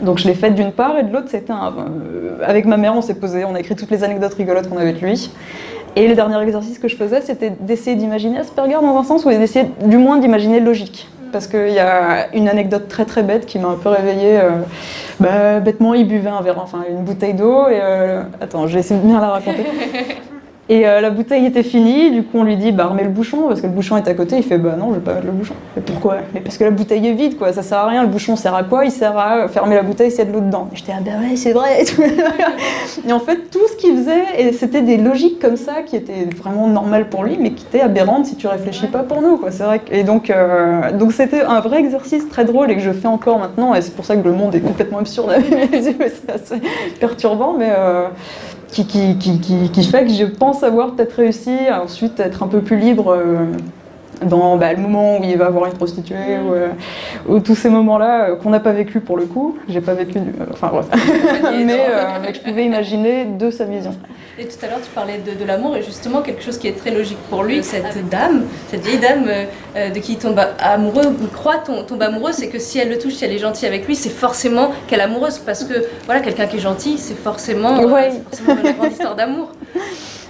donc 0.01 0.19
je 0.19 0.27
l'ai 0.27 0.33
fait 0.33 0.51
d'une 0.51 0.71
part, 0.71 0.97
et 0.97 1.03
de 1.03 1.13
l'autre, 1.13 1.27
c'était 1.29 1.53
euh, 1.53 2.37
avec 2.43 2.65
ma 2.65 2.77
mère, 2.77 2.95
on 2.95 3.01
s'est 3.01 3.13
posé, 3.13 3.45
on 3.45 3.55
a 3.55 3.59
écrit 3.59 3.75
toutes 3.75 3.91
les 3.91 4.03
anecdotes 4.03 4.33
rigolotes 4.33 4.69
qu'on 4.69 4.77
avait 4.77 4.89
avec 4.89 5.01
lui. 5.01 5.31
Et 5.95 6.07
le 6.07 6.15
dernier 6.15 6.41
exercice 6.41 6.79
que 6.79 6.87
je 6.87 6.95
faisais, 6.95 7.21
c'était 7.21 7.51
d'essayer 7.51 7.95
d'imaginer 7.95 8.39
Asperger 8.39 8.73
dans 8.73 8.97
un 8.97 9.03
sens, 9.03 9.25
ou 9.25 9.29
d'essayer 9.29 9.67
du 9.85 9.97
moins 9.97 10.17
d'imaginer 10.17 10.59
logique. 10.59 11.07
Parce 11.31 11.47
qu'il 11.47 11.69
y 11.69 11.79
a 11.79 12.33
une 12.33 12.47
anecdote 12.47 12.87
très 12.87 13.05
très 13.05 13.23
bête 13.23 13.45
qui 13.45 13.59
m'a 13.59 13.69
un 13.69 13.75
peu 13.75 13.89
réveillée. 13.89 14.39
bah, 15.19 15.59
bêtement, 15.59 15.93
il 15.93 16.07
buvait 16.07 16.29
un 16.29 16.41
verre, 16.41 16.59
enfin 16.59 16.83
une 16.89 17.03
bouteille 17.03 17.33
d'eau, 17.33 17.67
et 17.69 17.79
attends, 18.41 18.67
je 18.67 18.73
vais 18.73 18.79
essayer 18.79 18.99
de 18.99 19.05
bien 19.05 19.19
la 19.19 19.29
raconter. 19.29 19.65
Et 20.69 20.87
euh, 20.87 21.01
la 21.01 21.09
bouteille 21.09 21.45
était 21.45 21.61
finie, 21.61 22.09
du 22.11 22.23
coup 22.23 22.37
on 22.37 22.43
lui 22.43 22.55
dit 22.55 22.71
bah 22.71 22.85
remets 22.85 23.03
le 23.03 23.09
bouchon 23.09 23.47
parce 23.49 23.59
que 23.59 23.67
le 23.67 23.73
bouchon 23.73 23.97
est 23.97 24.07
à 24.07 24.13
côté. 24.13 24.37
Il 24.37 24.43
fait 24.43 24.57
bah 24.57 24.75
non, 24.79 24.89
je 24.89 24.95
vais 24.95 25.01
pas 25.01 25.15
mettre 25.15 25.25
le 25.25 25.33
bouchon. 25.33 25.55
Mais 25.75 25.81
pourquoi? 25.81 26.17
Mais 26.33 26.39
parce 26.39 26.57
que 26.57 26.63
la 26.63 26.71
bouteille 26.71 27.05
est 27.05 27.13
vide 27.13 27.37
quoi, 27.37 27.51
ça 27.51 27.63
sert 27.63 27.79
à 27.79 27.87
rien. 27.87 28.03
Le 28.03 28.07
bouchon 28.07 28.37
sert 28.37 28.55
à 28.55 28.63
quoi? 28.63 28.85
Il 28.85 28.91
sert 28.91 29.17
à 29.17 29.49
fermer 29.49 29.75
la 29.75 29.83
bouteille 29.83 30.09
s'il 30.09 30.19
y 30.19 30.21
a 30.21 30.25
de 30.25 30.31
l'eau 30.31 30.39
dedans. 30.39 30.69
J'étais 30.73 30.93
ah 30.95 31.01
bah 31.03 31.11
ouais, 31.19 31.35
c'est 31.35 31.51
vrai. 31.51 31.83
et 33.07 33.11
en 33.11 33.19
fait, 33.19 33.49
tout 33.51 33.67
ce 33.69 33.75
qu'il 33.75 33.97
faisait, 33.97 34.23
et 34.39 34.53
c'était 34.53 34.81
des 34.81 34.95
logiques 34.95 35.39
comme 35.39 35.57
ça 35.57 35.81
qui 35.85 35.97
étaient 35.97 36.29
vraiment 36.37 36.67
normales 36.67 37.09
pour 37.09 37.25
lui, 37.25 37.37
mais 37.37 37.51
qui 37.51 37.65
étaient 37.65 37.81
aberrantes 37.81 38.27
si 38.27 38.37
tu 38.37 38.47
réfléchis 38.47 38.87
pas 38.87 39.03
pour 39.03 39.21
nous 39.21 39.35
quoi. 39.35 39.51
C'est 39.51 39.63
vrai. 39.63 39.81
Et 39.91 40.03
donc 40.03 40.29
euh, 40.29 40.97
donc 40.97 41.11
c'était 41.11 41.41
un 41.41 41.59
vrai 41.59 41.79
exercice 41.79 42.29
très 42.29 42.45
drôle 42.45 42.71
et 42.71 42.75
que 42.75 42.81
je 42.81 42.91
fais 42.91 43.09
encore 43.09 43.37
maintenant. 43.37 43.75
Et 43.75 43.81
c'est 43.81 43.93
pour 43.93 44.05
ça 44.05 44.15
que 44.15 44.23
le 44.23 44.33
monde 44.33 44.55
est 44.55 44.61
complètement 44.61 44.99
absurde 44.99 45.29
à 45.29 45.39
mes 45.39 45.77
yeux. 45.77 45.95
C'est 45.99 46.31
assez 46.31 46.61
perturbant, 46.99 47.55
mais 47.57 47.69
euh, 47.77 48.07
qui, 48.73 49.83
fait 49.83 50.05
que 50.05 50.13
je 50.13 50.25
pense 50.25 50.63
avoir 50.63 50.93
peut-être 50.93 51.13
réussi 51.13 51.55
à 51.69 51.83
ensuite 51.83 52.19
être 52.19 52.43
un 52.43 52.47
peu 52.47 52.61
plus 52.61 52.77
libre 52.77 53.13
euh, 53.13 53.45
dans 54.21 54.57
bah, 54.57 54.73
le 54.73 54.79
moment 54.79 55.17
où 55.19 55.23
il 55.23 55.37
va 55.37 55.47
avoir 55.47 55.65
une 55.65 55.73
prostituée 55.73 56.15
euh, 56.17 56.69
ou, 57.27 57.39
tous 57.39 57.55
ces 57.55 57.69
moments-là 57.69 58.29
euh, 58.29 58.35
qu'on 58.35 58.49
n'a 58.49 58.59
pas 58.59 58.73
vécu 58.73 58.99
pour 58.99 59.17
le 59.17 59.25
coup. 59.25 59.57
J'ai 59.67 59.81
pas 59.81 59.93
vécu, 59.93 60.19
enfin 60.51 60.69
bref, 60.71 60.85
mais, 61.43 61.65
mais, 61.65 62.33
je 62.33 62.39
pouvais 62.41 62.65
imaginer 62.65 63.25
de 63.25 63.49
sa 63.49 63.65
vision. 63.65 63.93
Et 64.39 64.47
tout 64.47 64.55
à 64.63 64.67
l'heure, 64.67 64.81
tu 64.81 64.89
parlais 64.89 65.19
de, 65.19 65.45
l'amour, 65.45 65.75
et 65.75 65.83
justement, 65.83 66.23
quelque 66.23 66.41
chose 66.41 66.57
qui 66.57 66.67
est 66.67 66.75
très 66.75 66.89
logique 66.89 67.19
pour 67.29 67.43
lui, 67.43 67.63
cette 67.63 68.09
dame, 68.09 68.45
cette 68.67 68.81
vieille 68.81 68.97
dame 68.97 69.25
euh, 69.27 69.45
euh, 69.75 69.89
de 69.91 69.99
qui 69.99 70.13
il 70.13 70.17
tombe 70.17 70.41
amoureux, 70.59 71.05
ou 71.05 71.27
croit 71.27 71.59
tombe 71.59 72.01
amoureux, 72.01 72.31
c'est 72.31 72.49
que 72.49 72.57
si 72.57 72.79
elle 72.79 72.89
le 72.89 72.97
touche, 72.97 73.13
si 73.13 73.25
elle 73.25 73.31
est 73.31 73.37
gentille 73.37 73.67
avec 73.67 73.85
lui, 73.85 73.95
c'est 73.95 74.09
forcément 74.09 74.71
qu'elle 74.87 75.01
est 75.01 75.03
amoureuse, 75.03 75.37
parce 75.37 75.63
que 75.63 75.75
voilà, 76.05 76.19
quelqu'un 76.19 76.47
qui 76.47 76.57
est 76.57 76.61
gentil, 76.61 76.97
c'est 76.97 77.13
forcément, 77.13 77.79
ouais. 77.83 78.11
forcément 78.31 78.57
une 78.63 78.71
grande 78.71 78.91
histoire 78.91 79.15
d'amour. 79.15 79.51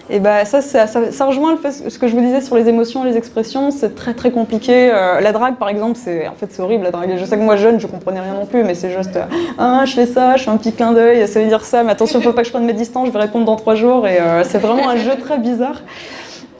Et 0.09 0.19
bah 0.19 0.43
ça, 0.43 0.61
ça, 0.61 1.25
rejoint 1.25 1.55
le 1.55 1.71
ce 1.71 1.97
que 1.97 2.07
je 2.07 2.15
vous 2.15 2.21
disais 2.21 2.41
sur 2.41 2.55
les 2.55 2.67
émotions, 2.67 3.05
les 3.05 3.15
expressions, 3.15 3.71
c'est 3.71 3.95
très 3.95 4.13
très 4.13 4.31
compliqué. 4.31 4.91
Euh, 4.91 5.21
la 5.21 5.31
drague, 5.31 5.55
par 5.55 5.69
exemple, 5.69 5.97
c'est 6.01 6.27
en 6.27 6.33
fait 6.33 6.47
c'est 6.51 6.61
horrible 6.61 6.83
la 6.83 6.91
drague. 6.91 7.15
Je 7.17 7.23
sais 7.23 7.37
que 7.37 7.41
moi 7.41 7.55
jeune, 7.55 7.79
je 7.79 7.87
comprenais 7.87 8.19
rien 8.19 8.33
non 8.33 8.45
plus, 8.45 8.63
mais 8.63 8.75
c'est 8.75 8.91
juste 8.91 9.17
euh, 9.17 9.85
je 9.85 9.93
fais 9.93 10.05
ça, 10.05 10.35
je 10.35 10.43
fais 10.43 10.51
un 10.51 10.57
petit 10.57 10.73
clin 10.73 10.91
d'œil, 10.91 11.25
ça 11.27 11.39
veut 11.39 11.47
dire 11.47 11.63
ça, 11.63 11.83
mais 11.83 11.91
attention, 11.93 12.19
faut 12.19 12.33
pas 12.33 12.41
que 12.41 12.47
je 12.47 12.51
prenne 12.51 12.65
mes 12.65 12.73
distances, 12.73 13.07
je 13.07 13.13
vais 13.13 13.19
répondre 13.19 13.45
dans 13.45 13.55
trois 13.55 13.75
jours. 13.75 14.05
Et 14.05 14.19
euh, 14.19 14.43
c'est 14.43 14.59
vraiment 14.59 14.89
un 14.89 14.97
jeu 14.97 15.15
très 15.15 15.37
bizarre. 15.37 15.81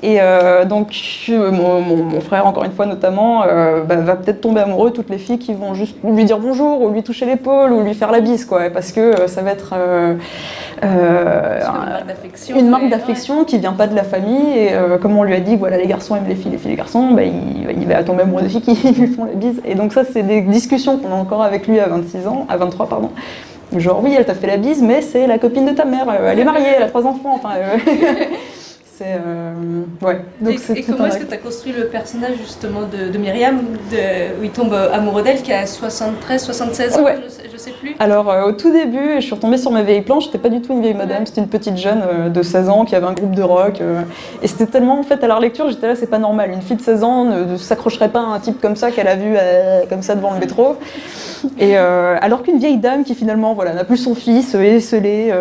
Et 0.04 0.18
euh, 0.20 0.66
donc, 0.66 0.94
mon, 1.30 2.20
frère, 2.20 2.46
encore 2.46 2.66
une 2.66 2.74
fois 2.74 2.86
notamment, 2.86 3.44
euh, 3.44 3.84
bah, 3.84 3.96
va 3.96 4.18
peut-être 4.18 4.42
tomber 4.42 4.60
amoureux 4.60 4.92
toutes 4.92 5.10
les 5.10 5.18
filles 5.18 5.40
qui 5.40 5.54
vont 5.54 5.74
juste 5.74 5.96
lui 6.04 6.26
dire 6.26 6.40
bonjour, 6.40 6.82
ou 6.82 6.90
lui 6.90 7.04
toucher 7.04 7.26
l'épaule, 7.26 7.72
ou 7.72 7.82
lui 7.82 7.94
faire 7.94 8.12
la 8.12 8.20
bise, 8.20 8.44
quoi, 8.44 8.70
parce 8.70 8.92
que 8.92 9.00
euh, 9.00 9.28
ça 9.28 9.42
va 9.42 9.52
être 9.52 9.74
une 12.54 12.70
marque 12.70 12.90
d'affection 12.90 13.46
qui 13.46 13.60
vient 13.60 13.72
pas 13.72 13.88
de 13.88 13.96
la 13.96 14.04
famille. 14.04 14.58
Et 14.58 14.72
comme 15.02 15.18
on 15.18 15.24
lui 15.24 15.36
a 15.36 15.40
dit, 15.40 15.56
voilà, 15.56 15.78
les 15.78 15.88
garçons 15.88 16.18
aiment 16.18 16.28
les 16.28 16.36
filles, 16.36 16.52
les 16.52 16.58
filles 16.58 16.72
les 16.72 16.78
garçons, 16.78 17.12
bah, 17.12 17.24
il, 17.24 17.88
va 17.88 18.04
tomber 18.04 18.24
amoureux 18.24 18.42
de 18.42 18.50
filles 18.50 18.62
qui 18.62 18.92
lui 19.00 19.08
font 19.08 19.24
la 19.24 19.34
bise. 19.36 19.62
Et 19.64 19.76
donc 19.76 19.94
ça, 19.94 20.04
c'est 20.04 20.24
des 20.24 20.42
discussions 20.42 20.98
qu'on 20.98 21.14
a 21.14 21.16
encore 21.16 21.44
avec 21.44 21.66
lui 21.66 21.80
à 21.80 21.88
26 21.88 22.28
ans, 22.28 22.46
à 22.50 22.58
23 22.58 22.90
pardon. 22.90 23.12
Genre 23.78 24.02
oui, 24.04 24.14
elle 24.18 24.26
t'a 24.26 24.36
fait 24.36 24.48
la 24.48 24.58
bise, 24.58 24.82
mais 24.82 25.02
c'est 25.02 25.28
la 25.28 25.40
copine 25.40 25.66
de 25.66 25.72
ta 25.72 25.86
mère, 25.86 26.06
elle 26.28 26.38
est 26.38 26.44
mariée, 26.44 26.74
elle 26.76 26.84
a 26.84 26.90
trois 26.90 27.06
enfants, 27.06 27.40
enfin. 27.42 27.52
C'est 29.04 29.20
euh, 29.26 29.54
ouais. 30.02 30.22
Donc 30.40 30.60
et, 30.76 30.84
comment 30.84 31.06
est-ce 31.08 31.20
que 31.20 31.26
tu 31.26 31.34
as 31.34 31.38
construit 31.38 31.74
le 31.74 31.88
personnage 31.88 32.38
justement 32.38 32.82
de, 32.84 33.18
Myriam, 33.18 33.60
de, 33.92 34.40
où 34.40 34.44
il 34.44 34.50
tombe 34.50 34.74
amoureux 34.74 35.24
d'elle, 35.24 35.42
qui 35.42 35.52
a 35.52 35.66
73, 35.66 36.42
76 36.42 36.98
ans, 36.98 37.06
je, 37.52 37.58
sais 37.58 37.72
plus. 37.72 37.96
Alors 38.00 38.30
euh, 38.30 38.48
au 38.48 38.52
tout 38.54 38.72
début, 38.72 39.16
je 39.16 39.22
suis 39.22 39.34
retombée 39.34 39.58
sur 39.58 39.72
ma 39.72 39.82
vieille 39.82 40.02
planche. 40.02 40.26
J'étais 40.26 40.38
pas 40.38 40.50
du 40.50 40.62
tout 40.62 40.74
une 40.74 40.82
vieille 40.82 40.94
madame, 40.94 41.26
c'était 41.26 41.42
une 41.42 41.50
petite 41.50 41.78
jeune 41.78 42.02
euh, 42.02 42.30
de 42.30 42.42
16 42.42 42.70
ans 42.70 42.86
qui 42.86 42.96
avait 42.96 43.06
un 43.06 43.14
groupe 43.14 43.36
de 43.36 43.44
rock. 43.44 43.82
et 44.42 44.48
c'était 44.48 44.68
tellement 44.68 45.00
en 45.00 45.04
fait 45.04 45.22
à 45.24 45.28
la 45.28 45.40
lecture, 45.40 45.70
j'étais 45.70 45.88
là, 45.88 45.96
c'est 45.96 46.10
pas 46.10 46.20
normal. 46.20 46.52
Une 46.52 46.62
fille 46.62 46.78
de 46.78 46.82
16 46.82 47.04
ans 47.04 47.26
ne, 47.26 47.58
s'accrocherait 47.58 48.10
pas 48.10 48.22
à 48.22 48.24
un 48.24 48.40
type 48.40 48.62
comme 48.62 48.76
ça 48.76 48.92
qu'elle 48.92 49.08
a 49.08 49.16
vu 49.16 49.36
comme 49.90 50.02
ça 50.02 50.16
devant 50.16 50.34
le 50.34 50.40
métro. 50.40 50.78
Et 51.60 51.76
alors 51.76 52.44
qu'une 52.44 52.58
vieille 52.58 52.78
dame 52.78 53.04
qui 53.04 53.16
finalement 53.16 53.54
voilà 53.54 53.74
n'a 53.74 53.84
plus 53.84 53.98
son 53.98 54.16
fils, 54.16 54.56
est 54.56 54.76
esselée, 54.76 55.34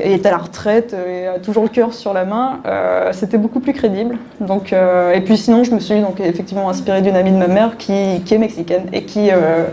est 0.00 0.26
à 0.26 0.30
la 0.30 0.38
retraite, 0.38 0.94
et 1.08 1.26
a 1.26 1.38
toujours 1.38 1.62
le 1.62 1.68
cœur 1.68 1.94
sur 1.94 2.12
la 2.12 2.24
main. 2.24 2.60
Euh, 2.66 2.95
c'était 3.12 3.38
beaucoup 3.38 3.60
plus 3.60 3.72
crédible. 3.72 4.18
Donc, 4.40 4.72
euh, 4.72 5.12
et 5.12 5.20
puis 5.20 5.36
sinon, 5.36 5.64
je 5.64 5.72
me 5.72 5.80
suis 5.80 6.00
donc 6.00 6.20
effectivement 6.20 6.68
inspirée 6.68 7.02
d'une 7.02 7.16
amie 7.16 7.32
de 7.32 7.36
ma 7.36 7.48
mère 7.48 7.76
qui, 7.76 7.92
est 7.92 8.38
mexicaine 8.38 8.86
et 8.92 9.04
qui 9.04 9.30
euh, 9.30 9.64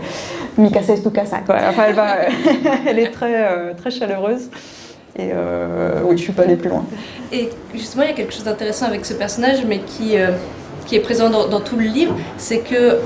mi 0.58 0.70
casa 0.70 0.94
tu 0.96 1.10
casa. 1.10 1.38
Enfin, 1.48 1.84
elle, 1.88 1.94
va, 1.94 2.16
elle 2.88 2.98
est 2.98 3.10
très, 3.10 3.74
très 3.74 3.90
chaleureuse. 3.90 4.48
Et 5.16 5.30
oui, 6.04 6.16
je 6.16 6.22
suis 6.22 6.32
pas 6.32 6.42
allée 6.42 6.56
plus 6.56 6.70
loin. 6.70 6.84
Et 7.32 7.48
justement, 7.72 8.02
il 8.02 8.08
y 8.10 8.12
a 8.12 8.14
quelque 8.14 8.32
chose 8.32 8.44
d'intéressant 8.44 8.86
avec 8.86 9.04
ce 9.06 9.14
personnage, 9.14 9.64
mais 9.66 9.78
qui, 9.78 10.16
qui 10.86 10.96
est 10.96 11.00
présent 11.00 11.30
dans, 11.30 11.46
dans, 11.46 11.60
tout 11.60 11.76
le 11.76 11.84
livre, 11.84 12.16
c'est 12.36 12.58
que 12.58 12.98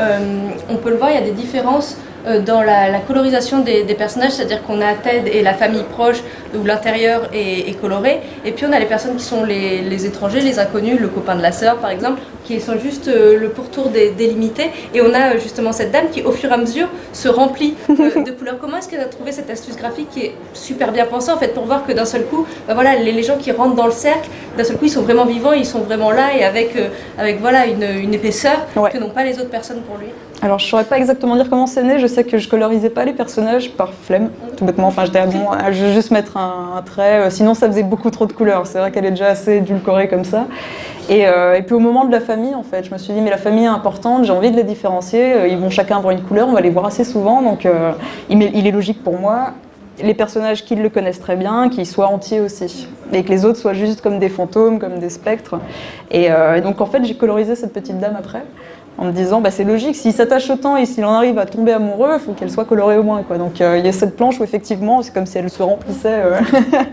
on 0.70 0.76
peut 0.76 0.90
le 0.90 0.96
voir, 0.96 1.10
il 1.10 1.16
y 1.16 1.22
a 1.22 1.26
des 1.26 1.32
différences 1.32 1.96
euh, 1.96 2.07
dans 2.44 2.62
la, 2.62 3.00
colorisation 3.00 3.60
des, 3.60 3.84
personnages, 3.94 4.32
c'est-à-dire 4.32 4.62
qu'on 4.62 4.80
a 4.80 4.94
Ted 4.94 5.30
et 5.32 5.42
la 5.42 5.54
famille 5.54 5.84
proche, 5.84 6.22
où 6.54 6.64
l'intérieur 6.64 7.28
est, 7.32 7.78
coloré, 7.80 8.20
et 8.44 8.52
puis 8.52 8.66
on 8.66 8.72
a 8.72 8.78
les 8.78 8.86
personnes 8.86 9.16
qui 9.16 9.24
sont 9.24 9.44
les, 9.44 10.06
étrangers, 10.06 10.40
les 10.40 10.58
inconnus, 10.58 10.98
le 11.00 11.08
copain 11.08 11.36
de 11.36 11.42
la 11.42 11.52
sœur 11.52 11.76
par 11.78 11.90
exemple, 11.90 12.20
qui 12.44 12.60
sont 12.60 12.78
juste 12.78 13.08
euh, 13.08 13.38
le 13.38 13.50
pourtour 13.50 13.90
délimité, 13.90 14.70
et 14.94 15.02
on 15.02 15.12
a 15.12 15.34
euh, 15.34 15.38
justement 15.38 15.72
cette 15.72 15.90
dame 15.90 16.08
qui 16.10 16.22
au 16.22 16.32
fur 16.32 16.50
et 16.50 16.54
à 16.54 16.56
mesure 16.56 16.88
se 17.12 17.28
remplit 17.28 17.74
de 17.88 18.30
couleurs. 18.30 18.58
Comment 18.58 18.78
est-ce 18.78 18.88
qu'elle 18.88 19.00
a 19.00 19.06
trouvé 19.06 19.32
cette 19.32 19.50
astuce 19.50 19.76
graphique 19.76 20.08
qui 20.10 20.20
est 20.26 20.34
super 20.54 20.92
bien 20.92 21.04
pensée 21.04 21.30
en 21.30 21.36
fait 21.36 21.48
pour 21.48 21.64
voir 21.64 21.86
que 21.86 21.92
d'un 21.92 22.06
seul 22.06 22.24
coup, 22.24 22.46
bah 22.66 22.74
voilà, 22.74 22.96
les, 22.96 23.22
gens 23.22 23.36
qui 23.36 23.52
rentrent 23.52 23.74
dans 23.74 23.86
le 23.86 23.92
cercle, 23.92 24.28
d'un 24.56 24.64
seul 24.64 24.76
coup 24.76 24.86
ils 24.86 24.90
sont 24.90 25.02
vraiment 25.02 25.26
vivants, 25.26 25.52
ils 25.52 25.66
sont 25.66 25.80
vraiment 25.80 26.10
là 26.10 26.36
et 26.38 26.44
avec, 26.44 26.74
avec 27.18 27.40
voilà 27.40 27.66
une, 27.66 28.14
épaisseur 28.14 28.66
que 28.74 28.98
n'ont 28.98 29.10
pas 29.10 29.24
les 29.24 29.38
autres 29.38 29.50
personnes 29.50 29.82
pour 29.82 29.98
lui. 29.98 30.06
Alors, 30.40 30.60
je 30.60 30.66
saurais 30.66 30.84
pas 30.84 30.98
exactement 30.98 31.34
dire 31.34 31.50
comment 31.50 31.66
c'est 31.66 31.82
né. 31.82 31.98
Je 31.98 32.06
sais 32.06 32.22
que 32.22 32.38
je 32.38 32.48
colorisais 32.48 32.90
pas 32.90 33.04
les 33.04 33.12
personnages 33.12 33.72
par 33.72 33.92
flemme, 33.92 34.30
tout 34.56 34.64
bêtement. 34.64 34.86
Enfin, 34.86 35.04
j'étais 35.04 35.26
bon, 35.26 35.48
je 35.72 35.84
vais 35.84 35.92
juste 35.92 36.12
mettre 36.12 36.36
un, 36.36 36.80
trait. 36.84 37.26
Euh, 37.26 37.30
sinon, 37.30 37.54
ça 37.54 37.66
faisait 37.66 37.82
beaucoup 37.82 38.10
trop 38.10 38.26
de 38.26 38.32
couleurs. 38.32 38.66
C'est 38.66 38.78
vrai 38.78 38.92
qu'elle 38.92 39.04
est 39.04 39.10
déjà 39.10 39.28
assez 39.28 39.56
édulcorée 39.56 40.06
comme 40.06 40.24
ça. 40.24 40.46
Euh, 41.10 41.54
et, 41.54 41.62
puis, 41.62 41.74
au 41.74 41.80
moment 41.80 42.04
de 42.04 42.12
la 42.12 42.20
famille, 42.20 42.54
en 42.54 42.62
fait, 42.62 42.84
je 42.84 42.92
me 42.92 42.98
suis 42.98 43.12
dit, 43.12 43.20
mais 43.20 43.30
la 43.30 43.36
famille 43.36 43.64
est 43.64 43.68
importante, 43.68 44.24
j'ai 44.24 44.32
envie 44.32 44.52
de 44.52 44.56
les 44.56 44.62
différencier. 44.62 45.32
Euh, 45.32 45.48
ils 45.48 45.58
vont 45.58 45.70
chacun 45.70 45.96
avoir 45.96 46.12
une 46.12 46.22
couleur, 46.22 46.46
on 46.46 46.52
va 46.52 46.60
les 46.60 46.70
voir 46.70 46.86
assez 46.86 47.04
souvent. 47.04 47.42
Donc, 47.42 47.66
il, 48.30 48.66
est 48.66 48.70
logique 48.70 49.02
pour 49.02 49.18
moi 49.18 49.54
les 50.00 50.14
personnages 50.14 50.64
qui 50.64 50.76
le 50.76 50.88
connaissent 50.90 51.18
très 51.18 51.34
bien, 51.34 51.68
qu'ils 51.68 51.84
soient 51.84 52.06
entiers 52.06 52.40
aussi. 52.40 52.86
Et 53.12 53.24
que 53.24 53.30
les 53.30 53.44
autres 53.44 53.58
soient 53.58 53.72
juste 53.72 54.02
comme 54.02 54.20
des 54.20 54.28
fantômes, 54.28 54.78
comme 54.78 55.00
des 55.00 55.10
spectres. 55.10 55.56
Et 56.12 56.28
donc, 56.62 56.80
en 56.80 56.86
fait, 56.86 57.04
j'ai 57.04 57.16
colorisé 57.16 57.56
cette 57.56 57.72
petite 57.72 57.98
dame 57.98 58.14
après 58.16 58.44
en 58.98 59.04
me 59.04 59.12
disant 59.12 59.40
bah, 59.40 59.50
c'est 59.50 59.64
logique, 59.64 59.94
s'il 59.94 60.12
s'attache 60.12 60.50
autant 60.50 60.76
et 60.76 60.84
s'il 60.84 61.04
en 61.04 61.12
arrive 61.12 61.38
à 61.38 61.46
tomber 61.46 61.72
amoureux, 61.72 62.10
il 62.14 62.20
faut 62.20 62.32
qu'elle 62.32 62.50
soit 62.50 62.64
colorée 62.64 62.98
au 62.98 63.04
moins. 63.04 63.22
Quoi. 63.22 63.38
Donc 63.38 63.60
euh, 63.60 63.78
il 63.78 63.86
y 63.86 63.88
a 63.88 63.92
cette 63.92 64.16
planche 64.16 64.40
où 64.40 64.44
effectivement 64.44 65.02
c'est 65.02 65.14
comme 65.14 65.26
si 65.26 65.38
elle 65.38 65.48
se 65.48 65.62
remplissait 65.62 66.08
euh, 66.08 66.40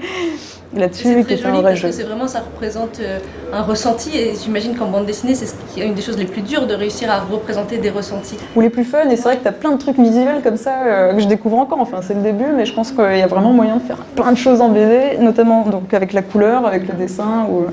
là-dessus. 0.76 1.08
C'est 1.08 1.24
très 1.24 1.38
joli 1.38 1.64
parce 1.64 1.82
que 1.82 1.92
c'est 1.92 2.04
vraiment 2.04 2.28
ça 2.28 2.42
représente 2.42 3.00
euh, 3.00 3.18
un 3.52 3.64
ressenti 3.64 4.16
et 4.16 4.34
j'imagine 4.36 4.76
qu'en 4.76 4.86
bande 4.86 5.08
dessinée 5.08 5.34
c'est 5.34 5.82
une 5.82 5.96
des 5.96 6.02
choses 6.04 6.18
les 6.18 6.26
plus 6.26 6.44
dures 6.44 6.68
de 6.68 6.76
réussir 6.76 7.10
à 7.10 7.22
représenter 7.22 7.80
des 7.80 7.90
ressentis. 7.90 8.38
Ou 8.56 8.62
les 8.62 8.70
plus 8.70 8.86
fun 8.86 9.10
et 9.10 9.16
c'est 9.16 9.24
vrai 9.24 9.38
que 9.38 9.42
tu 9.42 9.48
as 9.48 9.54
plein 9.54 9.72
de 9.72 9.80
trucs 9.80 9.98
visuels 9.98 10.44
comme 10.44 10.58
ça 10.58 11.12
que 11.12 11.20
je 11.20 11.28
découvre 11.28 11.58
encore, 11.58 11.80
enfin 11.80 12.02
c'est 12.04 12.14
le 12.14 12.22
début 12.22 12.52
mais 12.56 12.68
je 12.68 12.74
pense 12.74 12.92
qu'il 12.92 13.18
y 13.18 13.24
a 13.24 13.28
vraiment 13.28 13.52
moyen 13.52 13.78
de 13.78 13.82
faire 13.82 13.98
plein 14.16 14.32
de 14.32 14.38
choses 14.38 14.62
en 14.62 14.70
BD, 14.70 15.18
notamment 15.20 15.64
donc 15.64 15.92
avec 15.96 16.14
la 16.14 16.22
couleur, 16.22 16.68
avec 16.68 16.88
le 16.88 16.94
dessin. 16.94 17.48
Ou, 17.50 17.66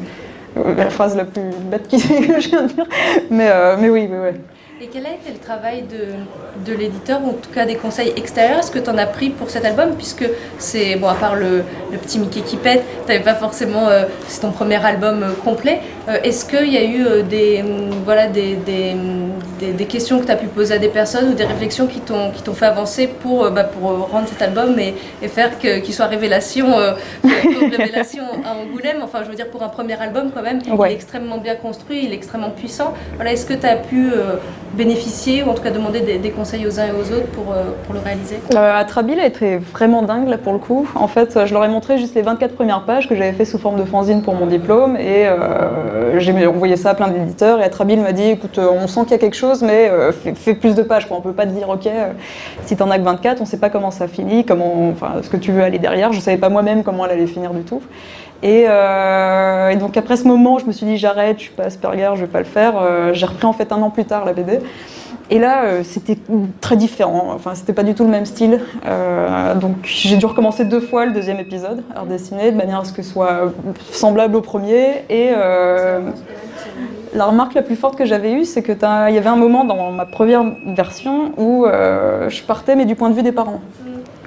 la 0.57 0.91
phrase 0.91 1.17
la 1.17 1.25
plus 1.25 1.43
bête 1.71 1.89
que 1.89 1.99
je 1.99 2.49
viens 2.49 2.63
de 2.63 2.73
dire. 2.73 2.87
Mais, 3.31 3.49
euh, 3.51 3.77
mais 3.79 3.91
oui. 3.91 4.09
Et 4.83 4.89
quel 4.93 5.07
a 5.07 5.11
été 5.11 5.31
le 5.31 5.39
travail 5.39 5.85
de, 6.67 6.73
l'éditeur, 6.73 7.21
ou 7.23 7.29
en 7.29 7.35
tout 7.35 7.51
cas 7.55 7.65
des 7.65 7.77
conseils 7.77 8.13
extérieurs? 8.17 8.59
Est-ce 8.59 8.73
que 8.73 8.81
tu 8.81 8.91
en 8.91 8.99
as 8.99 9.07
pris 9.07 9.31
pour 9.31 9.49
cet 9.49 9.65
album? 9.65 9.91
Puisque 9.97 10.25
c'est, 10.59 10.97
bon, 10.97 11.07
à 11.07 11.15
part 11.15 11.37
le, 11.37 11.63
petit 12.03 12.19
Mickey 12.19 12.41
qui 12.41 12.57
pète, 12.57 12.83
tu 13.07 13.13
n'avais 13.13 13.23
pas 13.23 13.37
forcément. 13.37 13.89
Euh, 13.89 14.07
c'est 14.27 14.41
ton 14.41 14.51
premier 14.51 14.85
album 14.85 15.23
euh, 15.23 15.33
complet. 15.45 15.79
Euh, 16.09 16.19
est-ce 16.25 16.45
qu'il 16.45 16.73
y 16.73 16.79
a 16.79 16.85
eu 16.85 17.23
des, 17.23 17.63
voilà, 18.05 18.27
des, 18.27 18.57
des, 19.71 19.85
questions 19.85 20.21
que 20.21 20.27
tu 20.27 20.33
as 20.33 20.37
pu 20.37 20.47
poser 20.47 20.75
à 20.75 20.79
des 20.79 20.89
personnes 20.89 21.31
ou 21.31 21.35
des 21.35 21.45
réflexions 21.45 21.87
qui 21.87 22.01
t'ont, 22.01 22.33
fait 22.55 22.67
avancer 22.67 23.07
pour, 23.07 23.51
bah, 23.51 23.65
pour 23.65 24.09
rendre 24.11 24.29
cet 24.29 24.43
album 24.43 24.79
et, 24.79 24.95
et 25.23 25.29
faire 25.29 25.59
qu'il 25.59 25.93
soit 25.93 26.07
révélation, 26.07 26.67
révélation 27.25 28.25
à 28.45 28.55
Angoulême 28.55 28.99
Enfin, 29.03 29.21
je 29.25 29.29
veux 29.29 29.35
dire, 29.35 29.49
pour 29.49 29.63
un 29.63 29.69
premier 29.69 30.01
album, 30.01 30.31
quand 30.35 30.43
même, 30.43 30.61
il 30.65 30.87
est 30.87 30.93
extrêmement 30.93 31.39
bien 31.39 31.57
construit, 31.57 32.05
il 32.05 32.13
est 32.13 32.17
extrêmement 32.17 32.51
puissant. 32.51 32.95
Voilà, 33.17 33.33
est-ce 33.33 33.47
que 33.47 33.55
tu 33.55 33.67
as 33.67 33.77
pu 33.77 34.13
bénéficier 34.75 35.43
ou 35.43 35.51
en 35.51 35.55
tout 35.55 35.63
cas 35.63 35.71
demander 35.71 36.01
des, 36.01 36.31
conseils 36.31 36.67
aux 36.67 36.81
uns 36.81 36.87
et 36.87 36.93
aux 36.93 37.13
autres 37.13 37.27
pour, 37.33 37.53
euh, 37.53 37.65
pour 37.85 37.95
le 37.95 38.01
réaliser? 38.01 38.37
Euh, 38.55 38.81
Atrabil 38.81 39.19
a 39.21 39.27
été 39.27 39.59
vraiment 39.59 40.03
dingue 40.03 40.29
là 40.29 40.39
pour 40.39 40.53
le 40.53 40.59
coup. 40.59 40.89
En 40.95 41.09
fait, 41.09 41.47
je 41.47 41.53
leur 41.53 41.65
ai 41.65 41.69
montré 41.69 41.99
juste 41.99 42.15
les 42.15 42.23
24 42.23 42.55
premières 42.55 42.85
pages 42.85 43.09
que 43.09 43.15
j'avais 43.15 43.33
fait 43.33 43.45
sous 43.45 43.59
forme 43.59 43.79
de 43.79 43.85
fanzine 43.85 44.23
pour 44.23 44.35
mon 44.35 44.47
diplôme 44.47 44.97
et 44.97 45.27
euh, 45.27 46.19
j'ai 46.19 46.47
envoyé 46.47 46.77
ça 46.77 46.91
à 46.91 46.95
plein 46.95 47.09
d'éditeurs 47.09 47.61
et 47.61 47.65
Atrabil 47.65 48.01
m'a 48.01 48.13
dit 48.13 48.31
écoute, 48.31 48.59
on 48.59 48.87
sent 48.87 49.03
qu'il 49.03 49.13
y 49.13 49.15
a 49.15 49.19
quelque 49.19 49.37
chose 49.37 49.52
mais 49.61 49.91
fais, 50.35 50.55
plus 50.55 50.75
de 50.75 50.83
pages. 50.83 51.07
Quoi. 51.07 51.19
On 51.19 51.21
peut 51.21 51.33
pas 51.33 51.45
te 51.45 51.51
dire 51.51 51.69
ok, 51.69 51.89
si 52.65 52.77
t'en 52.77 52.91
as 52.91 52.99
que 52.99 53.05
24, 53.05 53.43
on 53.43 53.45
sait 53.45 53.59
pas 53.59 53.69
comment 53.69 53.91
ça 53.91 54.09
finit, 54.09 54.45
comment, 54.47 54.89
enfin, 54.89 55.17
ce 55.23 55.29
que 55.29 55.37
tu 55.37 55.53
veux 55.53 55.63
aller 55.63 55.79
derrière. 55.79 56.13
Je 56.13 56.21
savais 56.21 56.39
pas 56.39 56.49
moi-même 56.49 56.83
comment 56.83 57.05
elle 57.05 57.13
allait 57.13 57.27
finir 57.27 57.53
du 57.53 57.63
tout. 57.63 57.83
Et, 58.43 58.65
euh, 58.69 59.69
et, 59.69 59.77
donc 59.77 59.97
après 59.97 60.17
ce 60.17 60.27
moment, 60.27 60.59
je 60.59 60.67
me 60.67 60.73
suis 60.73 60.87
dit 60.87 60.97
j'arrête, 60.97 61.39
je 61.39 61.45
suis 61.45 61.53
pas 61.53 61.65
Asperger, 61.65 62.11
je 62.15 62.23
vais 62.23 62.27
pas 62.27 62.41
le 62.41 62.45
faire. 62.45 62.75
Euh, 62.77 63.13
j'ai 63.13 63.27
repris 63.27 63.47
en 63.47 63.53
fait 63.53 63.71
un 63.73 63.83
an 63.83 63.91
plus 63.91 64.05
tard 64.05 64.25
la 64.25 64.33
BD. 64.33 64.59
Et 65.33 65.39
là, 65.39 65.65
euh, 65.65 65.83
c'était 65.83 66.19
très 66.61 66.77
différent. 66.77 67.31
Enfin, 67.35 67.55
c'était 67.55 67.73
pas 67.73 67.85
du 67.85 67.95
tout 67.95 68.05
le 68.05 68.11
même 68.11 68.27
style. 68.27 68.61
Euh, 68.87 69.55
donc 69.55 69.77
j'ai 69.85 70.17
dû 70.17 70.27
recommencer 70.27 70.67
deux 70.67 70.81
fois 70.81 71.07
le 71.07 71.13
deuxième 71.13 71.41
épisode 71.41 71.83
à 71.95 72.01
redessiner 72.01 72.51
de 72.51 72.57
manière 72.57 72.81
à 72.81 72.85
ce 72.85 72.93
que 72.93 73.03
ce 73.03 73.13
soit 73.13 73.53
semblable 73.93 74.37
au 74.37 74.43
premier. 74.43 75.05
Et 75.09 75.31
euh, 75.35 76.01
la 77.15 77.27
remarque 77.27 77.55
la 77.55 77.63
plus 77.63 77.77
forte 77.77 77.97
que 77.97 78.05
j'avais 78.05 78.33
eue, 78.33 78.45
c'est 78.45 78.63
que 78.63 78.73
il 78.73 79.15
y 79.15 79.19
avait 79.19 79.29
un 79.29 79.37
moment 79.37 79.65
dans 79.65 79.91
ma 79.93 80.07
première 80.07 80.45
version 80.67 81.33
où 81.37 81.67
euh, 81.67 82.29
je 82.29 82.43
partais 82.43 82.77
mais 82.77 82.85
du 82.85 82.95
point 82.95 83.11
de 83.11 83.15
vue 83.15 83.23
des 83.23 83.33
parents. 83.33 83.61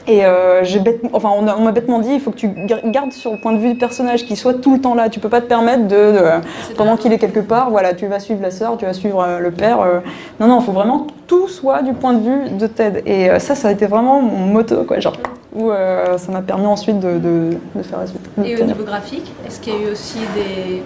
Et 0.08 0.24
euh, 0.24 0.64
j'ai 0.64 0.80
bête, 0.80 1.02
enfin, 1.14 1.32
on, 1.36 1.42
m'a 1.64 1.72
bêtement 1.72 1.98
dit, 1.98 2.12
il 2.14 2.20
faut 2.20 2.30
que 2.30 2.36
tu 2.38 2.48
gar- 2.48 2.82
gardes 2.86 3.12
sur 3.12 3.32
le 3.32 3.40
point 3.40 3.54
de 3.54 3.58
vue 3.58 3.70
du 3.74 3.80
personnage, 3.80 4.24
qu'il 4.26 4.38
soit 4.38 4.54
tout 4.54 4.76
le 4.76 4.80
temps 4.80 4.94
là. 4.94 5.10
Tu 5.10 5.20
peux 5.20 5.30
pas 5.30 5.42
te 5.42 5.48
permettre 5.48 5.88
de, 5.88 5.96
de- 6.12 6.76
pendant 6.78 6.96
qu'il 6.96 7.12
est 7.12 7.18
quelque 7.18 7.40
part, 7.40 7.72
voilà, 7.72 7.96
tu 7.96 8.06
vas 8.06 8.20
suivre 8.20 8.40
la 8.40 8.52
sœur, 8.52 8.78
tu 8.78 8.86
vas 8.86 8.94
suivre 8.94 9.20
euh, 9.24 9.40
le 9.40 9.50
père. 9.50 9.82
euh. 9.82 10.02
non, 10.40 10.46
non, 10.46 10.60
il 10.60 10.64
faut 10.64 10.74
vraiment 10.74 11.00
que 11.00 11.12
tout 11.26 11.48
soit 11.48 11.82
du 11.82 11.94
point 11.94 12.14
de 12.14 12.20
vue 12.24 12.50
de 12.52 12.68
Ted. 12.68 13.02
Et 13.08 13.30
ça, 13.40 13.56
ça 13.56 13.70
a 13.70 13.72
été 13.72 13.88
vraiment 13.88 14.22
mon 14.22 14.46
moto, 14.46 14.84
quoi, 14.84 15.00
genre, 15.00 15.18
où 15.56 15.72
ça 16.18 16.32
m'a 16.32 16.44
permis 16.44 16.68
ensuite 16.68 17.00
de, 17.00 17.18
de, 17.18 17.58
de 17.76 17.82
faire 17.82 17.98
la 17.98 18.06
suite. 18.06 18.22
Et 18.46 18.62
au 18.62 18.64
niveau 18.64 18.84
graphique, 18.84 19.34
est-ce 19.48 19.60
qu'il 19.60 19.74
y 19.74 19.76
a 19.76 19.80
eu 19.88 19.92
aussi 19.92 20.20
des, 20.36 20.84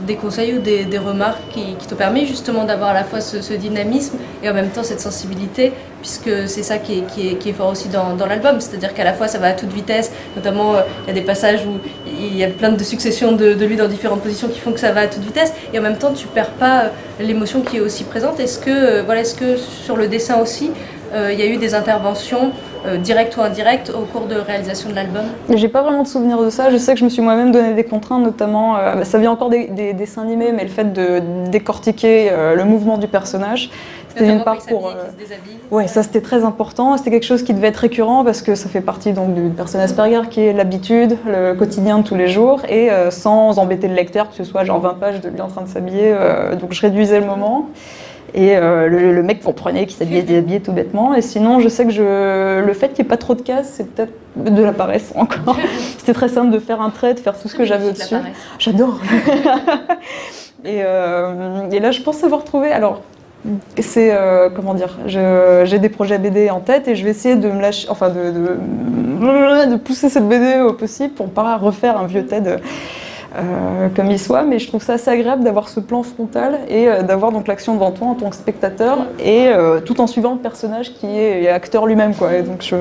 des 0.00 0.16
conseils 0.16 0.54
ou 0.54 0.60
des, 0.60 0.98
remarques 0.98 1.40
qui, 1.50 1.74
qui 1.78 1.86
t'ont 1.86 1.96
permis 1.96 2.26
justement 2.26 2.64
d'avoir 2.64 2.90
à 2.90 2.94
la 2.94 3.04
fois 3.04 3.20
ce, 3.20 3.52
dynamisme 3.54 4.18
et 4.42 4.48
en 4.48 4.54
même 4.54 4.70
temps 4.70 4.82
cette 4.82 5.00
sensibilité, 5.00 5.72
puisque 6.00 6.48
c'est 6.48 6.62
ça 6.62 6.78
qui 6.78 7.04
est, 7.18 7.52
fort 7.52 7.70
aussi 7.70 7.88
dans, 7.88 8.26
l'album, 8.26 8.60
c'est-à-dire 8.60 8.94
qu'à 8.94 9.04
la 9.04 9.12
fois 9.12 9.28
ça 9.28 9.38
va 9.38 9.48
à 9.48 9.52
toute 9.52 9.72
vitesse, 9.72 10.12
notamment 10.36 10.74
euh, 10.74 10.80
il 11.04 11.08
y 11.08 11.10
a 11.10 11.14
des 11.14 11.26
passages 11.26 11.66
où 11.66 11.78
il 12.06 12.36
y 12.36 12.44
a 12.44 12.48
plein 12.48 12.70
de 12.70 12.82
successions 12.84 13.32
de, 13.32 13.52
lui 13.64 13.76
dans 13.76 13.88
différentes 13.88 14.22
positions 14.22 14.48
qui 14.48 14.60
font 14.60 14.72
que 14.72 14.80
ça 14.80 14.92
va 14.92 15.00
à 15.02 15.06
toute 15.06 15.22
vitesse, 15.22 15.52
et 15.72 15.78
en 15.78 15.82
même 15.82 15.98
temps 15.98 16.12
tu 16.12 16.26
perds 16.26 16.50
pas 16.50 16.82
euh, 16.82 16.88
l'émotion 17.20 17.62
qui 17.62 17.78
est 17.78 17.80
aussi 17.80 18.04
présente. 18.04 18.38
Est-ce 18.40 18.58
que, 18.58 18.70
euh, 18.70 19.02
voilà, 19.04 19.22
est-ce 19.22 19.34
que 19.34 19.56
sur 19.56 19.96
le 19.96 20.08
dessin 20.08 20.38
aussi, 20.40 20.70
il 21.14 21.40
y 21.40 21.42
a 21.42 21.46
eu 21.46 21.56
des 21.56 21.74
interventions 21.74 22.52
euh, 22.86 22.96
directes 22.96 23.36
ou 23.36 23.40
indirectes 23.42 23.90
au 23.90 24.02
cours 24.04 24.26
de 24.26 24.36
réalisation 24.36 24.90
de 24.90 24.94
l'album 24.94 25.24
J'ai 25.54 25.68
pas 25.68 25.82
vraiment 25.82 26.02
de 26.02 26.08
souvenir 26.08 26.40
de 26.40 26.50
ça. 26.50 26.70
Je 26.70 26.76
sais 26.76 26.94
que 26.94 27.00
je 27.00 27.04
me 27.04 27.10
suis 27.10 27.22
moi-même 27.22 27.52
donné 27.52 27.74
des 27.74 27.84
contraintes, 27.84 28.22
notamment, 28.22 28.76
euh, 28.76 28.94
bah, 28.96 29.04
ça 29.04 29.18
vient 29.18 29.30
encore 29.30 29.50
des, 29.50 29.66
des 29.68 29.92
dessins 29.92 30.22
animés, 30.22 30.52
mais 30.52 30.62
le 30.62 30.68
fait 30.68 30.92
de 30.92 31.20
décortiquer 31.50 32.28
euh, 32.30 32.54
le 32.54 32.64
mouvement 32.64 32.98
du 32.98 33.08
personnage, 33.08 33.70
c'était 34.08 34.24
Notamment 34.32 34.44
part 34.44 34.58
pour. 34.66 34.88
euh. 34.88 34.92
Ouais, 35.70 35.86
ça 35.86 36.02
c'était 36.02 36.20
très 36.22 36.44
important. 36.44 36.96
C'était 36.96 37.10
quelque 37.10 37.26
chose 37.26 37.42
qui 37.42 37.52
devait 37.54 37.68
être 37.68 37.76
récurrent 37.76 38.24
parce 38.24 38.42
que 38.42 38.54
ça 38.54 38.68
fait 38.68 38.80
partie 38.80 39.12
donc 39.12 39.34
d'une 39.34 39.52
personne 39.52 39.80
Asperger 39.80 40.22
qui 40.30 40.40
est 40.40 40.52
l'habitude, 40.52 41.16
le 41.26 41.52
quotidien 41.54 41.98
de 41.98 42.02
tous 42.04 42.14
les 42.14 42.26
jours, 42.28 42.62
et 42.68 42.88
sans 43.10 43.58
embêter 43.58 43.86
le 43.86 43.94
lecteur, 43.94 44.30
que 44.30 44.34
ce 44.34 44.44
soit 44.44 44.64
genre 44.64 44.80
20 44.80 44.94
pages 44.94 45.20
de 45.20 45.28
lui 45.28 45.40
en 45.40 45.48
train 45.48 45.62
de 45.62 45.68
s'habiller. 45.68 46.14
donc 46.58 46.72
je 46.72 46.80
réduisais 46.80 47.20
le 47.20 47.26
moment. 47.26 47.66
Et 48.34 48.56
euh, 48.56 48.88
le, 48.88 49.12
le 49.12 49.22
mec 49.22 49.42
comprenait 49.42 49.86
qu'il 49.86 49.96
s'habillait 49.96 50.22
déshabillé 50.22 50.60
tout 50.60 50.72
bêtement. 50.72 51.14
Et 51.14 51.22
sinon, 51.22 51.60
je 51.60 51.68
sais 51.68 51.84
que 51.84 51.90
je, 51.90 52.60
le 52.64 52.72
fait 52.74 52.88
qu'il 52.88 53.04
n'y 53.04 53.08
ait 53.08 53.10
pas 53.10 53.16
trop 53.16 53.34
de 53.34 53.42
cases, 53.42 53.72
c'est 53.74 53.90
peut-être 53.90 54.12
de 54.36 54.62
la 54.62 54.72
paresse 54.72 55.12
encore. 55.14 55.56
C'était 55.98 56.12
très 56.12 56.28
simple 56.28 56.50
de 56.50 56.58
faire 56.58 56.80
un 56.80 56.90
trait, 56.90 57.14
de 57.14 57.20
faire 57.20 57.38
tout 57.38 57.48
ce 57.48 57.56
que 57.56 57.64
j'avais 57.64 57.88
au-dessus. 57.88 58.16
J'adore. 58.58 59.00
et, 60.64 60.82
euh, 60.84 61.70
et 61.70 61.80
là, 61.80 61.90
je 61.90 62.02
pense 62.02 62.22
avoir 62.22 62.44
trouvé. 62.44 62.70
Alors, 62.70 63.02
c'est 63.78 64.12
euh, 64.12 64.50
comment 64.50 64.74
dire 64.74 64.98
J'ai 65.06 65.78
des 65.78 65.88
projets 65.88 66.18
BD 66.18 66.50
en 66.50 66.60
tête 66.60 66.88
et 66.88 66.96
je 66.96 67.04
vais 67.04 67.10
essayer 67.10 67.36
de 67.36 67.48
me 67.48 67.62
lâcher, 67.62 67.88
enfin 67.88 68.10
de, 68.10 68.30
de, 68.30 69.70
de 69.70 69.76
pousser 69.76 70.08
cette 70.10 70.28
BD 70.28 70.60
au 70.60 70.72
possible 70.74 71.14
pour 71.14 71.30
pas 71.30 71.56
refaire 71.56 71.98
un 71.98 72.06
vieux 72.06 72.26
TED. 72.26 72.60
Euh, 73.36 73.88
comme 73.94 74.10
il 74.10 74.18
soit, 74.18 74.42
mais 74.42 74.58
je 74.58 74.68
trouve 74.68 74.82
ça 74.82 74.94
assez 74.94 75.10
agréable 75.10 75.44
d'avoir 75.44 75.68
ce 75.68 75.80
plan 75.80 76.02
frontal 76.02 76.60
et 76.68 76.88
euh, 76.88 77.02
d'avoir 77.02 77.30
donc 77.30 77.46
l'action 77.46 77.74
devant 77.74 77.90
toi 77.90 78.08
en 78.08 78.14
tant 78.14 78.30
que 78.30 78.36
spectateur 78.36 79.06
et 79.18 79.48
euh, 79.48 79.80
tout 79.80 80.00
en 80.00 80.06
suivant 80.06 80.32
le 80.32 80.38
personnage 80.38 80.94
qui 80.94 81.06
est, 81.06 81.46
acteur 81.48 81.86
lui-même 81.86 82.14
quoi. 82.14 82.40
Donc 82.40 82.62
je 82.62 82.76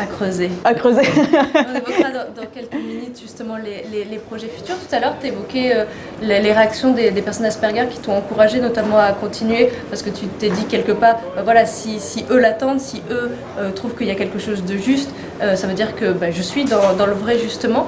À 0.00 0.06
creuser. 0.06 0.50
à 0.64 0.74
creuser. 0.74 1.02
On 1.02 1.74
évoquera 1.74 2.10
dans, 2.10 2.42
dans 2.42 2.46
quelques 2.54 2.74
minutes 2.74 3.18
justement 3.20 3.56
les, 3.56 3.84
les- 3.92 4.04
les 4.04 4.18
projets 4.18 4.46
futurs. 4.48 4.76
Tout 4.76 4.94
à 4.94 5.00
l'heure, 5.00 5.14
tu 5.20 5.26
évoquais 5.26 5.72
euh, 5.74 5.84
les, 6.22 6.40
les 6.40 6.52
réactions 6.52 6.92
des, 6.92 7.10
des 7.10 7.20
personnes 7.22 7.46
Asperger 7.46 7.86
qui 7.90 7.98
t'ont 7.98 8.12
encouragé 8.16 8.60
notamment 8.60 8.98
à 8.98 9.12
continuer 9.12 9.70
parce 9.90 10.02
que 10.02 10.10
tu 10.10 10.26
t'es 10.38 10.50
dit 10.50 10.64
quelque 10.66 10.92
part, 10.92 11.16
bah 11.34 11.42
voilà, 11.42 11.66
si, 11.66 11.98
si 11.98 12.24
eux 12.30 12.38
l'attendent, 12.38 12.78
si 12.80 13.02
eux 13.10 13.30
euh, 13.58 13.70
trouvent 13.72 13.94
qu'il 13.96 14.06
y 14.06 14.10
a 14.10 14.14
quelque 14.14 14.38
chose 14.38 14.64
de 14.64 14.76
juste, 14.76 15.10
euh, 15.42 15.56
ça 15.56 15.66
veut 15.66 15.74
dire 15.74 15.96
que 15.96 16.12
bah, 16.12 16.30
je 16.30 16.42
suis 16.42 16.64
dans, 16.64 16.94
dans 16.96 17.06
le 17.06 17.14
vrai 17.14 17.38
justement. 17.38 17.86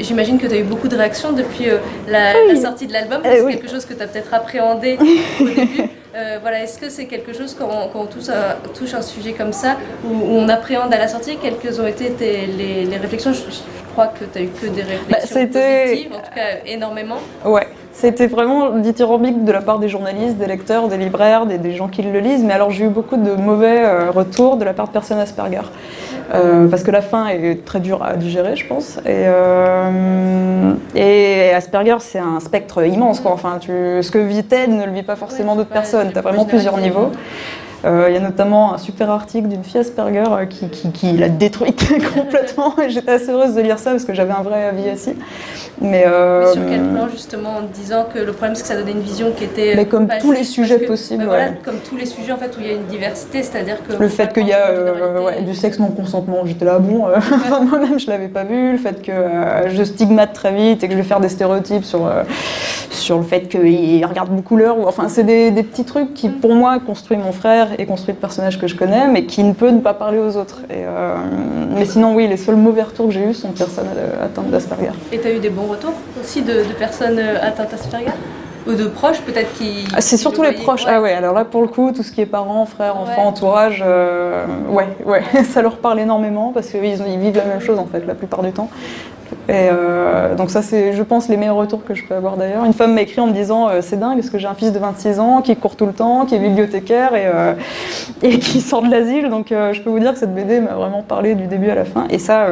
J'imagine 0.00 0.38
que 0.38 0.46
tu 0.46 0.54
as 0.54 0.58
eu 0.58 0.62
beaucoup 0.64 0.88
de 0.88 0.96
réactions 0.96 1.32
depuis 1.32 1.66
la, 2.08 2.32
Oui. 2.46 2.54
la 2.54 2.60
sortie 2.60 2.86
de 2.86 2.92
l'album. 2.92 3.20
Eh 3.24 3.28
c'est 3.36 3.42
oui. 3.42 3.52
quelque 3.52 3.70
chose 3.70 3.84
que 3.84 3.94
tu 3.94 4.02
as 4.02 4.06
peut-être 4.06 4.32
appréhendé 4.34 4.98
au 5.40 5.44
début. 5.44 5.89
Euh, 6.14 6.38
voilà, 6.40 6.62
est-ce 6.64 6.78
que 6.78 6.88
c'est 6.88 7.04
quelque 7.04 7.32
chose 7.32 7.54
quand 7.56 7.68
on, 7.70 7.88
quand 7.88 8.00
on 8.00 8.06
touche, 8.06 8.28
un, 8.30 8.56
touche 8.76 8.94
un 8.94 9.02
sujet 9.02 9.32
comme 9.32 9.52
ça, 9.52 9.76
où, 10.04 10.08
où 10.08 10.36
on 10.38 10.48
appréhende 10.48 10.92
à 10.92 10.98
la 10.98 11.06
sortie? 11.06 11.38
Quelles 11.62 11.80
ont 11.80 11.86
été 11.86 12.10
tes- 12.10 12.46
les, 12.46 12.84
les 12.84 12.96
réflexions? 12.96 13.32
Je, 13.32 13.42
je 13.42 13.92
crois 13.92 14.08
que 14.08 14.24
tu 14.24 14.38
as 14.38 14.42
eu 14.42 14.48
que 14.48 14.66
des 14.66 14.82
réflexions 14.82 15.28
ça 15.34 15.38
a 15.38 15.42
été- 15.42 15.84
positives, 15.84 16.12
en 16.12 16.16
tout 16.18 16.34
cas 16.34 16.66
énormément. 16.66 17.18
Ouais, 17.44 17.68
c'était 17.92 18.26
vraiment 18.26 18.70
dithyrambique 18.70 19.44
de 19.44 19.52
la 19.52 19.60
part 19.62 19.78
des 19.78 19.88
journalistes, 19.88 20.36
des 20.36 20.46
lecteurs, 20.46 20.88
des 20.88 20.96
libraires, 20.96 21.46
des, 21.46 21.58
des 21.58 21.74
gens 21.76 21.86
qui 21.86 22.02
le 22.02 22.18
lisent. 22.18 22.42
Mais 22.42 22.54
alors 22.54 22.70
j'ai 22.72 22.86
eu 22.86 22.88
beaucoup 22.88 23.16
de 23.16 23.32
mauvais 23.34 23.84
euh, 23.84 24.10
retours 24.10 24.56
de 24.56 24.64
la 24.64 24.72
part 24.72 24.88
de 24.88 24.92
personnes 24.92 25.18
Asperger. 25.20 25.62
Euh, 26.32 26.68
parce 26.68 26.82
que 26.82 26.90
la 26.90 27.02
fin 27.02 27.26
est 27.28 27.64
très 27.64 27.80
dure 27.80 28.02
à 28.04 28.14
digérer, 28.14 28.54
je 28.56 28.66
pense. 28.66 28.98
Et, 28.98 29.24
euh, 29.26 30.72
et 30.94 31.50
Asperger, 31.52 31.96
c'est 32.00 32.18
un 32.18 32.40
spectre 32.40 32.84
immense. 32.86 33.20
Quoi. 33.20 33.32
Enfin, 33.32 33.58
tu, 33.60 33.70
ce 33.70 34.10
que 34.10 34.18
vit 34.18 34.44
Ted 34.44 34.68
ne 34.72 34.84
le 34.84 34.92
vit 34.92 35.02
pas 35.02 35.16
forcément 35.16 35.56
d'autres 35.56 35.70
personnes. 35.70 36.12
Tu 36.12 36.18
as 36.18 36.22
vraiment 36.22 36.44
plusieurs 36.44 36.78
niveaux. 36.78 37.10
Euh, 37.84 38.06
Il 38.08 38.14
y 38.14 38.16
a 38.16 38.20
notamment 38.20 38.74
un 38.74 38.78
super 38.78 39.10
article 39.10 39.48
d'une 39.48 39.64
fille 39.64 39.80
Asperger 39.80 40.24
euh, 40.30 40.46
qui, 40.46 40.68
qui, 40.68 40.90
qui 40.90 41.12
l'a 41.12 41.28
détruite 41.28 41.84
complètement. 42.14 42.74
Et 42.78 42.90
j'étais 42.90 43.12
assez 43.12 43.30
heureuse 43.30 43.54
de 43.54 43.60
lire 43.62 43.78
ça 43.78 43.92
parce 43.92 44.04
que 44.04 44.14
j'avais 44.14 44.32
un 44.32 44.42
vrai 44.42 44.64
avis 44.64 44.88
assis. 44.88 45.14
Mais, 45.80 46.04
euh, 46.06 46.44
Mais 46.46 46.52
sur 46.52 46.68
quel 46.68 46.88
plan 46.88 47.08
justement 47.08 47.50
en 47.56 47.62
disant 47.62 48.06
que 48.12 48.18
le 48.18 48.32
problème 48.32 48.54
c'est 48.54 48.62
que 48.62 48.68
ça 48.68 48.76
donnait 48.76 48.92
une 48.92 49.00
vision 49.00 49.32
qui 49.32 49.44
était 49.44 49.74
Mais 49.76 49.86
comme 49.86 50.08
tous 50.20 50.32
les 50.32 50.44
sujets 50.44 50.78
que, 50.80 50.86
possibles, 50.86 51.22
bah 51.22 51.28
voilà, 51.28 51.44
ouais. 51.44 51.58
comme 51.64 51.78
tous 51.88 51.96
les 51.96 52.04
sujets 52.04 52.32
en 52.32 52.36
fait 52.36 52.54
où 52.56 52.60
il 52.60 52.66
y 52.66 52.70
a 52.70 52.74
une 52.74 52.84
diversité, 52.86 53.42
c'est-à-dire 53.42 53.78
que 53.88 53.94
Le 53.96 54.08
fait 54.08 54.32
qu'il 54.32 54.46
y 54.46 54.52
a 54.52 54.72
ouais, 55.22 55.42
du 55.42 55.54
sexe 55.54 55.78
non 55.78 55.88
consentement, 55.88 56.42
j'étais 56.44 56.66
là, 56.66 56.78
bon, 56.78 57.06
enfin, 57.16 57.60
moi-même 57.60 57.98
je 57.98 58.08
l'avais 58.08 58.28
pas 58.28 58.44
vu. 58.44 58.72
Le 58.72 58.78
fait 58.78 59.00
que 59.00 59.12
je 59.68 59.82
stigmate 59.82 60.34
très 60.34 60.52
vite 60.52 60.84
et 60.84 60.86
que 60.86 60.92
je 60.92 60.98
vais 60.98 61.04
faire 61.04 61.20
des 61.20 61.28
stéréotypes 61.28 61.84
sur, 61.84 62.06
euh, 62.06 62.22
sur 62.90 63.16
le 63.18 63.24
fait 63.24 63.48
qu'il 63.48 64.04
regarde 64.04 64.30
beaucoup 64.30 64.56
l'heure. 64.56 64.76
Enfin, 64.86 65.08
c'est 65.08 65.24
des, 65.24 65.50
des 65.50 65.62
petits 65.62 65.84
trucs 65.84 66.12
qui, 66.14 66.28
pour 66.28 66.54
moi, 66.54 66.78
construisent 66.80 67.20
mon 67.20 67.32
frère 67.32 67.69
et 67.78 67.86
construisent 67.86 68.16
le 68.16 68.20
personnage 68.20 68.58
que 68.60 68.66
je 68.66 68.74
connais, 68.76 69.08
mais 69.08 69.24
qui 69.24 69.42
ne 69.42 69.52
peut 69.52 69.70
ne 69.70 69.80
pas 69.80 69.94
parler 69.94 70.18
aux 70.18 70.36
autres. 70.36 70.60
Et, 70.70 70.84
euh, 70.86 71.14
mais 71.76 71.84
sinon, 71.84 72.14
oui, 72.14 72.26
les 72.28 72.36
seuls 72.36 72.56
mauvais 72.56 72.82
retours 72.82 73.06
que 73.06 73.12
j'ai 73.12 73.24
eus 73.24 73.34
sont 73.34 73.50
de 73.50 73.58
personnes 73.58 73.86
atteintes 74.22 74.50
d'Asperger. 74.50 74.90
Et 75.12 75.18
tu 75.18 75.26
as 75.26 75.32
eu 75.32 75.38
des 75.38 75.50
bons 75.50 75.66
retours 75.66 75.92
aussi 76.20 76.42
de, 76.42 76.52
de 76.64 76.72
personnes 76.78 77.18
euh, 77.18 77.36
atteintes 77.40 77.72
Asperger 77.72 78.12
Ou 78.66 78.72
de 78.72 78.86
proches 78.86 79.20
peut-être 79.20 79.52
qui. 79.54 79.84
Ah, 79.94 80.00
c'est 80.00 80.16
surtout 80.16 80.42
le 80.42 80.50
les 80.50 80.54
proches. 80.56 80.84
ouais. 80.84 80.92
Ah 80.94 81.00
ouais, 81.00 81.12
alors 81.12 81.34
là 81.34 81.44
pour 81.44 81.62
le 81.62 81.68
coup, 81.68 81.92
tout 81.92 82.02
ce 82.02 82.12
qui 82.12 82.20
est 82.20 82.26
parents, 82.26 82.66
frères, 82.66 82.96
enfants, 82.96 83.26
entourage, 83.26 83.82
euh, 83.86 84.44
ouais, 84.68 84.88
ouais, 85.04 85.22
ça 85.44 85.62
leur 85.62 85.76
parle 85.78 86.00
énormément 86.00 86.52
parce 86.52 86.68
qu'ils 86.68 86.84
ils 86.84 87.18
vivent 87.18 87.36
la 87.36 87.44
même 87.44 87.60
chose 87.60 87.78
en 87.78 87.86
fait 87.86 88.06
la 88.06 88.14
plupart 88.14 88.42
du 88.42 88.52
temps. 88.52 88.68
Et 89.48 89.68
euh, 89.70 90.34
donc 90.34 90.50
ça 90.50 90.62
c'est, 90.62 90.92
je 90.92 91.02
pense, 91.02 91.28
les 91.28 91.36
meilleurs 91.36 91.56
retours 91.56 91.84
que 91.84 91.94
je 91.94 92.04
peux 92.04 92.14
avoir 92.14 92.36
d'ailleurs. 92.36 92.64
Une 92.64 92.72
femme 92.72 92.94
m'a 92.94 93.02
écrit 93.02 93.20
en 93.20 93.26
me 93.26 93.32
disant 93.32 93.68
euh, 93.68 93.80
c'est 93.82 93.98
dingue 93.98 94.16
parce 94.16 94.30
que 94.30 94.38
j'ai 94.38 94.46
un 94.46 94.54
fils 94.54 94.72
de 94.72 94.78
26 94.78 95.18
ans 95.18 95.42
qui 95.42 95.54
court 95.56 95.76
tout 95.76 95.86
le 95.86 95.92
temps, 95.92 96.26
qui 96.26 96.34
est 96.34 96.38
bibliothécaire 96.38 97.14
et, 97.14 97.26
euh, 97.26 97.54
et 98.22 98.38
qui 98.38 98.60
sort 98.60 98.82
de 98.82 98.90
l'asile. 98.90 99.28
Donc 99.28 99.48
je 99.50 99.80
peux 99.80 99.90
vous 99.90 100.00
dire 100.00 100.12
que 100.12 100.18
cette 100.18 100.34
BD 100.34 100.60
m'a 100.60 100.74
vraiment 100.74 101.02
parlé 101.02 101.34
du 101.34 101.46
début 101.46 101.70
à 101.70 101.74
la 101.74 101.84
fin. 101.84 102.06
Et 102.10 102.18
ça, 102.18 102.46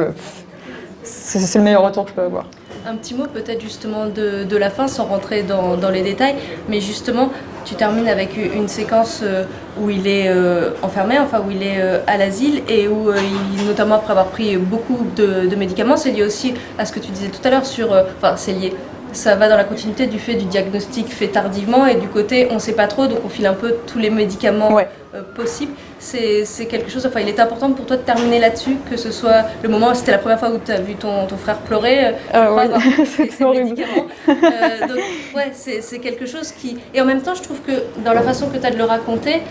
c'est 1.03 1.57
le 1.57 1.63
meilleur 1.63 1.83
retour 1.83 2.05
que 2.05 2.11
je 2.11 2.15
peux 2.15 2.23
avoir. 2.23 2.45
Un 2.89 2.95
petit 2.95 3.13
mot 3.13 3.27
peut-être 3.31 3.61
justement 3.61 4.07
de, 4.07 4.57
la 4.57 4.71
fin 4.71 4.87
sans 4.87 5.05
rentrer 5.05 5.43
dans, 5.43 5.91
les 5.91 6.01
détails, 6.01 6.33
mais 6.67 6.81
justement 6.81 7.29
tu 7.63 7.75
termines 7.75 8.07
avec 8.07 8.35
une 8.35 8.67
séquence 8.67 9.19
euh, 9.21 9.43
où 9.79 9.91
il 9.91 10.07
est 10.07 10.27
euh, 10.27 10.71
enfermé, 10.81 11.19
enfin 11.19 11.39
où 11.45 11.51
il 11.51 11.61
est 11.61 11.79
euh, 11.79 11.99
à 12.07 12.17
l'asile 12.17 12.63
et 12.67 12.87
où 12.87 13.11
il, 13.13 13.65
notamment 13.67 13.93
après 13.93 14.09
avoir 14.09 14.25
pris 14.29 14.57
beaucoup 14.57 15.05
de, 15.15 15.55
médicaments, 15.55 15.97
c'est 15.97 16.09
lié 16.09 16.23
aussi 16.23 16.55
à 16.79 16.85
ce 16.85 16.91
que 16.91 16.99
tu 16.99 17.11
disais 17.11 17.27
tout 17.27 17.47
à 17.47 17.51
l'heure 17.51 17.65
sur, 17.67 17.91
enfin 18.17 18.35
c'est 18.37 18.53
lié 18.53 18.73
ça 19.11 19.35
va 19.35 19.49
dans 19.49 19.57
la 19.57 19.63
continuité 19.63 20.07
du 20.07 20.19
fait 20.19 20.35
du 20.35 20.45
diagnostic 20.45 21.07
fait 21.07 21.27
tardivement 21.27 21.85
et 21.85 21.95
du 21.95 22.07
côté 22.07 22.47
on 22.51 22.59
sait 22.59 22.73
pas 22.73 22.87
trop, 22.87 23.07
donc 23.07 23.19
on 23.25 23.29
file 23.29 23.47
un 23.47 23.53
peu 23.53 23.75
tous 23.87 23.99
les 23.99 24.09
médicaments 24.09 24.77
euh, 25.15 25.21
possibles. 25.35 25.73
C'est 25.99 26.45
quelque 26.69 26.89
chose, 26.89 27.05
enfin 27.05 27.19
il 27.19 27.27
est 27.27 27.39
important 27.39 27.71
pour 27.71 27.85
toi 27.85 27.97
de 27.97 28.03
terminer 28.03 28.39
là-dessus, 28.39 28.77
que 28.89 28.97
ce 28.97 29.11
soit 29.11 29.45
le 29.63 29.69
moment, 29.69 29.93
c'était 29.93 30.11
la 30.11 30.17
première 30.17 30.39
fois 30.39 30.51
où 30.51 30.59
tu 30.63 30.71
as 30.71 30.79
vu 30.79 30.95
ton, 30.95 31.25
ton, 31.27 31.37
frère 31.37 31.57
pleurer. 31.57 32.07
Euh, 32.07 32.13
ah 32.33 32.51
oui, 32.55 33.05
c'est 33.31 33.43
horrible. 33.43 33.81
Euh, 34.27 34.87
donc 34.87 34.99
ouais, 35.35 35.51
c'est 35.53 35.99
quelque 35.99 36.25
chose 36.25 36.51
qui... 36.51 36.77
Et 36.93 37.01
en 37.01 37.05
même 37.05 37.21
temps, 37.21 37.35
je 37.35 37.41
trouve 37.41 37.61
que 37.61 37.71
dans 38.05 38.13
la 38.13 38.21
façon 38.21 38.47
que 38.49 38.57
tu 38.57 38.65
as 38.65 38.71
de 38.71 38.77
le 38.77 38.85
raconter, 38.85 39.41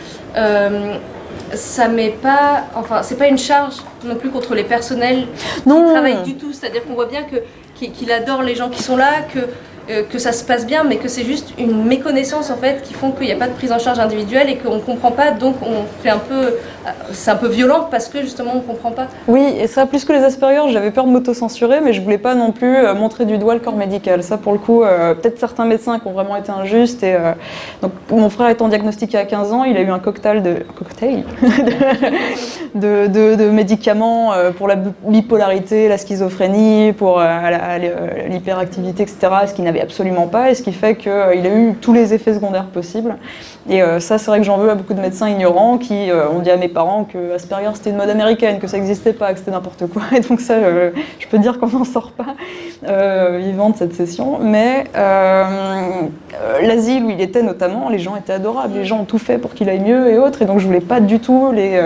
ça 1.55 1.89
met 1.89 2.11
pas, 2.11 2.65
enfin, 2.75 3.03
c'est 3.03 3.17
pas 3.17 3.29
une 3.29 3.39
charge 3.39 3.77
non 4.05 4.17
plus 4.17 4.31
contre 4.31 4.55
les 4.55 4.65
personnels 4.65 5.27
non. 5.67 5.85
qui 5.85 5.93
travaillent 5.93 6.23
du 6.23 6.35
tout. 6.35 6.53
C'est-à-dire 6.53 6.85
qu'on 6.85 6.95
voit 6.95 7.07
bien 7.07 7.23
que 7.23 7.37
qu'il 7.87 8.13
adore 8.13 8.43
les 8.43 8.55
gens 8.55 8.69
qui 8.69 8.83
sont 8.83 8.97
là, 8.97 9.23
que 9.33 9.41
euh, 9.91 10.03
que 10.03 10.19
ça 10.19 10.33
se 10.33 10.45
passe 10.45 10.67
bien, 10.67 10.85
mais 10.85 10.99
que 10.99 11.09
c'est 11.09 11.25
juste 11.25 11.55
une 11.57 11.83
méconnaissance 11.83 12.51
en 12.51 12.59
fait 12.59 12.83
qui 12.83 12.93
font 12.93 13.11
qu'il 13.11 13.25
n'y 13.25 13.33
a 13.33 13.37
pas 13.37 13.49
de 13.49 13.55
prise 13.55 13.73
en 13.73 13.79
charge 13.79 13.99
individuelle 13.99 14.51
et 14.51 14.57
qu'on 14.57 14.75
ne 14.75 14.81
comprend 14.81 15.13
pas, 15.13 15.31
donc 15.31 15.57
on 15.63 15.87
fait 16.03 16.11
un 16.11 16.19
peu, 16.19 16.57
c'est 17.13 17.31
un 17.31 17.37
peu 17.37 17.49
violent 17.49 17.89
parce 17.91 18.09
que 18.09 18.21
justement 18.21 18.53
on 18.55 18.57
ne 18.57 18.63
comprend 18.63 18.91
pas. 18.91 19.07
Oui, 19.27 19.55
et 19.59 19.67
ça 19.67 19.87
plus 19.87 20.05
que 20.05 20.13
les 20.13 20.23
Asperger, 20.25 20.73
j'avais 20.73 20.91
peur 20.91 21.05
de 21.05 21.11
m'auto-censurer, 21.11 21.81
mais 21.81 21.93
je 21.93 22.01
voulais 22.01 22.19
pas 22.19 22.35
non 22.35 22.53
plus 22.53 22.77
euh, 22.77 22.95
montrer 22.95 23.25
du 23.25 23.39
doigt 23.39 23.55
le 23.55 23.61
corps 23.61 23.77
médical. 23.77 24.23
Ça 24.23 24.37
pour 24.37 24.53
le 24.53 24.59
coup, 24.59 24.81
peut-être 24.81 25.39
certains 25.39 25.65
médecins 25.65 25.99
qui 25.99 26.07
ont 26.09 26.13
vraiment 26.13 26.37
été 26.37 26.51
injustes. 26.51 27.03
Et 27.03 27.17
donc 27.83 27.93
mon 28.11 28.31
frère 28.31 28.49
étant 28.49 28.69
diagnostiqué 28.69 29.19
à 29.19 29.25
15 29.25 29.53
ans, 29.53 29.65
il 29.65 29.77
a 29.77 29.81
eu 29.81 29.91
un 29.91 29.99
cocktail 29.99 30.43
de 30.43 30.57
cocktail? 30.77 31.25
De, 32.75 33.07
de, 33.07 33.51
médicaments 33.51 34.33
pour 34.57 34.69
la 34.69 34.77
bipolarité, 34.77 35.89
la 35.89 35.99
schizophrénie, 35.99 36.93
pour 36.93 37.21
l'hyperactivité, 38.29 39.03
etc. 39.03 39.29
Ce 39.47 39.55
qui 39.55 39.63
n'avait 39.63 39.81
absolument 39.81 40.27
pas, 40.27 40.51
et 40.51 40.55
ce 40.55 40.63
qui 40.63 40.73
fait 40.73 40.97
qu'il 40.97 41.11
a 41.11 41.35
eu 41.35 41.75
tous 41.81 41.93
les 41.93 42.15
effets 42.15 42.35
secondaires 42.35 42.67
possibles. 42.67 43.17
Et 43.69 43.83
euh, 43.83 44.01
ça, 44.01 44.19
c'est 44.19 44.27
vrai 44.31 44.39
que 44.39 44.47
j'en 44.47 44.57
veux 44.57 44.71
à 44.71 44.75
beaucoup 44.75 44.95
de 44.95 45.01
médecins 45.01 45.29
ignorants 45.29 45.79
qui 45.79 46.11
euh, 46.11 46.29
ont 46.29 46.41
dit 46.41 46.51
à 46.51 46.57
mes 46.57 46.69
parents 46.79 47.03
que 47.03 47.35
Asperger 47.35 47.71
c'était 47.75 47.91
une 47.91 47.97
mode 47.97 48.09
américaine, 48.09 48.61
que 48.61 48.69
ça 48.69 48.77
n'existait 48.77 49.13
pas, 49.13 49.33
que 49.33 49.41
c'était 49.41 49.51
n'importe 49.51 49.89
quoi. 49.89 50.03
Et 50.17 50.21
donc 50.21 50.41
ça, 50.41 50.53
euh, 50.53 50.93
je 51.19 51.27
peux 51.27 51.41
dire 51.41 51.59
qu'on 51.59 51.67
n'en 51.67 51.83
sort 51.83 52.13
pas 52.13 52.37
vivant 53.37 53.71
de 53.71 53.77
cette 53.77 53.95
session. 53.95 54.39
Mais 54.39 54.85
l'asile 56.63 57.03
où 57.05 57.11
il 57.11 57.21
était 57.21 57.43
notamment, 57.43 57.89
les 57.89 57.99
gens 57.99 58.15
étaient 58.15 58.33
adorables, 58.33 58.75
les 58.75 58.85
gens 58.85 59.01
ont 59.01 59.05
tout 59.05 59.19
fait 59.19 59.39
pour 59.39 59.55
qu'il 59.55 59.69
aille 59.69 59.81
mieux 59.81 60.09
et 60.09 60.19
autres. 60.19 60.43
Et 60.43 60.45
donc 60.45 60.61
je 60.61 60.67
voulais 60.67 60.87
pas 60.95 61.01
du 61.01 61.19
tout 61.19 61.51
les 61.51 61.83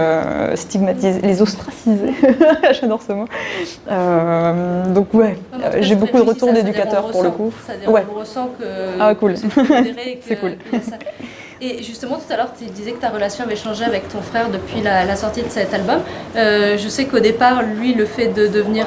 stigmatiser, 0.56 1.22
les 1.22 1.40
ostraciser. 1.40 2.12
J'adore 2.78 3.00
ce 3.00 3.12
mot. 3.14 3.26
donc 4.94 5.14
ouais, 5.14 5.38
j'ai 5.80 5.96
beaucoup 5.96 6.18
de 6.18 6.28
retours 6.28 6.52
d'éducateurs 6.52 7.10
pour 7.10 7.22
le 7.22 7.30
coup. 7.30 7.50
C'est-à-dire 7.64 7.90
ouais. 7.90 8.04
on 8.14 8.18
ressent 8.20 8.50
que, 8.58 8.66
ah, 9.00 9.14
cool. 9.14 9.36
c'est 10.20 10.36
cool. 10.36 10.56
Et 11.64 11.80
justement, 11.80 12.16
tout 12.16 12.32
à 12.32 12.36
l'heure, 12.36 12.52
tu 12.58 12.64
disais 12.64 12.90
que 12.90 13.00
ta 13.00 13.08
relation 13.08 13.44
avait 13.44 13.54
changé 13.54 13.84
avec 13.84 14.08
ton 14.08 14.20
frère 14.20 14.50
depuis 14.50 14.80
la, 14.82 15.14
sortie 15.14 15.42
de 15.42 15.48
cet 15.48 15.72
album. 15.72 16.00
Euh, 16.34 16.76
je 16.76 16.88
sais 16.88 17.04
qu'au 17.04 17.20
départ, 17.20 17.62
lui, 17.62 17.94
le 17.94 18.04
fait 18.04 18.26
de 18.26 18.48
devenir 18.48 18.86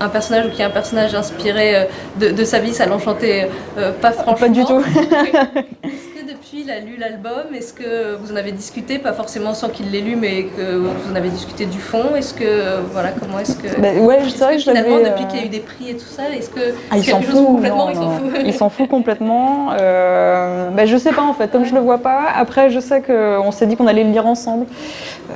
un, 0.00 0.08
personnage 0.08 0.46
ou 0.46 0.50
qui 0.50 0.60
est 0.60 0.64
un 0.64 0.70
personnage 0.70 1.14
inspiré 1.14 1.76
euh, 1.76 1.84
de, 2.32 2.44
sa 2.44 2.58
vie, 2.58 2.74
ça 2.74 2.86
l'enchantait 2.86 3.48
euh, 3.78 3.92
pas 3.92 4.10
franchement. 4.10 4.34
Pas 4.34 4.48
du 4.48 4.64
tout. 4.64 4.82
depuis 6.46 6.62
il 6.62 6.70
a 6.70 6.80
lu 6.80 6.96
l'album 6.98 7.54
Est-ce 7.54 7.72
que 7.72 8.16
vous 8.16 8.32
en 8.32 8.36
avez 8.36 8.52
discuté, 8.52 8.98
pas 8.98 9.12
forcément 9.12 9.54
sans 9.54 9.68
qu'il 9.68 9.90
l'ait 9.90 10.00
lu, 10.00 10.16
mais 10.16 10.44
que 10.44 10.76
vous 10.76 11.12
en 11.12 11.16
avez 11.16 11.28
discuté 11.28 11.66
du 11.66 11.78
fond? 11.78 12.14
Est-ce 12.14 12.34
que 12.34 12.80
voilà 12.92 13.10
comment 13.10 13.38
est-ce 13.38 13.56
que 13.56 13.80
bah, 13.80 13.92
ouais, 14.00 14.18
je 14.24 14.28
sais 14.28 14.56
que 14.56 14.62
finalement 14.62 14.98
depuis 14.98 15.24
euh, 15.24 15.26
qu'il 15.26 15.40
y 15.40 15.42
a 15.42 15.46
eu 15.46 15.48
des 15.48 15.60
prix 15.60 15.90
et 15.90 15.96
tout 15.96 16.06
ça, 16.06 16.22
est-ce 16.30 16.50
que 16.50 16.74
ah, 16.90 16.98
il 16.98 17.04
s'en 17.04 17.20
fout 17.20 17.46
complètement 17.46 17.90
Il 17.90 17.96
s'en 17.96 18.10
fout? 18.10 18.30
il 18.44 18.54
s'en 18.54 18.68
fout 18.68 18.88
complètement. 18.88 19.70
Euh, 19.78 20.70
bah, 20.70 20.86
je 20.86 20.96
sais 20.96 21.12
pas 21.12 21.22
en 21.22 21.32
fait, 21.32 21.50
comme 21.50 21.64
je 21.64 21.74
le 21.74 21.80
vois 21.80 21.98
pas. 21.98 22.24
Après, 22.34 22.70
je 22.70 22.80
sais 22.80 23.02
qu'on 23.02 23.50
s'est 23.50 23.66
dit 23.66 23.76
qu'on 23.76 23.86
allait 23.86 24.04
le 24.04 24.10
lire 24.10 24.26
ensemble. 24.26 24.66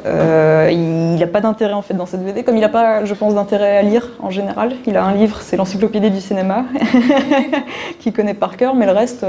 Euh, 0.07 0.69
il 0.71 1.17
n'a 1.17 1.27
pas 1.27 1.41
d'intérêt 1.41 1.73
en 1.73 1.83
fait 1.83 1.95
dans 1.95 2.07
cette 2.07 2.25
BD, 2.25 2.45
comme 2.45 2.57
il 2.57 2.61
n'a 2.61 2.69
pas, 2.69 3.05
je 3.05 3.15
pense, 3.15 3.35
d'intérêt 3.35 3.79
à 3.79 3.83
lire 3.83 4.11
en 4.21 4.31
général. 4.31 4.73
Il 4.87 4.97
a 4.97 5.05
un 5.05 5.15
livre, 5.15 5.41
c'est 5.41 5.57
l'encyclopédie 5.57 6.11
du 6.11 6.21
cinéma, 6.21 6.65
qu'il 7.99 8.13
connaît 8.13 8.35
par 8.35 8.57
cœur, 8.57 8.75
mais 8.75 8.87
le 8.87 8.93
reste. 8.93 9.25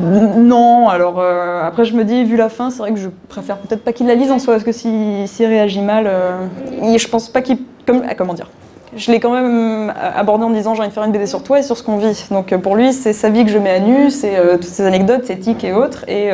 Euh, 0.00 0.26
non, 0.36 0.88
alors 0.88 1.18
euh, 1.18 1.62
après 1.62 1.84
je 1.84 1.94
me 1.94 2.04
dis, 2.04 2.24
vu 2.24 2.36
la 2.36 2.48
fin, 2.48 2.70
c'est 2.70 2.78
vrai 2.78 2.92
que 2.92 2.98
je 2.98 3.08
préfère 3.28 3.58
peut-être 3.58 3.84
pas 3.84 3.92
qu'il 3.92 4.06
la 4.06 4.14
lise 4.14 4.30
en 4.30 4.38
soi, 4.38 4.54
parce 4.54 4.64
que 4.64 4.72
s'il 4.72 5.28
si, 5.28 5.46
réagit 5.46 5.82
mal, 5.82 6.06
euh, 6.06 6.46
je 6.96 7.08
pense 7.08 7.28
pas 7.28 7.42
qu'il. 7.42 7.58
Comme, 7.86 8.02
ah, 8.08 8.14
comment 8.14 8.34
dire 8.34 8.48
je 8.94 9.10
l'ai 9.10 9.20
quand 9.20 9.32
même 9.32 9.90
abordé 10.14 10.44
en 10.44 10.50
disant 10.50 10.74
j'ai 10.74 10.80
envie 10.80 10.90
de 10.90 10.92
faire 10.92 11.04
une 11.04 11.12
BD 11.12 11.24
sur 11.24 11.42
toi 11.42 11.58
et 11.58 11.62
sur 11.62 11.78
ce 11.78 11.82
qu'on 11.82 11.96
vit. 11.96 12.26
Donc 12.30 12.54
pour 12.58 12.76
lui, 12.76 12.92
c'est 12.92 13.14
sa 13.14 13.30
vie 13.30 13.42
que 13.46 13.50
je 13.50 13.56
mets 13.56 13.70
à 13.70 13.80
nu, 13.80 14.10
c'est 14.10 14.36
euh, 14.36 14.56
toutes 14.56 14.64
ces 14.64 14.84
anecdotes, 14.84 15.24
ses 15.24 15.38
tics 15.38 15.64
et 15.64 15.72
autres. 15.72 16.04
Et, 16.08 16.26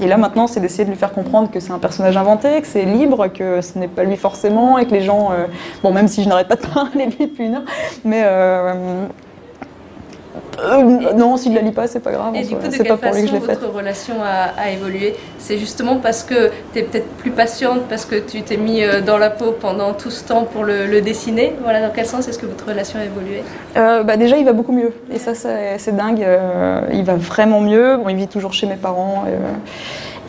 et 0.00 0.06
là 0.06 0.16
maintenant, 0.16 0.46
c'est 0.46 0.60
d'essayer 0.60 0.84
de 0.84 0.90
lui 0.90 0.96
faire 0.96 1.12
comprendre 1.12 1.50
que 1.50 1.58
c'est 1.58 1.72
un 1.72 1.80
personnage 1.80 2.16
inventé, 2.16 2.60
que 2.60 2.68
c'est 2.68 2.84
libre, 2.84 3.26
que 3.26 3.60
ce 3.62 3.80
n'est 3.80 3.88
pas 3.88 4.04
lui 4.04 4.16
forcément 4.16 4.78
et 4.78 4.86
que 4.86 4.92
les 4.92 5.00
gens. 5.00 5.30
bon, 5.82 5.90
même 5.90 6.06
si 6.06 6.22
je 6.22 6.28
n'arrête 6.28 6.46
pas 6.46 6.54
de 6.54 6.66
parler 6.72 7.08
depuis 7.18 7.46
une 7.46 7.56
heure, 7.56 7.64
mais 8.04 8.22
euh, 10.58 11.12
non, 11.14 11.36
s'il 11.36 11.52
ne 11.52 11.56
la 11.56 11.62
lit 11.62 11.72
pas, 11.72 11.86
c'est 11.86 12.00
pas 12.00 12.12
grave. 12.12 12.34
Et 12.34 12.44
du 12.44 12.54
coup, 12.54 12.66
de 12.66 12.76
quelle 12.76 12.86
pas 12.86 12.96
façon 12.96 13.38
votre 13.38 13.68
relation 13.68 14.14
a, 14.22 14.70
évolué 14.70 15.14
C'est 15.38 15.58
justement 15.58 15.96
parce 15.96 16.22
que 16.22 16.50
tu 16.72 16.78
es 16.78 16.82
peut-être 16.82 17.08
plus 17.16 17.30
patiente, 17.30 17.82
parce 17.88 18.04
que 18.04 18.16
tu 18.16 18.42
t'es 18.42 18.56
mis 18.56 18.82
euh, 18.82 19.00
dans 19.00 19.18
la 19.18 19.30
peau 19.30 19.52
pendant 19.52 19.92
tout 19.94 20.10
ce 20.10 20.24
temps 20.24 20.44
pour 20.44 20.64
le, 20.64 21.00
dessiner. 21.00 21.54
Voilà, 21.62 21.86
dans 21.86 21.92
quel 21.92 22.06
sens 22.06 22.28
est-ce 22.28 22.38
que 22.38 22.46
votre 22.46 22.66
relation 22.66 22.98
a 22.98 23.04
évolué 23.04 23.42
euh, 23.76 24.02
bah 24.02 24.16
Déjà, 24.16 24.36
il 24.36 24.44
va 24.44 24.52
beaucoup 24.52 24.72
mieux. 24.72 24.92
Et 25.12 25.18
ça, 25.18 25.34
c'est 25.34 25.96
dingue. 25.96 26.26
il 26.92 27.04
va 27.04 27.14
vraiment 27.14 27.60
mieux. 27.60 27.96
Bon, 27.96 28.08
il 28.08 28.16
vit 28.16 28.28
toujours 28.28 28.52
chez 28.52 28.66
mes 28.66 28.76
parents. 28.76 29.24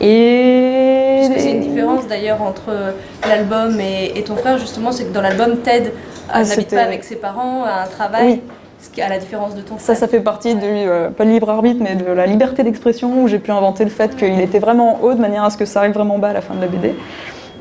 Et... 0.00 1.28
Que 1.32 1.40
c'est 1.40 1.52
une 1.52 1.60
différence 1.60 2.06
d'ailleurs 2.06 2.42
entre 2.42 2.94
l'album 3.26 3.78
et, 3.80 4.22
ton 4.22 4.36
frère, 4.36 4.58
justement, 4.58 4.92
c'est 4.92 5.04
que 5.04 5.12
dans 5.12 5.22
l'album, 5.22 5.58
Ted 5.58 5.92
ah, 6.28 6.42
n'habite 6.42 6.70
pas 6.70 6.82
avec 6.82 7.04
ses 7.04 7.16
parents, 7.16 7.64
a 7.64 7.84
un 7.84 7.86
travail. 7.86 8.24
Oui 8.26 8.40
à 8.98 9.08
la 9.08 9.18
différence 9.18 9.54
de 9.54 9.60
ton 9.60 9.78
Ça, 9.78 9.94
ça 9.94 10.08
fait 10.08 10.20
partie 10.20 10.54
de, 10.54 10.60
euh, 10.64 11.10
pas 11.10 11.24
libre 11.24 11.50
arbitre, 11.50 11.80
mais 11.82 11.94
de 11.94 12.10
la 12.10 12.26
liberté 12.26 12.62
d'expression 12.62 13.22
où 13.22 13.28
j'ai 13.28 13.38
pu 13.38 13.50
inventer 13.50 13.84
le 13.84 13.90
fait 13.90 14.16
qu'il 14.16 14.40
était 14.40 14.58
vraiment 14.58 15.00
haut 15.02 15.14
de 15.14 15.20
manière 15.20 15.44
à 15.44 15.50
ce 15.50 15.56
que 15.56 15.64
ça 15.64 15.80
arrive 15.80 15.92
vraiment 15.92 16.18
bas 16.18 16.28
à 16.28 16.32
la 16.32 16.40
fin 16.40 16.54
de 16.54 16.60
la 16.60 16.68
BD. 16.68 16.94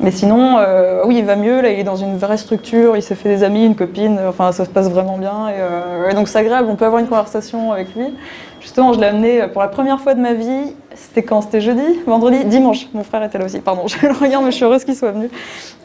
Mais 0.04 0.12
sinon, 0.12 0.58
euh, 0.58 1.02
oui, 1.06 1.20
il 1.20 1.24
va 1.24 1.38
mieux. 1.38 1.62
Là, 1.62 1.70
il 1.70 1.80
est 1.80 1.86
dans 1.86 1.96
une 1.96 2.18
vraie 2.18 2.36
structure. 2.36 2.98
Il 2.98 3.02
s'est 3.02 3.16
fait 3.16 3.30
des 3.30 3.44
amis, 3.44 3.66
une 3.66 3.76
copine. 3.76 4.20
Enfin, 4.28 4.52
ça 4.52 4.66
se 4.66 4.70
passe 4.70 4.90
vraiment 4.90 5.18
bien. 5.18 5.48
Et, 5.48 5.54
euh, 5.60 6.14
donc, 6.14 6.28
c'est 6.28 6.40
agréable. 6.40 6.68
On 6.70 6.76
peut 6.76 6.84
avoir 6.84 7.00
une 7.00 7.08
conversation 7.08 7.72
avec 7.72 7.96
lui. 7.96 8.14
Justement, 8.60 8.92
je 8.92 9.00
l'ai 9.00 9.08
amené 9.08 9.48
pour 9.54 9.62
la 9.62 9.70
première 9.70 10.02
fois 10.02 10.14
de 10.14 10.20
ma 10.20 10.34
vie. 10.34 10.76
C'était 10.94 11.24
quand? 11.24 11.40
C'était 11.40 11.62
jeudi? 11.62 12.02
Vendredi? 12.06 12.44
Dimanche. 12.44 12.90
Mon 12.94 13.06
frère 13.06 13.24
était 13.24 13.38
là 13.38 13.46
aussi. 13.46 13.62
Pardon, 13.62 13.84
je 13.88 14.06
le 14.06 14.12
regarde, 14.12 14.44
mais 14.44 14.52
je 14.52 14.58
suis 14.58 14.66
heureuse 14.66 14.84
qu'il 14.84 14.94
soit 14.94 15.12
venu. 15.12 15.30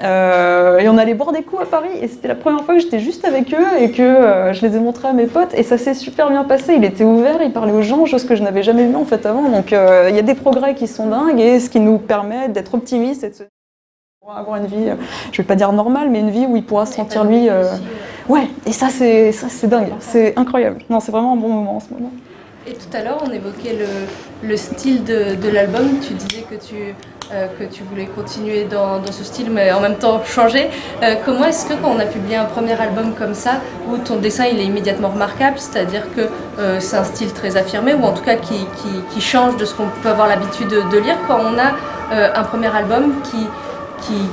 Euh, 0.03 0.79
et 0.79 0.89
on 0.89 0.99
allait 0.99 1.15
boire 1.15 1.31
des 1.31 1.43
coups 1.43 1.63
à 1.63 1.67
Paris. 1.67 1.97
Et 2.03 2.09
c'était 2.09 2.27
la 2.27 2.35
première 2.35 2.65
fois 2.65 2.75
que 2.75 2.81
j'étais 2.81 2.99
juste 2.99 3.25
avec 3.25 3.55
eux 3.55 3.81
et 3.81 3.93
que 3.93 4.51
je 4.53 4.67
les 4.67 4.77
ai 4.77 4.81
montrés 4.81 5.07
à 5.07 5.13
mes 5.13 5.27
potes. 5.27 5.55
Et 5.55 5.63
ça 5.63 5.79
s'est 5.79 5.95
super 5.95 6.29
bien 6.29 6.43
passé. 6.43 6.75
Il 6.77 6.85
était 6.85 7.05
ouvert, 7.05 7.41
il 7.41 7.53
parlait 7.53 7.73
aux 7.73 7.83
gens, 7.83 8.05
chose 8.05 8.25
que 8.25 8.35
je 8.35 8.43
n'avais 8.43 8.65
jamais 8.65 8.85
vu 8.85 8.97
en 8.97 9.05
fait 9.05 9.27
avant. 9.27 9.49
Donc, 9.49 9.71
il 9.71 10.17
y 10.17 10.19
a 10.19 10.23
des 10.23 10.35
progrès 10.35 10.75
qui 10.75 10.89
sont 10.89 11.07
dingues 11.07 11.39
et 11.39 11.61
ce 11.61 11.71
qui 11.71 11.79
nous 11.79 11.99
permet 11.99 12.49
d'être 12.49 12.75
optimistes 12.75 13.23
et 13.23 13.31
de 13.31 13.35
se 13.35 13.43
avoir 14.37 14.57
une 14.57 14.67
vie, 14.67 14.91
euh, 14.91 14.95
je 15.33 15.41
vais 15.41 15.47
pas 15.47 15.55
dire 15.55 15.73
normale, 15.73 16.11
mais 16.11 16.21
une 16.21 16.31
vie 16.31 16.45
où 16.47 16.55
il 16.57 16.63
pourra 16.63 16.85
se 16.85 16.95
sentir 16.95 17.25
lui. 17.25 17.49
Euh, 17.49 17.65
ouais, 18.29 18.47
et 18.67 18.73
ça 18.73 18.89
c'est 18.91 19.33
ça 19.33 19.47
c'est 19.49 19.69
dingue, 19.69 19.93
c'est 20.01 20.39
incroyable. 20.39 20.81
Non, 20.91 21.01
c'est 21.01 21.13
vraiment 21.13 21.33
un 21.33 21.37
bon 21.37 21.49
moment 21.49 21.77
en 21.77 21.81
ce 21.81 21.89
moment. 21.91 22.11
Et 22.67 22.73
tout 22.73 22.95
à 22.95 23.03
l'heure, 23.03 23.25
on 23.27 23.31
évoquait 23.31 23.79
le, 24.43 24.57
style 24.59 25.03
de, 25.05 25.35
de 25.35 25.49
l'album. 25.49 25.99
Tu 26.07 26.13
disais 26.13 26.43
que 26.43 26.57
tu 26.57 26.95
euh, 27.33 27.47
que 27.59 27.65
tu 27.65 27.83
voulais 27.85 28.05
continuer 28.05 28.65
dans, 28.65 28.99
dans, 28.99 29.13
ce 29.13 29.25
style, 29.25 29.51
mais 29.51 29.73
en 29.73 29.81
même 29.81 29.97
temps 29.97 30.23
changer. 30.25 30.69
comment 31.25 31.47
est-ce 31.47 31.65
que 31.65 31.75
quand 31.75 31.91
on 31.97 31.99
a 31.99 32.05
publié 32.05 32.37
un 32.37 32.45
premier 32.45 32.79
album 32.79 33.15
comme 33.15 33.35
ça, 33.35 33.53
où 33.89 33.97
ton 33.97 34.17
dessin 34.17 34.45
il 34.45 34.61
est 34.61 34.65
immédiatement 34.67 35.09
remarquable, 35.09 35.59
c'est-à-dire 35.59 36.03
que 36.15 36.29
c'est 36.81 36.97
un 36.97 37.05
style 37.05 37.33
très 37.33 37.57
affirmé, 37.57 37.95
ou 37.95 38.03
en 38.03 38.13
tout 38.13 38.25
cas 38.25 38.37
qui, 38.37 38.59
qui, 38.77 38.89
qui 39.11 39.21
change 39.23 39.57
de 39.57 39.65
ce 39.65 39.75
qu'on 39.75 39.89
peut 40.03 40.09
avoir 40.11 40.27
l'habitude 40.27 40.69
de, 40.69 40.83
de, 40.91 40.99
lire, 40.99 41.17
quand 41.27 41.39
on 41.39 41.59
a 41.59 41.73
un 42.11 42.43
premier 42.45 42.75
album 42.75 43.13
qui 43.31 43.47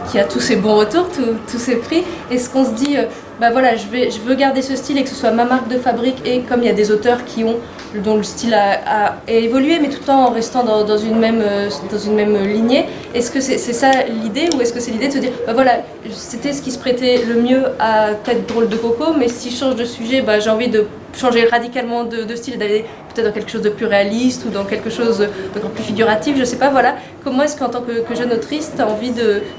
qui, 0.10 0.20
a 0.20 0.24
tous 0.24 0.40
ses 0.40 0.56
bons 0.56 0.76
retours, 0.76 1.08
tous 1.52 1.58
ses 1.58 1.78
prix. 1.78 2.04
Est-ce 2.32 2.50
qu'on 2.50 2.66
se 2.66 2.72
dit, 2.72 2.98
euh, 2.98 3.04
bah 3.40 3.52
voilà, 3.52 3.76
je, 3.76 4.20
veux 4.26 4.36
garder 4.36 4.62
ce 4.62 4.76
style 4.76 4.98
et 4.98 5.04
que 5.04 5.10
ce 5.10 5.16
soit 5.16 5.32
ma 5.32 5.46
marque 5.46 5.68
de 5.68 5.78
fabrique 5.78 6.26
et 6.26 6.42
comme 6.42 6.62
il 6.62 6.68
y 6.68 6.70
a 6.70 6.74
des 6.74 6.92
auteurs 6.92 7.26
qui 7.26 7.44
ont, 7.44 7.58
dont 8.04 8.18
le 8.18 8.24
style 8.24 8.54
a, 8.54 9.18
évolué, 9.28 9.80
mais 9.80 9.90
tout 9.90 10.10
en 10.10 10.30
restant 10.30 10.64
dans, 10.64 10.98
une, 10.98 11.18
même, 11.18 11.42
euh, 11.42 11.70
dans 11.92 12.00
une 12.00 12.16
même 12.16 12.38
lignée, 12.46 12.86
est-ce 13.14 13.32
que 13.32 13.42
c'est 13.42 13.58
ça 13.58 13.92
l'idée 14.04 14.50
ou 14.56 14.62
est-ce 14.62 14.74
que 14.74 14.80
c'est 14.80 14.92
l'idée 14.92 15.08
de 15.08 15.14
se 15.14 15.20
dire, 15.20 15.32
bah 15.46 15.54
voilà, 15.54 15.84
c'était 16.12 16.54
ce 16.54 16.62
qui 16.62 16.72
se 16.72 16.80
prêtait 16.80 17.24
le 17.28 17.42
mieux 17.42 17.64
à 17.80 18.14
Tête 18.24 18.48
drôle 18.48 18.70
de 18.70 18.78
coco, 18.78 19.14
mais 19.18 19.28
si 19.28 19.50
je 19.50 19.58
change 19.58 19.76
de 19.76 19.86
sujet, 19.86 20.22
bah, 20.22 20.40
j'ai 20.40 20.50
envie 20.50 20.70
de 20.70 20.88
changer 21.16 21.46
radicalement 21.46 22.04
de, 22.04 22.36
style, 22.36 22.58
d'aller 22.58 22.86
peut-être 23.14 23.28
dans 23.28 23.34
quelque 23.34 23.52
chose 23.52 23.62
de 23.62 23.70
plus 23.70 23.86
réaliste 23.86 24.46
ou 24.46 24.50
dans 24.50 24.66
quelque 24.66 24.90
chose 24.90 25.20
de 25.20 25.60
plus 25.60 25.84
figuratif, 25.84 26.38
je 26.38 26.44
sais 26.44 26.58
pas, 26.58 26.70
voilà. 26.70 26.96
Comment 27.24 27.44
est-ce 27.44 27.58
qu'en 27.58 27.70
tant 27.70 27.82
que, 27.82 28.16
jeune 28.16 28.32
autrice, 28.32 28.72
tu 28.76 28.82
as 28.82 28.88
envie 28.88 29.12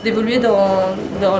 d'évoluer 0.04 0.38
dans, 0.38 0.57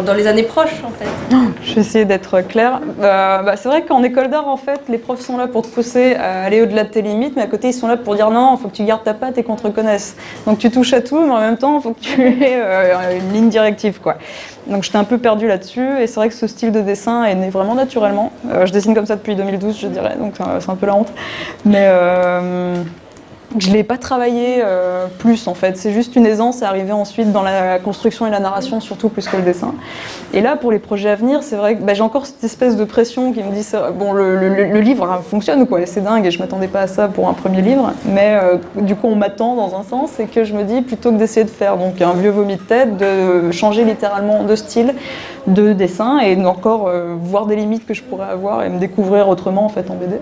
dans, 0.05 0.15
les 0.15 0.27
années 0.27 0.43
proches, 0.43 0.83
en 0.85 0.91
fait? 0.91 1.37
Je 1.63 1.75
vais 1.75 1.81
essayer 1.81 2.05
d'être 2.05 2.41
claire. 2.41 2.81
Euh, 3.01 3.43
bah, 3.43 3.57
c'est 3.57 3.69
vrai 3.69 3.83
qu'en 3.83 4.03
école 4.03 4.29
d'art, 4.29 4.49
en 4.49 4.57
fait, 4.57 4.81
les 4.89 4.99
profs 4.99 5.21
sont 5.21 5.37
là 5.37 5.47
pour 5.47 5.63
te 5.63 5.69
pousser 5.69 6.15
à 6.15 6.43
aller 6.43 6.63
au-delà 6.63 6.85
de 6.85 6.89
tes 6.89 7.03
limites, 7.03 7.35
mais 7.37 7.43
à 7.43 7.47
côté, 7.47 7.69
ils 7.69 7.75
sont 7.75 7.87
là 7.87 7.97
pour 7.97 8.15
dire 8.15 8.31
non, 8.31 8.57
il 8.57 8.63
faut 8.63 8.69
que 8.69 8.75
tu 8.77 8.85
gardes 8.85 9.05
ta 9.05 9.15
patte 9.15 9.39
et 9.39 9.45
qu'on 9.45 9.57
te 9.57 9.65
reconnaisse. 9.65 10.17
Donc 10.47 10.59
tu 10.59 10.71
touches 10.71 10.93
à 10.95 11.01
tout, 11.01 11.21
mais 11.21 11.33
en 11.33 11.41
même 11.41 11.59
temps, 11.59 11.79
il 11.79 11.83
faut 11.83 11.93
que 11.93 12.01
tu 12.01 12.21
aies 12.43 12.57
euh, 12.57 13.19
une 13.19 13.33
ligne 13.33 13.49
directive, 13.49 14.01
quoi. 14.01 14.17
Donc 14.67 14.83
j'étais 14.83 14.99
un 14.99 15.05
peu 15.05 15.19
perdue 15.19 15.47
là-dessus, 15.47 15.87
et 16.01 16.07
c'est 16.07 16.17
vrai 16.17 16.29
que 16.29 16.35
ce 16.35 16.47
style 16.47 16.73
de 16.73 16.81
dessin 16.81 17.25
est 17.25 17.35
né 17.37 17.51
vraiment 17.51 17.75
naturellement. 17.75 18.33
Euh, 18.51 18.67
je 18.67 18.73
dessine 18.73 18.95
comme 18.95 19.07
ça 19.07 19.15
depuis 19.15 19.37
2012, 19.37 19.79
je 19.79 19.87
dirais, 19.87 20.06
donc 20.15 20.35
c'est 20.61 20.71
un 20.71 20.77
peu 20.77 20.87
la 20.87 20.95
honte. 20.95 21.13
Mais 21.65 21.91
je 23.59 23.69
ne 23.69 23.75
l'ai 23.75 23.85
pas 23.85 23.97
travaillé 23.97 24.59
euh, 24.63 25.07
plus 25.19 25.47
en 25.47 25.55
fait, 25.55 25.77
c'est 25.77 25.93
juste 25.93 26.17
une 26.17 26.27
aisance, 26.27 26.59
c'est 26.59 26.65
arrivé 26.65 26.93
ensuite 26.93 27.33
dans 27.33 27.43
la 27.43 27.79
construction 27.79 28.27
et 28.27 28.31
la 28.31 28.41
narration 28.41 28.81
surtout 28.81 29.09
plus 29.09 29.29
que 29.29 29.37
le 29.37 29.43
dessin. 29.43 29.75
Et 30.35 30.41
là 30.41 30.57
pour 30.57 30.73
les 30.73 30.79
projets 30.79 31.11
à 31.11 31.15
venir, 31.15 31.43
c'est 31.43 31.57
vrai 31.57 31.77
que 31.77 31.83
bah, 31.83 31.95
j'ai 31.95 32.03
encore 32.03 32.27
cette 32.27 32.43
espèce 32.45 32.77
de 32.77 32.85
pression 32.85 33.33
qui 33.33 33.43
me 33.43 33.53
dit 33.53 33.63
ça, 33.63 33.91
bon 33.93 34.13
le, 34.13 34.81
livre 34.81 35.11
hein, 35.11 35.21
fonctionne 35.29 35.67
quoi, 35.67 35.81
c'est 35.87 36.03
dingue 36.03 36.27
et 36.27 36.31
je 36.31 36.39
m'attendais 36.39 36.69
pas 36.69 36.83
à 36.83 36.87
ça 36.87 37.09
pour 37.09 37.29
un 37.29 37.35
premier 37.35 37.63
livre, 37.63 37.93
mais 38.05 38.39
euh, 38.43 38.57
du 38.83 38.97
coup 38.97 39.07
on 39.07 39.17
m'attend 39.17 39.55
dans 39.55 39.79
un 39.79 39.85
sens 39.85 40.19
et 40.19 40.27
que 40.27 40.45
je 40.45 40.53
me 40.53 40.65
dis 40.65 40.83
plutôt 40.83 41.13
que 41.13 41.17
d'essayer 41.17 41.45
de 41.45 41.51
faire 41.51 41.77
donc 41.77 42.01
un 42.03 42.13
vieux 42.13 42.31
vomi 42.31 42.57
de 42.57 42.63
tête, 42.63 42.97
de 42.97 43.51
changer 43.53 43.85
littéralement 43.85 44.43
de 44.43 44.57
style, 44.57 44.95
de 45.47 45.73
dessin 45.73 46.19
et 46.19 46.37
encore 46.45 46.89
euh, 46.89 47.15
voir 47.19 47.47
des 47.47 47.57
limites 47.57 47.87
que 47.87 47.95
je 47.95 48.03
pourrais 48.03 48.29
avoir 48.29 48.65
et 48.65 48.69
me 48.69 48.79
découvrir 48.79 49.29
autrement 49.29 49.65
en 49.65 49.69
fait 49.69 49.91
en 49.91 49.95
BD. 49.95 50.17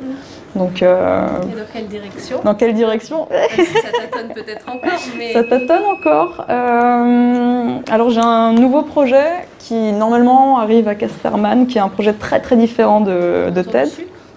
Donc, 0.55 0.82
euh, 0.82 1.26
Et 1.42 1.57
dans 1.57 1.64
quelle 1.72 1.88
direction 1.88 2.40
Dans 2.44 2.55
quelle 2.55 2.74
direction 2.74 3.28
Ça 3.30 3.90
tâtonne 3.92 4.32
peut-être 4.34 4.68
encore. 4.68 5.00
Mais... 5.18 5.32
Ça 5.32 5.42
tâtonne 5.44 5.84
encore. 5.84 6.46
Euh, 6.48 7.78
alors 7.90 8.11
j'ai 8.11 8.20
un 8.20 8.52
nouveau 8.52 8.82
projet 8.82 9.26
qui 9.59 9.92
normalement 9.92 10.59
arrive 10.59 10.86
à 10.88 10.94
Casterman, 10.94 11.66
qui 11.66 11.78
est 11.78 11.80
un 11.80 11.88
projet 11.88 12.12
très 12.12 12.40
très 12.40 12.57
différent 12.57 13.00
de, 13.00 13.50
de 13.50 13.62
TED. 13.62 13.88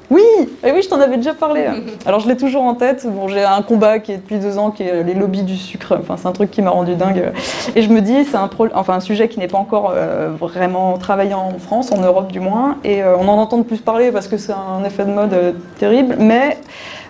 Oui, 0.09 0.23
et 0.63 0.71
oui, 0.71 0.81
je 0.81 0.87
t'en 0.87 1.01
avais 1.01 1.17
déjà 1.17 1.33
parlé. 1.33 1.65
Alors 2.05 2.21
je 2.21 2.27
l'ai 2.27 2.37
toujours 2.37 2.63
en 2.63 2.75
tête. 2.75 3.05
Bon, 3.07 3.27
j'ai 3.27 3.43
un 3.43 3.61
combat 3.61 3.99
qui 3.99 4.13
est 4.13 4.17
depuis 4.17 4.37
deux 4.37 4.57
ans, 4.57 4.71
qui 4.71 4.83
est 4.83 5.03
les 5.03 5.13
lobbies 5.13 5.43
du 5.43 5.57
sucre. 5.57 5.97
Enfin, 5.99 6.15
c'est 6.17 6.27
un 6.27 6.31
truc 6.31 6.49
qui 6.49 6.61
m'a 6.61 6.69
rendu 6.69 6.95
dingue. 6.95 7.33
Et 7.75 7.81
je 7.81 7.89
me 7.89 7.99
dis, 7.99 8.23
c'est 8.23 8.37
un, 8.37 8.49
enfin, 8.73 8.93
un 8.93 8.99
sujet 9.01 9.27
qui 9.27 9.39
n'est 9.39 9.47
pas 9.47 9.57
encore 9.57 9.93
euh, 9.93 10.29
vraiment 10.37 10.97
travaillé 10.97 11.33
en 11.33 11.59
France, 11.59 11.91
en 11.91 12.01
Europe 12.01 12.31
du 12.31 12.39
moins. 12.39 12.77
Et 12.85 13.03
euh, 13.03 13.17
on 13.17 13.27
en 13.27 13.37
entend 13.37 13.57
de 13.57 13.63
plus 13.63 13.79
parler 13.79 14.11
parce 14.11 14.27
que 14.27 14.37
c'est 14.37 14.53
un 14.53 14.83
effet 14.85 15.03
de 15.03 15.11
mode 15.11 15.33
euh, 15.33 15.51
terrible. 15.77 16.15
Mais 16.19 16.57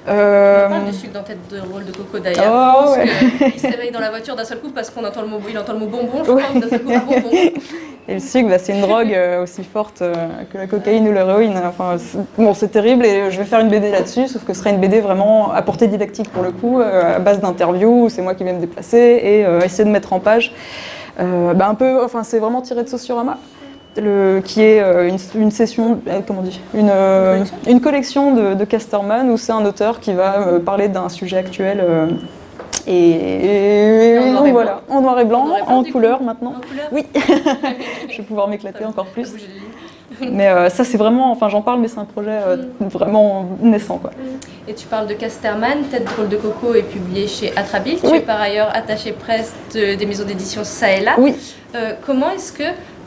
euh... 0.08 0.66
On 0.68 0.70
parle 0.70 0.86
du 0.86 0.94
sucre 0.94 1.14
dans 1.14 1.24
tête 1.24 1.40
de 1.52 1.60
rôle 1.60 1.86
de 1.86 1.92
coco 1.92 2.20
d'ailleurs. 2.20 2.86
Oh, 2.88 2.92
ouais. 2.92 3.08
Il 3.54 3.60
se 3.60 3.68
réveille 3.68 3.92
dans 3.92 4.00
la 4.00 4.10
voiture 4.10 4.36
d'un 4.36 4.46
seul 4.46 4.60
coup 4.60 4.70
parce 4.70 4.90
qu'on 4.90 5.04
entend 5.04 5.22
le 5.22 5.28
mot, 5.28 5.40
il 5.50 5.58
entend 5.58 5.74
le 5.74 5.80
mot 5.80 5.88
bonbon, 5.88 6.24
je 6.24 6.32
crois, 6.32 6.60
d'un 6.60 6.70
seul 6.70 6.84
coup 6.84 6.92
un 6.94 7.00
bonbon. 7.00 7.30
Et 8.10 8.14
le 8.14 8.20
sucre, 8.20 8.48
bah, 8.50 8.58
c'est 8.58 8.74
une 8.74 8.82
drogue 8.82 9.14
euh, 9.14 9.44
aussi 9.44 9.64
forte 9.64 10.02
euh, 10.02 10.14
que 10.52 10.58
la 10.58 10.68
cocaïne 10.68 11.08
ou 11.10 11.12
l'héroïne. 11.12 11.60
Enfin, 11.66 11.98
bon, 12.38 12.54
c'est 12.54 12.70
terrible 12.70 13.06
et 13.06 13.32
je 13.32 13.38
vais 13.38 13.46
faire 13.46 13.60
une 13.60 13.70
BD 13.70 13.92
là-dessus, 13.92 14.28
sauf 14.28 14.46
que 14.46 14.54
ce 14.54 14.60
sera 14.60 14.70
une 14.70 14.80
BD 14.80 15.02
vraiment 15.02 15.52
à 15.52 15.62
portée 15.62 15.88
didactique 15.88 16.32
pour 16.32 16.44
le 16.44 16.52
coup, 16.52 16.80
à 16.80 17.20
base 17.20 17.42
d'interviews, 17.42 18.10
c'est 18.10 18.22
moi 18.22 18.34
qui 18.34 18.44
vais 18.44 18.54
me 18.54 18.62
déplacer 18.62 18.98
et 18.98 19.42
essayer 19.66 19.84
de 19.84 19.90
mettre 19.90 20.14
en 20.14 20.20
page. 20.20 20.54
Bah, 21.18 21.68
un 21.68 21.76
peu, 21.76 22.02
enfin, 22.04 22.24
c'est 22.24 22.40
vraiment 22.40 22.62
tiré 22.62 22.84
de 22.84 22.90
Sociorama 22.90 23.38
qui 24.42 24.62
est 24.62 24.82
euh, 24.82 25.10
une, 25.36 25.52
session, 25.52 26.00
euh, 26.08 26.20
comment 26.26 26.42
on 26.42 26.44
dit, 26.44 26.60
une, 26.74 26.90
euh, 26.92 27.44
une 27.68 27.82
collection 27.82 28.34
de, 28.34 28.54
de, 28.54 28.66
Casterman 28.66 29.30
où 29.30 29.38
c'est 29.38 29.52
un 29.52 29.66
auteur 29.66 30.00
qui 30.00 30.14
va 30.14 30.60
parler 30.66 30.88
d'un 30.88 31.10
sujet 31.10 31.38
actuel. 31.38 31.84
Et, 32.86 34.18
voilà, 34.52 34.82
en 34.90 35.02
noir 35.02 35.20
et 35.20 35.26
blanc, 35.26 35.48
en, 35.68 35.84
couleur 35.84 36.22
maintenant. 36.22 36.56
oui, 36.92 37.06
je 38.10 38.18
vais 38.18 38.24
pouvoir 38.24 38.48
m'éclater 38.48 38.86
encore 38.86 39.08
plus. 39.08 39.34
Mais 40.22 40.70
ça, 40.70 40.84
c'est 40.84 40.98
vraiment, 40.98 41.32
enfin, 41.32 41.50
j'en 41.50 41.62
parle, 41.62 41.82
mais 41.82 41.88
c'est 41.88 42.00
un 42.00 42.06
projet 42.06 42.40
mm. 42.80 42.88
vraiment 42.88 43.46
naissant, 43.62 43.98
quoi. 43.98 44.12
Et 44.68 44.74
tu 44.74 44.88
parles 44.88 45.08
de 45.08 45.14
Casterman, 45.14 45.84
Tête 45.92 46.06
drôle 46.06 46.30
de 46.30 46.38
coco 46.38 46.74
est 46.76 46.84
publié 46.84 47.28
chez 47.28 47.52
Atrabil. 47.58 48.00
Tu 48.00 48.08
es 48.08 48.20
par 48.22 48.40
ailleurs 48.40 48.70
attaché 48.74 49.12
presse 49.12 49.54
des 49.74 50.06
maisons 50.06 50.26
d'édition 50.26 50.64
ça 50.64 50.92
et 50.92 51.02
là. 51.02 51.16
Oui. 51.18 51.36
comment 52.06 52.30
est-ce 52.30 52.54
que 52.54 52.64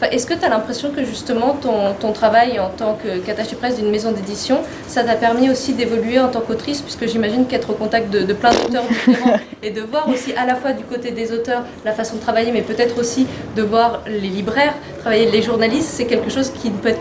est-ce 0.09 0.27
que 0.27 0.35
tu 0.35 0.45
as 0.45 0.49
l'impression 0.49 0.91
que 0.91 1.05
justement 1.05 1.57
ton, 1.61 2.13
travail 2.13 2.59
en 2.59 2.69
tant 2.69 2.99
qu'attaché 3.25 3.55
presse 3.55 3.77
d'une 3.77 3.91
maison 3.91 4.11
d'édition, 4.13 4.59
ça 4.89 5.05
t'a 5.05 5.15
permis 5.15 5.49
aussi 5.49 5.75
d'évoluer 5.75 6.19
en 6.19 6.29
tant 6.29 6.41
qu'autrice, 6.41 6.83
puisque 6.83 7.07
j'imagine 7.07 7.47
qu'être 7.47 7.71
au 7.71 7.75
contact 7.75 8.11
de, 8.11 8.33
plein 8.33 8.51
d'auteurs 8.51 8.83
différents 8.89 9.39
et 9.63 9.71
de 9.71 9.81
voir 9.81 10.09
aussi 10.09 10.33
à 10.35 10.45
la 10.45 10.57
fois 10.57 10.73
du 10.73 10.85
côté 10.85 11.13
des 11.13 11.33
auteurs 11.33 11.63
la 11.85 11.93
façon 11.93 12.17
de 12.17 12.21
travailler, 12.21 12.51
mais 12.53 12.63
peut-être 12.63 12.99
aussi 12.99 13.27
de 13.57 13.63
voir 13.63 14.03
les 14.07 14.29
libraires 14.29 14.75
travailler, 15.01 15.31
les 15.31 15.43
journalistes, 15.43 15.89
c'est 15.91 16.05
quelque 16.05 16.31
chose 16.31 16.51
qui 16.51 16.71
ne 16.71 16.77
peut 16.77 16.89
être 16.89 17.01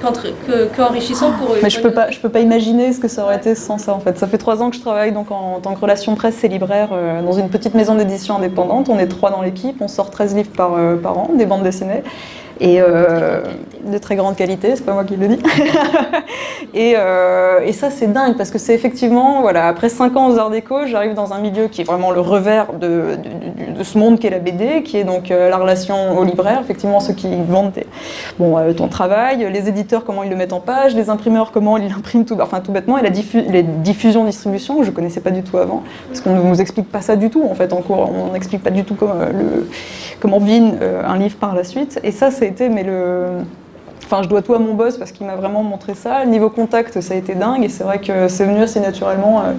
qu'enrichissant 0.75 1.31
pour 1.33 1.53
eux. 1.53 1.59
Mais 1.61 1.69
je 1.69 1.81
peux 1.81 1.91
pas, 1.91 2.09
je 2.11 2.19
peux 2.19 2.29
pas 2.29 2.39
imaginer 2.39 2.93
ce 2.93 2.99
que 2.99 3.07
ça 3.07 3.23
aurait 3.23 3.37
été 3.37 3.55
sans 3.55 3.77
ça 3.77 3.93
en 3.93 3.99
fait. 3.99 4.17
Ça 4.17 4.27
fait 4.27 4.37
trois 4.37 4.61
ans 4.61 4.69
que 4.69 4.75
je 4.75 4.81
travaille 4.81 5.11
donc 5.11 5.31
en, 5.31 5.59
tant 5.59 5.73
que 5.73 5.79
relation 5.79 6.15
presse 6.15 6.43
et 6.43 6.47
libraire 6.47 6.89
euh, 6.93 7.21
dans 7.21 7.33
une 7.33 7.49
petite 7.49 7.75
maison 7.75 7.95
d'édition 7.95 8.37
indépendante. 8.37 8.89
On 8.89 8.97
est 8.97 9.07
trois 9.07 9.31
dans 9.31 9.41
l'équipe, 9.41 9.77
on 9.81 9.87
sort 9.87 10.09
13 10.09 10.35
livres 10.35 10.51
par, 10.55 10.73
euh, 10.75 10.95
par 10.95 11.17
an, 11.17 11.31
des 11.35 11.45
bandes 11.45 11.63
dessinées 11.63 12.03
et 12.59 12.81
euh, 12.81 13.41
de 13.85 13.97
très 13.97 14.15
grande 14.15 14.35
qualité, 14.35 14.75
c'est 14.75 14.85
pas 14.85 14.93
moi 14.93 15.05
qui 15.05 15.15
le 15.15 15.29
dis. 15.29 15.39
et, 16.73 16.95
euh, 16.97 17.61
et, 17.65 17.71
ça 17.71 17.89
c'est 17.89 18.11
dingue 18.11 18.35
parce 18.35 18.51
que 18.51 18.57
c'est 18.57 18.73
effectivement, 18.73 19.41
voilà, 19.41 19.67
après 19.67 19.87
5 19.87 20.15
ans 20.17 20.29
aux 20.29 20.37
Arts 20.37 20.49
Déco, 20.49 20.85
j'arrive 20.85 21.13
dans 21.13 21.31
un 21.31 21.39
milieu 21.39 21.67
qui 21.67 21.81
est 21.81 21.83
vraiment 21.85 22.11
le 22.11 22.19
revers 22.19 22.73
de, 22.73 23.17
de, 23.77 23.83
ce 23.83 23.97
monde 23.97 24.19
qu'est 24.19 24.29
la 24.29 24.39
BD, 24.39 24.83
qui 24.83 24.97
est 24.97 25.05
donc 25.05 25.31
euh, 25.31 25.49
la 25.49 25.57
relation 25.57 26.17
au 26.17 26.25
libraire, 26.25 26.59
effectivement 26.61 26.99
ceux 26.99 27.13
qui 27.13 27.29
vendent 27.47 27.71
bon, 28.37 28.57
ton 28.73 28.89
travail, 28.89 29.47
les 29.51 29.69
éditeurs 29.69 30.03
comment 30.03 30.23
ils 30.23 30.29
le 30.29 30.35
mettent 30.35 30.53
en 30.53 30.59
page, 30.59 30.95
les 30.95 31.09
imprimeurs 31.09 31.51
comment 31.51 31.77
ils 31.77 31.87
l'impriment 31.87 32.25
tout, 32.25 32.37
enfin, 32.41 32.59
tout 32.59 32.73
bêtement, 32.73 32.97
et 32.97 33.03
la 33.03 33.09
les 33.09 33.63
diffusions 33.63 34.25
distribution 34.25 34.79
que 34.79 34.83
je 34.83 34.91
connaissais 34.91 35.21
pas 35.21 35.31
du 35.31 35.43
tout 35.43 35.57
avant, 35.57 35.83
parce 36.07 36.21
qu'on 36.21 36.35
ne 36.35 36.41
nous 36.41 36.59
explique 36.59 36.91
pas 36.91 37.01
ça 37.01 37.15
du 37.15 37.29
tout 37.29 37.43
en 37.49 37.55
fait 37.55 37.71
en 37.71 37.81
cours, 37.81 38.11
on 38.11 38.33
n'explique 38.33 38.63
pas 38.63 38.69
du 38.69 38.83
tout 38.83 38.95
comment, 38.95 39.13
le, 39.13 39.65
comment 40.19 40.39
vine 40.39 40.77
un 41.05 41.17
livre 41.17 41.37
par 41.37 41.55
la 41.55 41.63
suite, 41.63 41.99
et 42.03 42.11
ça 42.11 42.31
c'est 42.31 42.59
mais 42.69 42.83
le. 42.83 43.43
Enfin, 44.11 44.23
je 44.23 44.27
dois 44.27 44.41
tout 44.41 44.55
à 44.55 44.59
mon 44.59 44.73
boss 44.73 44.97
parce 44.97 45.11
qu'il 45.11 45.27
m'a 45.27 45.35
vraiment 45.35 45.61
montré 45.61 45.93
ça. 45.93 46.25
Niveau 46.25 46.49
contact, 46.49 46.99
ça 46.99 47.13
a 47.13 47.17
été 47.17 47.35
dingue, 47.35 47.63
et 47.63 47.69
c'est 47.69 47.83
vrai 47.83 47.99
que 47.99 48.27
c'est 48.27 48.45
venu 48.45 48.59
assez 48.59 48.79
naturellement 48.79 49.41
euh, 49.41 49.53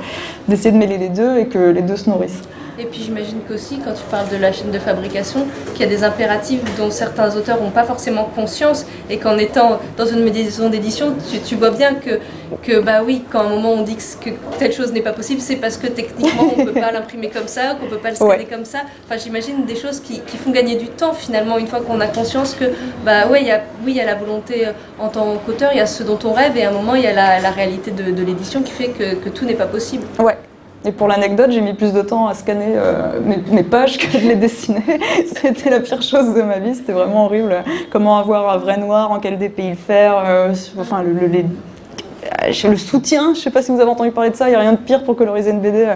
d'essayer 0.48 0.72
de 0.72 0.76
mêler 0.76 0.98
les 0.98 1.08
deux 1.08 1.38
et 1.38 1.46
que 1.46 1.70
les 1.70 1.82
deux 1.82 1.94
se 1.94 2.10
nourrissent. 2.10 2.42
Et 2.80 2.86
puis 2.86 3.02
j'imagine 3.02 3.40
qu'aussi, 3.46 3.78
quand 3.84 3.92
tu 3.92 4.02
parles 4.10 4.30
de 4.30 4.36
la 4.36 4.52
chaîne 4.52 4.70
de 4.70 4.78
fabrication, 4.78 5.46
qu'il 5.74 5.82
y 5.82 5.84
a 5.84 5.88
des 5.88 6.02
impératifs 6.02 6.60
dont 6.78 6.90
certains 6.90 7.36
auteurs 7.36 7.60
n'ont 7.60 7.70
pas 7.70 7.84
forcément 7.84 8.24
conscience 8.34 8.86
et 9.10 9.18
qu'en 9.18 9.36
étant 9.36 9.78
dans 9.98 10.06
une 10.06 10.24
maison 10.24 10.70
d'édition, 10.70 11.14
tu, 11.44 11.56
vois 11.56 11.72
bien 11.72 11.94
que, 11.94 12.18
que, 12.62 12.80
bah 12.80 13.02
oui, 13.04 13.22
quand 13.30 13.40
à 13.40 13.42
un 13.42 13.48
moment 13.50 13.72
on 13.72 13.82
dit 13.82 13.96
que, 13.96 14.30
telle 14.58 14.72
chose 14.72 14.92
n'est 14.92 15.02
pas 15.02 15.12
possible, 15.12 15.42
c'est 15.42 15.56
parce 15.56 15.76
que 15.76 15.88
techniquement 15.88 16.54
on 16.56 16.60
ne 16.60 16.64
peut 16.64 16.80
pas 16.80 16.90
l'imprimer 16.92 17.28
comme 17.28 17.48
ça, 17.48 17.74
qu'on 17.74 17.84
ne 17.84 17.90
peut 17.90 17.98
pas 17.98 18.10
le 18.10 18.16
scanner 18.16 18.46
comme 18.46 18.64
ça. 18.64 18.78
Enfin, 19.04 19.18
j'imagine 19.22 19.66
des 19.66 19.76
choses 19.76 20.00
qui, 20.00 20.22
font 20.42 20.50
gagner 20.50 20.76
du 20.76 20.86
temps 20.86 21.12
finalement, 21.12 21.58
une 21.58 21.66
fois 21.66 21.80
qu'on 21.80 22.00
a 22.00 22.06
conscience 22.06 22.54
que, 22.54 22.64
bah 23.04 23.26
ouais, 23.26 23.44
y 23.44 23.50
a, 23.50 23.60
oui, 23.84 23.92
il 23.92 23.96
y 23.96 24.00
a 24.00 24.06
la 24.06 24.14
volonté 24.14 24.66
euh, 24.66 24.72
en 24.98 25.08
tant 25.08 25.36
qu'auteur, 25.44 25.70
il 25.74 25.78
y 25.78 25.82
a 25.82 25.86
ce 25.86 26.02
dont 26.02 26.18
on 26.24 26.32
rêve 26.32 26.56
et 26.56 26.64
à 26.64 26.70
un 26.70 26.72
moment 26.72 26.94
il 26.94 27.02
y 27.02 27.06
a 27.06 27.12
la, 27.12 27.50
réalité 27.50 27.90
de, 27.90 28.22
l'édition 28.22 28.62
qui 28.62 28.72
fait 28.72 28.88
que, 28.88 29.16
que 29.16 29.28
tout 29.28 29.44
n'est 29.44 29.54
pas 29.54 29.66
possible. 29.66 30.04
Ouais. 30.18 30.38
Et 30.84 30.92
pour 30.92 31.08
l'anecdote, 31.08 31.50
j'ai 31.50 31.60
mis 31.60 31.74
plus 31.74 31.92
de 31.92 32.00
temps 32.00 32.26
à 32.26 32.32
scanner 32.32 32.72
euh, 32.74 33.20
mes, 33.50 33.62
pages 33.62 33.98
que 33.98 34.16
de 34.16 34.28
les 34.28 34.34
dessiner. 34.34 34.82
c'était 35.26 35.68
la 35.68 35.80
pire 35.80 36.00
chose 36.00 36.34
de 36.34 36.40
ma 36.40 36.58
vie, 36.58 36.74
c'était 36.74 36.92
vraiment 36.92 37.26
horrible. 37.26 37.54
Comment 37.90 38.18
avoir 38.18 38.50
un 38.50 38.56
vrai 38.56 38.78
noir, 38.78 39.12
en 39.12 39.18
quel 39.18 39.38
DPI 39.38 39.70
le 39.70 39.74
faire, 39.76 40.14
euh, 40.24 40.54
enfin 40.78 41.02
le, 41.02 41.12
le, 41.12 41.28
le, 42.70 42.76
soutien, 42.76 43.34
je 43.34 43.40
sais 43.40 43.50
pas 43.50 43.60
si 43.60 43.70
vous 43.70 43.78
avez 43.78 43.90
entendu 43.90 44.10
parler 44.10 44.30
de 44.30 44.36
ça, 44.36 44.48
il 44.48 44.52
n'y 44.52 44.56
a 44.56 44.60
rien 44.60 44.72
de 44.72 44.78
pire 44.78 45.04
pour 45.04 45.16
coloriser 45.16 45.50
une 45.50 45.60
BD. 45.60 45.86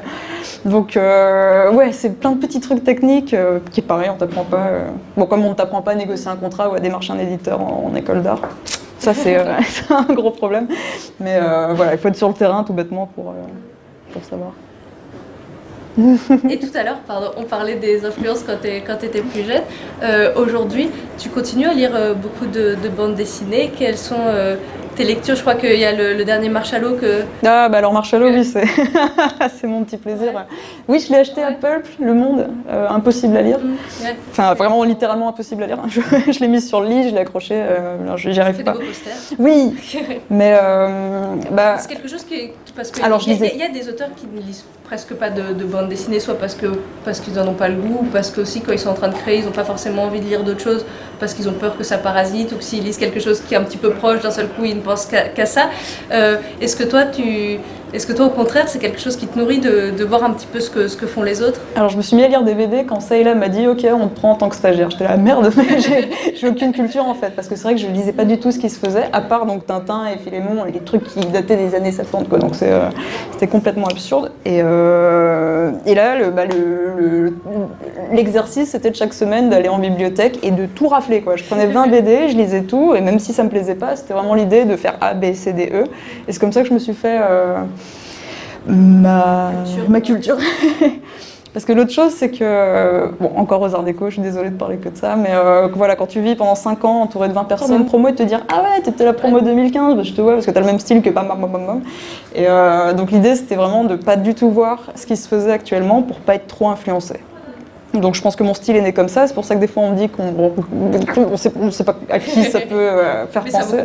Donc 0.66 0.98
euh, 0.98 1.72
ouais, 1.72 1.92
c'est 1.92 2.10
plein 2.20 2.32
de 2.32 2.38
petits 2.38 2.60
trucs 2.60 2.84
techniques 2.84 3.34
qui 3.72 3.80
pareil, 3.80 4.10
on 4.10 4.18
t'apprend 4.18 4.44
pas. 4.44 4.66
bon, 5.16 5.24
comme 5.24 5.46
on 5.46 5.50
ne 5.50 5.54
t'apprend 5.54 5.80
pas 5.80 5.92
à 5.92 5.94
négocier 5.94 6.28
un 6.28 6.36
contrat 6.36 6.68
ou 6.68 6.74
à 6.74 6.80
démarcher 6.80 7.14
un 7.14 7.18
éditeur 7.18 7.58
en, 7.58 7.90
en 7.90 7.94
école 7.94 8.20
d'art. 8.20 8.42
Ça, 8.98 9.14
c'est 9.14 9.36
un 9.88 10.12
gros 10.12 10.30
problème. 10.30 10.68
Mais 11.20 11.40
voilà, 11.74 11.94
il 11.94 11.98
faut 11.98 12.08
être 12.08 12.16
sur 12.16 12.28
le 12.28 12.34
terrain 12.34 12.64
tout 12.64 12.74
bêtement 12.74 13.08
pour, 13.14 13.32
pour 14.12 14.22
savoir. 14.24 14.52
Et 16.50 16.58
tout 16.58 16.70
à 16.74 16.82
l'heure, 16.82 16.98
on 17.36 17.44
parlait 17.44 17.76
des 17.76 18.04
influences 18.04 18.44
quand 18.44 18.56
tu 18.60 19.06
étais 19.06 19.20
plus 19.20 19.44
jeune. 19.44 19.62
Euh, 20.02 20.32
aujourd'hui, 20.36 20.88
tu 21.18 21.28
continues 21.28 21.66
à 21.66 21.74
lire 21.74 21.92
euh, 21.94 22.14
beaucoup 22.14 22.46
de, 22.46 22.76
bandes 22.96 23.14
dessinées. 23.14 23.70
Quelles 23.76 23.98
sont, 23.98 24.16
euh, 24.26 24.56
tes 24.94 25.04
lectures. 25.04 25.36
Je 25.36 25.40
crois 25.40 25.54
qu'il 25.54 25.78
y 25.78 25.84
a 25.84 25.92
le, 25.92 26.24
dernier 26.24 26.48
Marshallot 26.48 26.96
que. 26.96 27.22
Ah, 27.44 27.68
bah 27.68 27.78
alors 27.78 27.92
Marshallot, 27.92 28.30
oui, 28.30 28.44
c'est, 28.44 28.64
c'est 29.60 29.66
mon 29.66 29.84
petit 29.84 29.96
plaisir. 29.96 30.32
Oui, 30.88 31.00
je 31.00 31.12
l'ai 31.12 31.18
acheté 31.18 31.42
à 31.42 31.52
Pulp, 31.52 31.86
Le 32.00 32.14
Monde, 32.14 32.48
euh, 32.68 32.88
impossible 32.88 33.36
à 33.36 33.42
lire. 33.42 33.58
Mm, 33.58 33.76
enfin, 34.30 34.54
vraiment 34.54 34.82
littéralement 34.84 35.28
impossible 35.28 35.62
à 35.64 35.66
lire. 35.66 35.78
Je, 35.88 36.00
je 36.32 36.40
l'ai 36.40 36.48
mis 36.48 36.60
sur 36.60 36.80
le 36.80 36.88
lit, 36.88 37.08
je 37.08 37.14
l'ai 37.14 37.20
accroché, 37.20 37.54
euh, 37.54 38.16
j'y 38.16 38.40
arrive 38.40 38.62
pas. 38.64 38.74
Oui, 39.38 39.76
mais. 40.30 40.56
Euh, 40.60 41.36
bah... 41.50 41.76
C'est 41.78 41.88
quelque 41.88 42.08
chose 42.08 42.24
qui. 42.24 42.50
Parce 42.74 42.90
que 42.90 43.02
alors, 43.04 43.22
il 43.26 43.34
y, 43.34 43.56
y, 43.56 43.62
a 43.62 43.68
des 43.68 43.88
auteurs 43.88 44.08
qui 44.16 44.26
ne 44.26 44.40
lisent 44.40 44.64
presque 44.84 45.14
pas 45.14 45.30
de, 45.30 45.54
de 45.54 45.64
bande 45.64 45.88
dessinée, 45.88 46.20
soit 46.20 46.34
parce 46.34 46.54
que 46.54 46.66
parce 47.04 47.20
qu'ils 47.20 47.34
n'en 47.34 47.48
ont 47.48 47.54
pas 47.54 47.68
le 47.68 47.76
goût, 47.76 47.98
ou 48.02 48.04
parce 48.04 48.30
que 48.30 48.40
aussi 48.42 48.60
quand 48.60 48.72
ils 48.72 48.78
sont 48.78 48.90
en 48.90 48.94
train 48.94 49.08
de 49.08 49.14
créer, 49.14 49.38
ils 49.38 49.44
n'ont 49.44 49.52
pas 49.52 49.64
forcément 49.64 50.04
envie 50.04 50.20
de 50.20 50.26
lire 50.26 50.44
d'autres 50.44 50.60
choses, 50.60 50.84
parce 51.18 51.34
qu'ils 51.34 51.48
ont 51.48 51.52
peur 51.54 51.76
que 51.76 51.84
ça 51.84 51.98
parasite, 51.98 52.52
ou 52.52 52.56
que 52.56 52.64
s'ils 52.64 52.84
lisent 52.84 52.98
quelque 52.98 53.20
chose 53.20 53.40
qui 53.40 53.54
est 53.54 53.56
un 53.56 53.64
petit 53.64 53.78
peu 53.78 53.90
proche, 53.90 54.20
d'un 54.22 54.30
seul 54.30 54.48
coup, 54.48 54.64
ils 54.64 54.76
ne 54.76 54.80
pensent 54.80 55.06
qu'à 55.06 55.46
ça. 55.46 55.70
Euh, 56.12 56.36
est-ce 56.60 56.76
que 56.76 56.84
toi, 56.84 57.04
tu 57.04 57.58
est-ce 57.94 58.08
que 58.08 58.12
toi, 58.12 58.26
au 58.26 58.30
contraire, 58.30 58.68
c'est 58.68 58.80
quelque 58.80 59.00
chose 59.00 59.16
qui 59.16 59.28
te 59.28 59.38
nourrit 59.38 59.60
de, 59.60 60.04
voir 60.04 60.24
un 60.24 60.30
petit 60.30 60.48
peu 60.48 60.58
ce 60.58 60.68
que, 60.68 61.06
font 61.06 61.22
les 61.22 61.42
autres? 61.42 61.60
Alors, 61.76 61.90
je 61.90 61.96
me 61.96 62.02
suis 62.02 62.16
mis 62.16 62.24
à 62.24 62.28
lire 62.28 62.42
des 62.42 62.54
BD 62.54 62.84
quand 62.84 62.98
Sayla 62.98 63.36
m'a 63.36 63.48
dit 63.48 63.68
Ok, 63.68 63.86
on 63.88 64.08
te 64.08 64.18
prend 64.18 64.32
en 64.32 64.34
tant 64.34 64.48
que 64.48 64.56
stagiaire. 64.56 64.90
J'étais 64.90 65.04
la 65.04 65.16
merde, 65.16 65.52
mais 65.56 65.78
j'ai 66.34 66.48
aucune 66.48 66.72
culture 66.72 67.06
en 67.06 67.14
fait, 67.14 67.30
parce 67.36 67.46
que 67.46 67.54
c'est 67.54 67.62
vrai 67.62 67.74
que 67.74 67.80
je 67.80 67.86
lisais 67.86 68.12
pas 68.12 68.24
du 68.24 68.40
tout 68.40 68.50
ce 68.50 68.58
qui 68.58 68.68
se 68.68 68.80
faisait, 68.80 69.04
à 69.12 69.20
part 69.20 69.46
donc 69.46 69.66
Tintin 69.66 70.06
et 70.06 70.18
Philémon, 70.18 70.66
et 70.66 70.72
les 70.72 70.80
trucs 70.80 71.04
qui 71.04 71.20
dataient 71.20 71.56
des 71.56 71.76
années 71.76 71.92
70, 71.92 72.28
quoi. 72.28 72.38
Donc, 72.38 72.54
euh, 72.62 72.90
c'était 73.30 73.46
complètement 73.46 73.86
absurde. 73.86 74.32
Et, 74.44 74.60
euh, 74.60 75.70
là, 75.86 76.16
l'exercice, 78.12 78.64
le, 78.64 78.70
c'était 78.70 78.90
de 78.90 78.96
chaque 78.96 79.14
semaine 79.14 79.50
d'aller 79.50 79.68
en 79.68 79.78
bibliothèque 79.78 80.40
et 80.42 80.50
de 80.50 80.66
tout 80.66 80.88
rafler, 80.88 81.20
quoi. 81.20 81.36
Je 81.36 81.44
prenais 81.44 81.66
20 81.66 81.86
BD, 81.86 82.28
je 82.28 82.36
lisais 82.36 82.62
tout, 82.62 82.96
et 82.96 83.00
même 83.00 83.20
si 83.20 83.32
ça 83.32 83.44
me 83.44 83.50
plaisait 83.50 83.76
pas, 83.76 83.94
c'était 83.94 84.14
vraiment 84.14 84.34
l'idée 84.34 84.64
de 84.64 84.74
faire 84.74 84.96
A, 85.00 85.14
B, 85.14 85.32
C, 85.34 85.52
D, 85.52 85.70
E. 85.72 85.84
Et 86.26 86.32
c'est 86.32 86.40
comme 86.40 86.52
ça 86.52 86.62
que 86.62 86.68
je 86.68 86.74
me 86.74 86.80
suis 86.80 86.94
fait. 86.94 87.20
Euh, 87.20 87.62
ma 88.66 89.52
culture. 89.64 89.90
Ma 89.90 90.00
culture. 90.00 90.36
Parce 91.54 91.64
que 91.64 91.72
l'autre 91.72 91.92
chose, 91.92 92.10
c'est 92.12 92.32
que, 92.32 93.12
bon, 93.20 93.30
encore 93.36 93.60
aux 93.60 93.76
Arts 93.76 93.84
Déco, 93.84 94.06
je 94.06 94.14
suis 94.14 94.22
désolée 94.22 94.50
de 94.50 94.56
parler 94.56 94.76
que 94.76 94.88
de 94.88 94.96
ça, 94.96 95.14
mais 95.14 95.30
euh, 95.30 95.68
voilà, 95.72 95.94
quand 95.94 96.08
tu 96.08 96.20
vis 96.20 96.34
pendant 96.34 96.56
5 96.56 96.84
ans 96.84 97.02
entouré 97.02 97.28
de 97.28 97.32
20 97.32 97.44
personnes 97.44 97.86
promo 97.86 98.08
et 98.08 98.14
te 98.14 98.24
dire 98.24 98.40
Ah 98.52 98.62
ouais, 98.62 98.82
t'étais 98.82 99.04
la 99.04 99.12
promo 99.12 99.40
2015, 99.40 99.94
bah, 99.94 100.02
je 100.02 100.12
te 100.12 100.20
vois 100.20 100.32
parce 100.32 100.46
que 100.46 100.50
t'as 100.50 100.58
le 100.58 100.66
même 100.66 100.80
style 100.80 101.00
que 101.00 101.10
bam 101.10 101.28
bam 101.28 101.40
bam 101.40 101.52
bam. 101.52 101.80
Et 102.34 102.46
euh, 102.48 102.92
donc 102.92 103.12
l'idée, 103.12 103.36
c'était 103.36 103.54
vraiment 103.54 103.84
de 103.84 103.94
pas 103.94 104.16
du 104.16 104.34
tout 104.34 104.50
voir 104.50 104.90
ce 104.96 105.06
qui 105.06 105.16
se 105.16 105.28
faisait 105.28 105.52
actuellement 105.52 106.02
pour 106.02 106.16
pas 106.16 106.34
être 106.34 106.48
trop 106.48 106.68
influencé. 106.68 107.20
Donc 108.00 108.14
je 108.14 108.20
pense 108.20 108.34
que 108.34 108.42
mon 108.42 108.54
style 108.54 108.76
est 108.76 108.80
né 108.80 108.92
comme 108.92 109.08
ça, 109.08 109.26
c'est 109.26 109.34
pour 109.34 109.44
ça 109.44 109.54
que 109.54 109.60
des 109.60 109.68
fois 109.68 109.84
on 109.84 109.92
dit 109.92 110.08
qu'on 110.08 110.52
ne 110.72 111.36
sait, 111.36 111.52
sait, 111.70 111.84
pas 111.84 111.96
à 112.10 112.18
qui 112.18 112.42
ça 112.44 112.60
peut 112.60 112.74
euh, 112.74 113.26
faire 113.30 113.44
penser. 113.44 113.84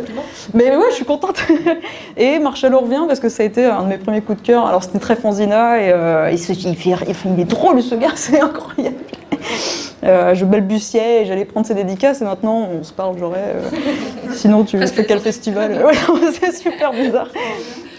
Mais 0.52 0.76
ouais, 0.76 0.86
je 0.90 0.96
suis 0.96 1.04
contente. 1.04 1.40
Et 2.16 2.38
Marshall 2.40 2.74
revient 2.74 3.04
parce 3.06 3.20
que 3.20 3.28
ça 3.28 3.42
a 3.42 3.46
été 3.46 3.64
un 3.64 3.82
de 3.82 3.88
mes 3.88 3.98
premiers 3.98 4.20
coups 4.20 4.42
de 4.42 4.46
cœur. 4.46 4.66
Alors 4.66 4.82
c'était 4.82 4.98
très 4.98 5.16
fanzina 5.16 5.80
et 5.80 5.92
euh, 5.92 6.30
il, 6.32 6.38
se, 6.38 6.52
il, 6.52 6.76
fait, 6.76 6.94
il, 7.24 7.40
est 7.40 7.44
drôle 7.44 7.82
ce 7.82 7.94
gars, 7.94 8.08
c'est 8.14 8.40
incroyable. 8.40 8.96
Euh, 10.02 10.34
je 10.34 10.44
balbutiais 10.44 11.22
et 11.22 11.26
j'allais 11.26 11.44
prendre 11.44 11.66
ses 11.66 11.74
dédicaces 11.74 12.20
et 12.20 12.24
maintenant 12.24 12.68
on 12.80 12.82
se 12.82 12.92
parle, 12.92 13.16
j'aurais. 13.18 13.54
sinon 14.32 14.64
tu 14.64 14.78
fais 14.78 15.04
quel 15.04 15.20
festival? 15.20 15.84
C'est 16.40 16.54
super 16.56 16.92
bizarre. 16.92 17.28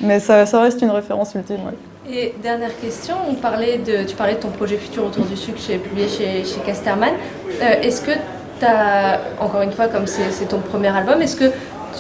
Mais 0.02 0.20
ça, 0.20 0.46
ça, 0.46 0.62
reste 0.62 0.82
une 0.82 0.90
référence 0.90 1.34
ultime. 1.36 1.58
Ouais. 1.66 1.91
Et 2.10 2.34
dernière 2.42 2.78
question, 2.80 3.16
tu 3.30 3.36
parlais 3.36 3.78
de 3.78 4.42
ton 4.42 4.50
projet 4.50 4.78
futur 4.78 5.06
autour 5.06 5.24
du 5.26 5.38
sucre 5.38 5.60
chez, 5.62 5.78
publié 5.78 6.08
chez, 6.08 6.44
chez 6.44 6.60
Casterman. 6.66 7.14
Euh, 7.62 7.82
est-ce 7.82 8.02
que 8.02 8.12
tu 8.60 8.66
as, 8.66 9.22
encore 9.40 9.62
une 9.62 9.72
fois, 9.72 9.88
comme 9.88 10.08
c'est 10.08 10.48
ton 10.48 10.60
premier 10.60 10.88
album, 10.88 11.22
est-ce 11.22 11.36
que, 11.36 11.52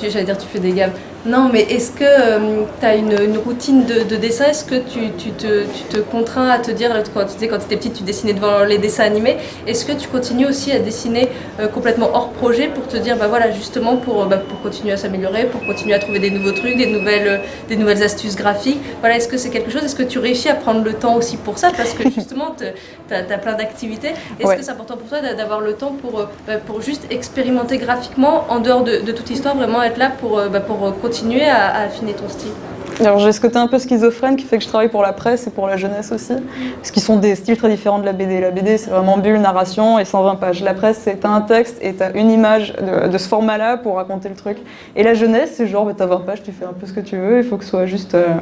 j'allais 0.01 0.25
dire 0.25 0.37
tu 0.39 0.47
fais 0.47 0.59
des 0.59 0.71
gammes, 0.71 0.93
non, 1.23 1.49
mais 1.53 1.61
est-ce 1.61 1.91
que 1.91 2.03
euh, 2.03 2.63
tu 2.79 2.85
as 2.85 2.95
une, 2.95 3.37
routine 3.37 3.85
de, 3.85 4.15
dessin? 4.15 4.45
Est-ce 4.45 4.65
que 4.65 4.75
tu, 4.75 5.11
te, 5.33 5.65
tu, 5.65 5.83
te, 5.89 5.97
contrains 5.97 6.49
à 6.49 6.57
te 6.57 6.71
dire, 6.71 6.91
quand 7.13 7.25
tu 7.25 7.47
quand 7.47 7.57
étais 7.57 7.77
petite, 7.77 7.93
tu 7.93 8.03
dessinais 8.03 8.33
devant 8.33 8.63
les 8.63 8.79
dessins 8.79 9.03
animés, 9.03 9.37
est-ce 9.67 9.85
que 9.85 9.91
tu 9.91 10.07
continues 10.07 10.47
aussi 10.47 10.71
à 10.71 10.79
dessiner 10.79 11.29
euh, 11.59 11.67
complètement 11.67 12.09
hors 12.15 12.29
projet 12.31 12.69
pour 12.69 12.87
te 12.87 12.97
dire, 12.97 13.17
bah 13.17 13.27
voilà, 13.27 13.51
justement, 13.51 13.97
pour, 13.97 14.25
bah, 14.25 14.37
pour 14.37 14.61
continuer 14.63 14.93
à 14.93 14.97
s'améliorer, 14.97 15.45
pour 15.45 15.63
continuer 15.63 15.93
à 15.93 15.99
trouver 15.99 16.17
des 16.17 16.31
nouveaux 16.31 16.53
trucs, 16.53 16.75
des 16.75 16.87
nouvelles, 16.87 17.41
des 17.69 17.75
nouvelles 17.75 18.01
astuces 18.01 18.35
graphiques? 18.35 18.81
Voilà, 19.01 19.17
est-ce 19.17 19.27
que 19.27 19.37
c'est 19.37 19.51
quelque 19.51 19.69
chose? 19.69 19.83
Est-ce 19.83 19.95
que 19.95 20.03
tu 20.03 20.17
réussis 20.17 20.49
à 20.49 20.55
prendre 20.55 20.83
le 20.83 20.93
temps 20.93 21.17
aussi 21.17 21.37
pour 21.37 21.59
ça? 21.59 21.69
Parce 21.77 21.93
que 21.93 22.09
justement, 22.09 22.55
tu 22.57 22.65
as, 23.13 23.37
plein 23.37 23.53
d'activités. 23.53 24.13
Est-ce 24.39 24.55
que 24.55 24.63
c'est 24.63 24.71
important 24.71 24.97
pour 24.97 25.07
toi 25.07 25.19
d'avoir 25.21 25.61
le 25.61 25.73
temps 25.73 25.95
pour, 26.01 26.19
euh, 26.19 26.25
bah, 26.47 26.57
pour 26.57 26.81
juste 26.81 27.05
expérimenter 27.11 27.77
graphiquement, 27.77 28.45
en 28.49 28.59
dehors 28.59 28.83
de, 28.83 29.11
toute 29.11 29.29
histoire, 29.29 29.55
vraiment 29.55 29.83
être 29.83 29.97
là 29.97 30.11
pour, 30.19 30.41
bah, 30.49 30.61
pour 30.61 30.79
continuer 30.99 31.10
à, 31.49 31.81
affiner 31.83 32.13
ton 32.13 32.29
style 32.29 32.51
alors 32.99 33.17
j'ai 33.17 33.31
ce 33.31 33.41
côté 33.41 33.57
un 33.57 33.67
peu 33.67 33.79
schizophrène 33.79 34.35
qui 34.35 34.45
fait 34.45 34.57
que 34.57 34.63
je 34.63 34.67
travaille 34.67 34.89
pour 34.89 35.01
la 35.01 35.13
presse 35.13 35.47
et 35.47 35.49
pour 35.49 35.65
la 35.65 35.75
jeunesse 35.75 36.11
aussi, 36.11 36.33
parce 36.75 36.91
qu'ils 36.91 37.01
sont 37.01 37.17
des 37.17 37.33
styles 37.35 37.57
très 37.57 37.69
différents 37.69 37.97
de 37.97 38.05
la 38.05 38.13
BD. 38.13 38.39
La 38.39 38.51
BD 38.51 38.77
c'est 38.77 38.91
vraiment 38.91 39.17
bulle, 39.17 39.39
narration 39.39 39.97
et 39.97 40.05
120 40.05 40.35
pages. 40.35 40.61
La 40.61 40.75
presse 40.75 40.99
c'est 41.03 41.25
un 41.25 41.41
texte 41.41 41.77
et 41.81 41.93
t'as 41.95 42.11
une 42.13 42.29
image 42.29 42.73
de, 42.73 43.17
ce 43.17 43.27
format-là 43.27 43.77
pour 43.77 43.95
raconter 43.95 44.29
le 44.29 44.35
truc. 44.35 44.57
Et 44.95 45.01
la 45.01 45.15
jeunesse 45.15 45.53
c'est 45.55 45.67
genre 45.67 45.85
bah, 45.85 45.93
t'as 45.97 46.05
20 46.05 46.25
pages, 46.25 46.43
tu 46.43 46.51
fais 46.51 46.65
un 46.65 46.73
peu 46.73 46.85
ce 46.85 46.93
que 46.93 46.99
tu 46.99 47.17
veux, 47.17 47.39
il 47.39 47.43
faut 47.43 47.57
que 47.57 47.63
ce 47.63 47.71
soit 47.71 47.87
juste 47.87 48.13
euh, 48.13 48.35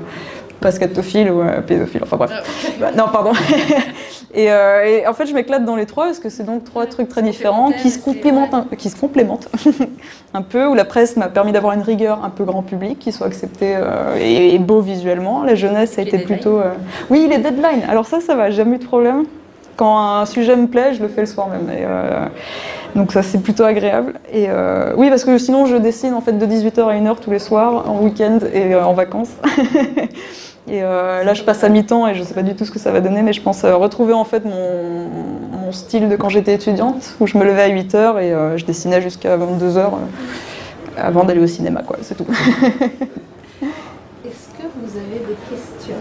scatophile 0.69 1.31
ou 1.31 1.41
euh, 1.41 1.61
pédophile, 1.61 2.01
enfin 2.03 2.17
bref. 2.17 2.31
Ah, 2.83 2.91
non 2.91 3.05
pardon. 3.13 3.31
Euh, 4.37 4.83
et, 4.83 5.07
en 5.07 5.13
fait, 5.13 5.25
je 5.25 5.33
m'éclate 5.33 5.65
dans 5.65 5.75
les 5.75 5.85
trois 5.85 6.05
parce 6.05 6.19
que 6.19 6.29
c'est 6.29 6.43
donc 6.43 6.63
trois 6.63 6.85
trucs 6.85 7.09
très 7.09 7.23
différents 7.23 7.71
qui 7.71 7.89
se 7.89 7.99
complémentent, 7.99 8.53
un, 8.53 8.67
qui 8.77 8.89
se 8.89 8.99
complémentent 8.99 9.49
un 10.33 10.41
peu. 10.41 10.67
Où 10.67 10.75
la 10.75 10.85
presse 10.85 11.17
m'a 11.17 11.27
permis 11.27 11.51
d'avoir 11.51 11.73
une 11.73 11.81
rigueur 11.81 12.23
un 12.23 12.29
peu 12.29 12.43
grand 12.43 12.61
public, 12.61 12.99
qui 12.99 13.11
soit 13.11 13.27
accepté 13.27 13.75
euh, 13.75 14.15
et, 14.19 14.57
beau 14.59 14.81
visuellement. 14.81 15.43
La 15.43 15.55
jeunesse 15.55 15.97
a 15.97 16.03
été 16.03 16.19
plutôt. 16.19 16.59
Euh, 16.59 16.73
oui, 17.09 17.27
les 17.29 17.39
deadlines. 17.39 17.83
Alors 17.89 18.05
ça, 18.05 18.19
ça 18.21 18.35
va, 18.35 18.51
jamais 18.51 18.75
eu 18.75 18.79
de 18.79 18.85
problème. 18.85 19.25
Quand 19.75 19.97
un 19.97 20.25
sujet 20.25 20.55
me 20.57 20.67
plaît, 20.67 20.93
je 20.93 21.01
le 21.01 21.07
fais 21.07 21.21
le 21.21 21.27
soir 21.27 21.47
même. 21.47 21.69
donc 22.95 23.13
ça, 23.13 23.23
c'est 23.23 23.41
plutôt 23.41 23.63
agréable. 23.63 24.15
Et 24.31 24.49
oui, 24.97 25.09
parce 25.09 25.23
que 25.23 25.37
sinon, 25.37 25.65
je 25.65 25.77
dessine 25.77 26.13
en 26.13 26.19
fait 26.19 26.33
de 26.33 26.45
18h 26.45 26.81
à 26.81 26.93
1h 26.93 27.15
tous 27.21 27.31
les 27.31 27.39
soirs, 27.39 27.89
en 27.89 28.01
week-end 28.01 28.39
et 28.53 28.75
en 28.75 28.93
vacances. 28.93 29.31
Et 30.71 30.83
euh, 30.83 31.23
là, 31.23 31.33
je 31.33 31.41
passe 31.41 31.63
à 31.63 31.69
mi-temps 31.69 32.07
et 32.07 32.13
je 32.13 32.19
ne 32.19 32.25
sais 32.25 32.35
pas 32.35 32.43
du 32.43 32.55
tout 32.55 32.63
ce 32.63 32.69
que 32.69 32.77
ça 32.77 32.91
va 32.91 33.01
donner, 33.01 33.23
mais 33.23 33.33
je 33.33 33.41
pense 33.41 33.63
euh, 33.63 33.75
retrouver 33.75 34.13
en 34.13 34.23
fait 34.23 34.45
mon, 34.45 35.09
mon 35.51 35.71
style 35.71 36.07
de 36.09 36.15
quand 36.15 36.29
j'étais 36.29 36.53
étudiante, 36.53 37.15
où 37.19 37.25
je 37.25 37.39
me 37.39 37.43
levais 37.43 37.63
à 37.63 37.67
8 37.69 37.95
h 37.95 38.21
et 38.21 38.31
euh, 38.31 38.55
je 38.55 38.65
dessinais 38.65 39.01
jusqu'à 39.01 39.35
22 39.35 39.67
h 39.67 39.89
avant 40.95 41.23
d'aller 41.23 41.41
au 41.41 41.47
cinéma, 41.47 41.81
quoi. 41.81 41.97
C'est 42.03 42.13
tout. 42.13 42.27
Est-ce 44.23 44.49
que 44.57 44.67
vous 44.79 44.95
avez 44.95 45.21
des 45.27 45.37
questions? 45.49 45.95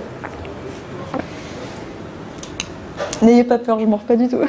N'ayez 3.23 3.45
pas 3.45 3.57
peur, 3.59 3.79
je 3.81 3.87
ne 3.87 3.91
mords 3.91 4.01
pas 4.01 4.17
du 4.17 4.29
tout. 4.29 4.37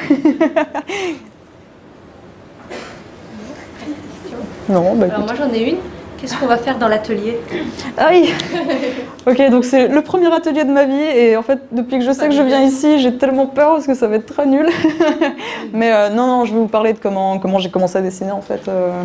non, 4.68 4.96
bah, 4.96 5.06
Alors 5.08 5.20
moi 5.24 5.34
j'en 5.34 5.50
ai 5.50 5.70
une. 5.70 5.78
Qu'est-ce 6.20 6.36
qu'on 6.36 6.46
va 6.46 6.58
faire 6.58 6.76
dans 6.76 6.88
l'atelier 6.88 7.38
Ah 7.96 8.08
oui 8.10 8.30
Ok, 9.26 9.50
donc 9.50 9.64
c'est 9.64 9.88
le 9.88 10.02
premier 10.02 10.32
atelier 10.32 10.64
de 10.64 10.70
ma 10.70 10.84
vie 10.84 10.94
et 10.94 11.36
en 11.36 11.42
fait, 11.42 11.60
depuis 11.72 11.98
que 11.98 12.04
je 12.04 12.12
sais 12.12 12.28
que 12.28 12.34
je 12.34 12.42
viens 12.42 12.60
ici, 12.60 13.00
j'ai 13.00 13.16
tellement 13.16 13.46
peur 13.46 13.72
parce 13.72 13.86
que 13.86 13.94
ça 13.94 14.06
va 14.06 14.16
être 14.16 14.26
très 14.26 14.44
nul. 14.44 14.68
Mais 15.72 15.90
euh, 15.92 16.10
non, 16.10 16.26
non, 16.26 16.44
je 16.44 16.52
vais 16.52 16.60
vous 16.60 16.68
parler 16.68 16.92
de 16.92 16.98
comment, 16.98 17.38
comment 17.38 17.58
j'ai 17.58 17.70
commencé 17.70 17.96
à 17.96 18.02
dessiner 18.02 18.32
en 18.32 18.42
fait. 18.42 18.68
Euh, 18.68 19.02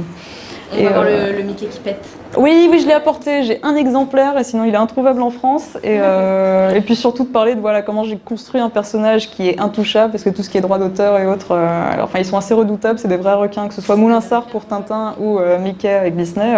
on 0.74 0.84
va 0.84 0.90
voir 0.90 1.06
euh, 1.08 1.38
le, 1.38 1.44
Mickey 1.44 1.68
qui 1.68 1.80
pète. 1.80 2.06
Oui, 2.38 2.68
oui, 2.70 2.80
je 2.80 2.88
l'ai 2.88 2.94
apporté. 2.94 3.44
J'ai 3.44 3.60
un 3.64 3.76
exemplaire 3.76 4.38
et 4.38 4.44
sinon 4.44 4.66
il 4.66 4.74
est 4.74 4.78
introuvable 4.78 5.22
en 5.22 5.30
France. 5.30 5.78
Et, 5.84 5.98
euh, 6.00 6.74
et 6.74 6.82
puis 6.82 6.96
surtout 6.96 7.24
de 7.24 7.30
parler 7.30 7.56
de 7.56 7.60
voilà 7.60 7.82
comment 7.82 8.04
j'ai 8.04 8.18
construit 8.18 8.62
un 8.62 8.70
personnage 8.70 9.30
qui 9.30 9.50
est 9.50 9.60
intouchable 9.60 10.12
parce 10.12 10.24
que 10.24 10.30
tout 10.30 10.44
ce 10.44 10.50
qui 10.50 10.58
est 10.58 10.62
droit 10.62 10.80
d'auteur 10.80 11.18
et 11.20 11.28
autres, 11.28 11.52
euh, 11.52 11.94
alors, 11.94 12.06
enfin 12.06 12.20
ils 12.20 12.26
sont 12.26 12.38
assez 12.38 12.54
redoutables. 12.54 13.00
C'est 13.00 13.08
des 13.08 13.18
vrais 13.18 13.36
requins, 13.36 13.68
que 13.68 13.74
ce 13.74 13.82
soit 13.82 13.96
Moulinsart 13.96 14.48
pour 14.48 14.66
Tintin 14.66 15.16
ou 15.20 15.40
Mickey 15.62 15.94
avec 15.94 16.16
Disney. 16.16 16.54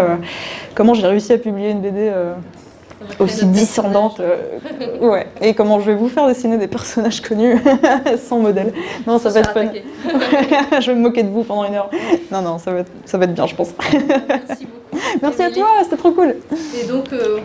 comment 0.73 0.93
j'ai 0.93 1.07
réussi 1.07 1.33
à 1.33 1.37
publier 1.37 1.71
une 1.71 1.81
BD 1.81 2.11
aussi 3.19 3.45
discernante. 3.45 4.19
Euh, 4.19 4.99
ouais. 4.99 5.27
Et 5.41 5.53
comment 5.53 5.79
je 5.79 5.91
vais 5.91 5.95
vous 5.95 6.09
faire 6.09 6.27
dessiner 6.27 6.57
des 6.57 6.67
personnages 6.67 7.21
connus 7.21 7.57
sans 8.27 8.39
modèle. 8.39 8.73
Non, 9.05 9.19
ça 9.19 9.29
va 9.29 9.39
être 9.41 9.53
fun. 9.53 9.65
je 10.79 10.87
vais 10.87 10.95
me 10.95 11.01
moquer 11.01 11.23
de 11.23 11.29
vous 11.29 11.43
pendant 11.43 11.65
une 11.65 11.75
heure. 11.75 11.89
Non, 12.31 12.41
non, 12.41 12.57
ça 12.57 12.71
va 12.71 12.79
être, 12.79 12.91
ça 13.05 13.17
va 13.17 13.25
être 13.25 13.33
bien, 13.33 13.45
je 13.45 13.55
pense. 13.55 13.69
Merci 13.79 14.65
beaucoup. 14.65 15.03
Merci 15.21 15.43
à 15.43 15.51
toi, 15.51 15.67
c'était 15.83 15.97
trop 15.97 16.11
cool. 16.11 16.35
Et 16.81 16.87
donc. 16.87 17.11
Euh, 17.13 17.39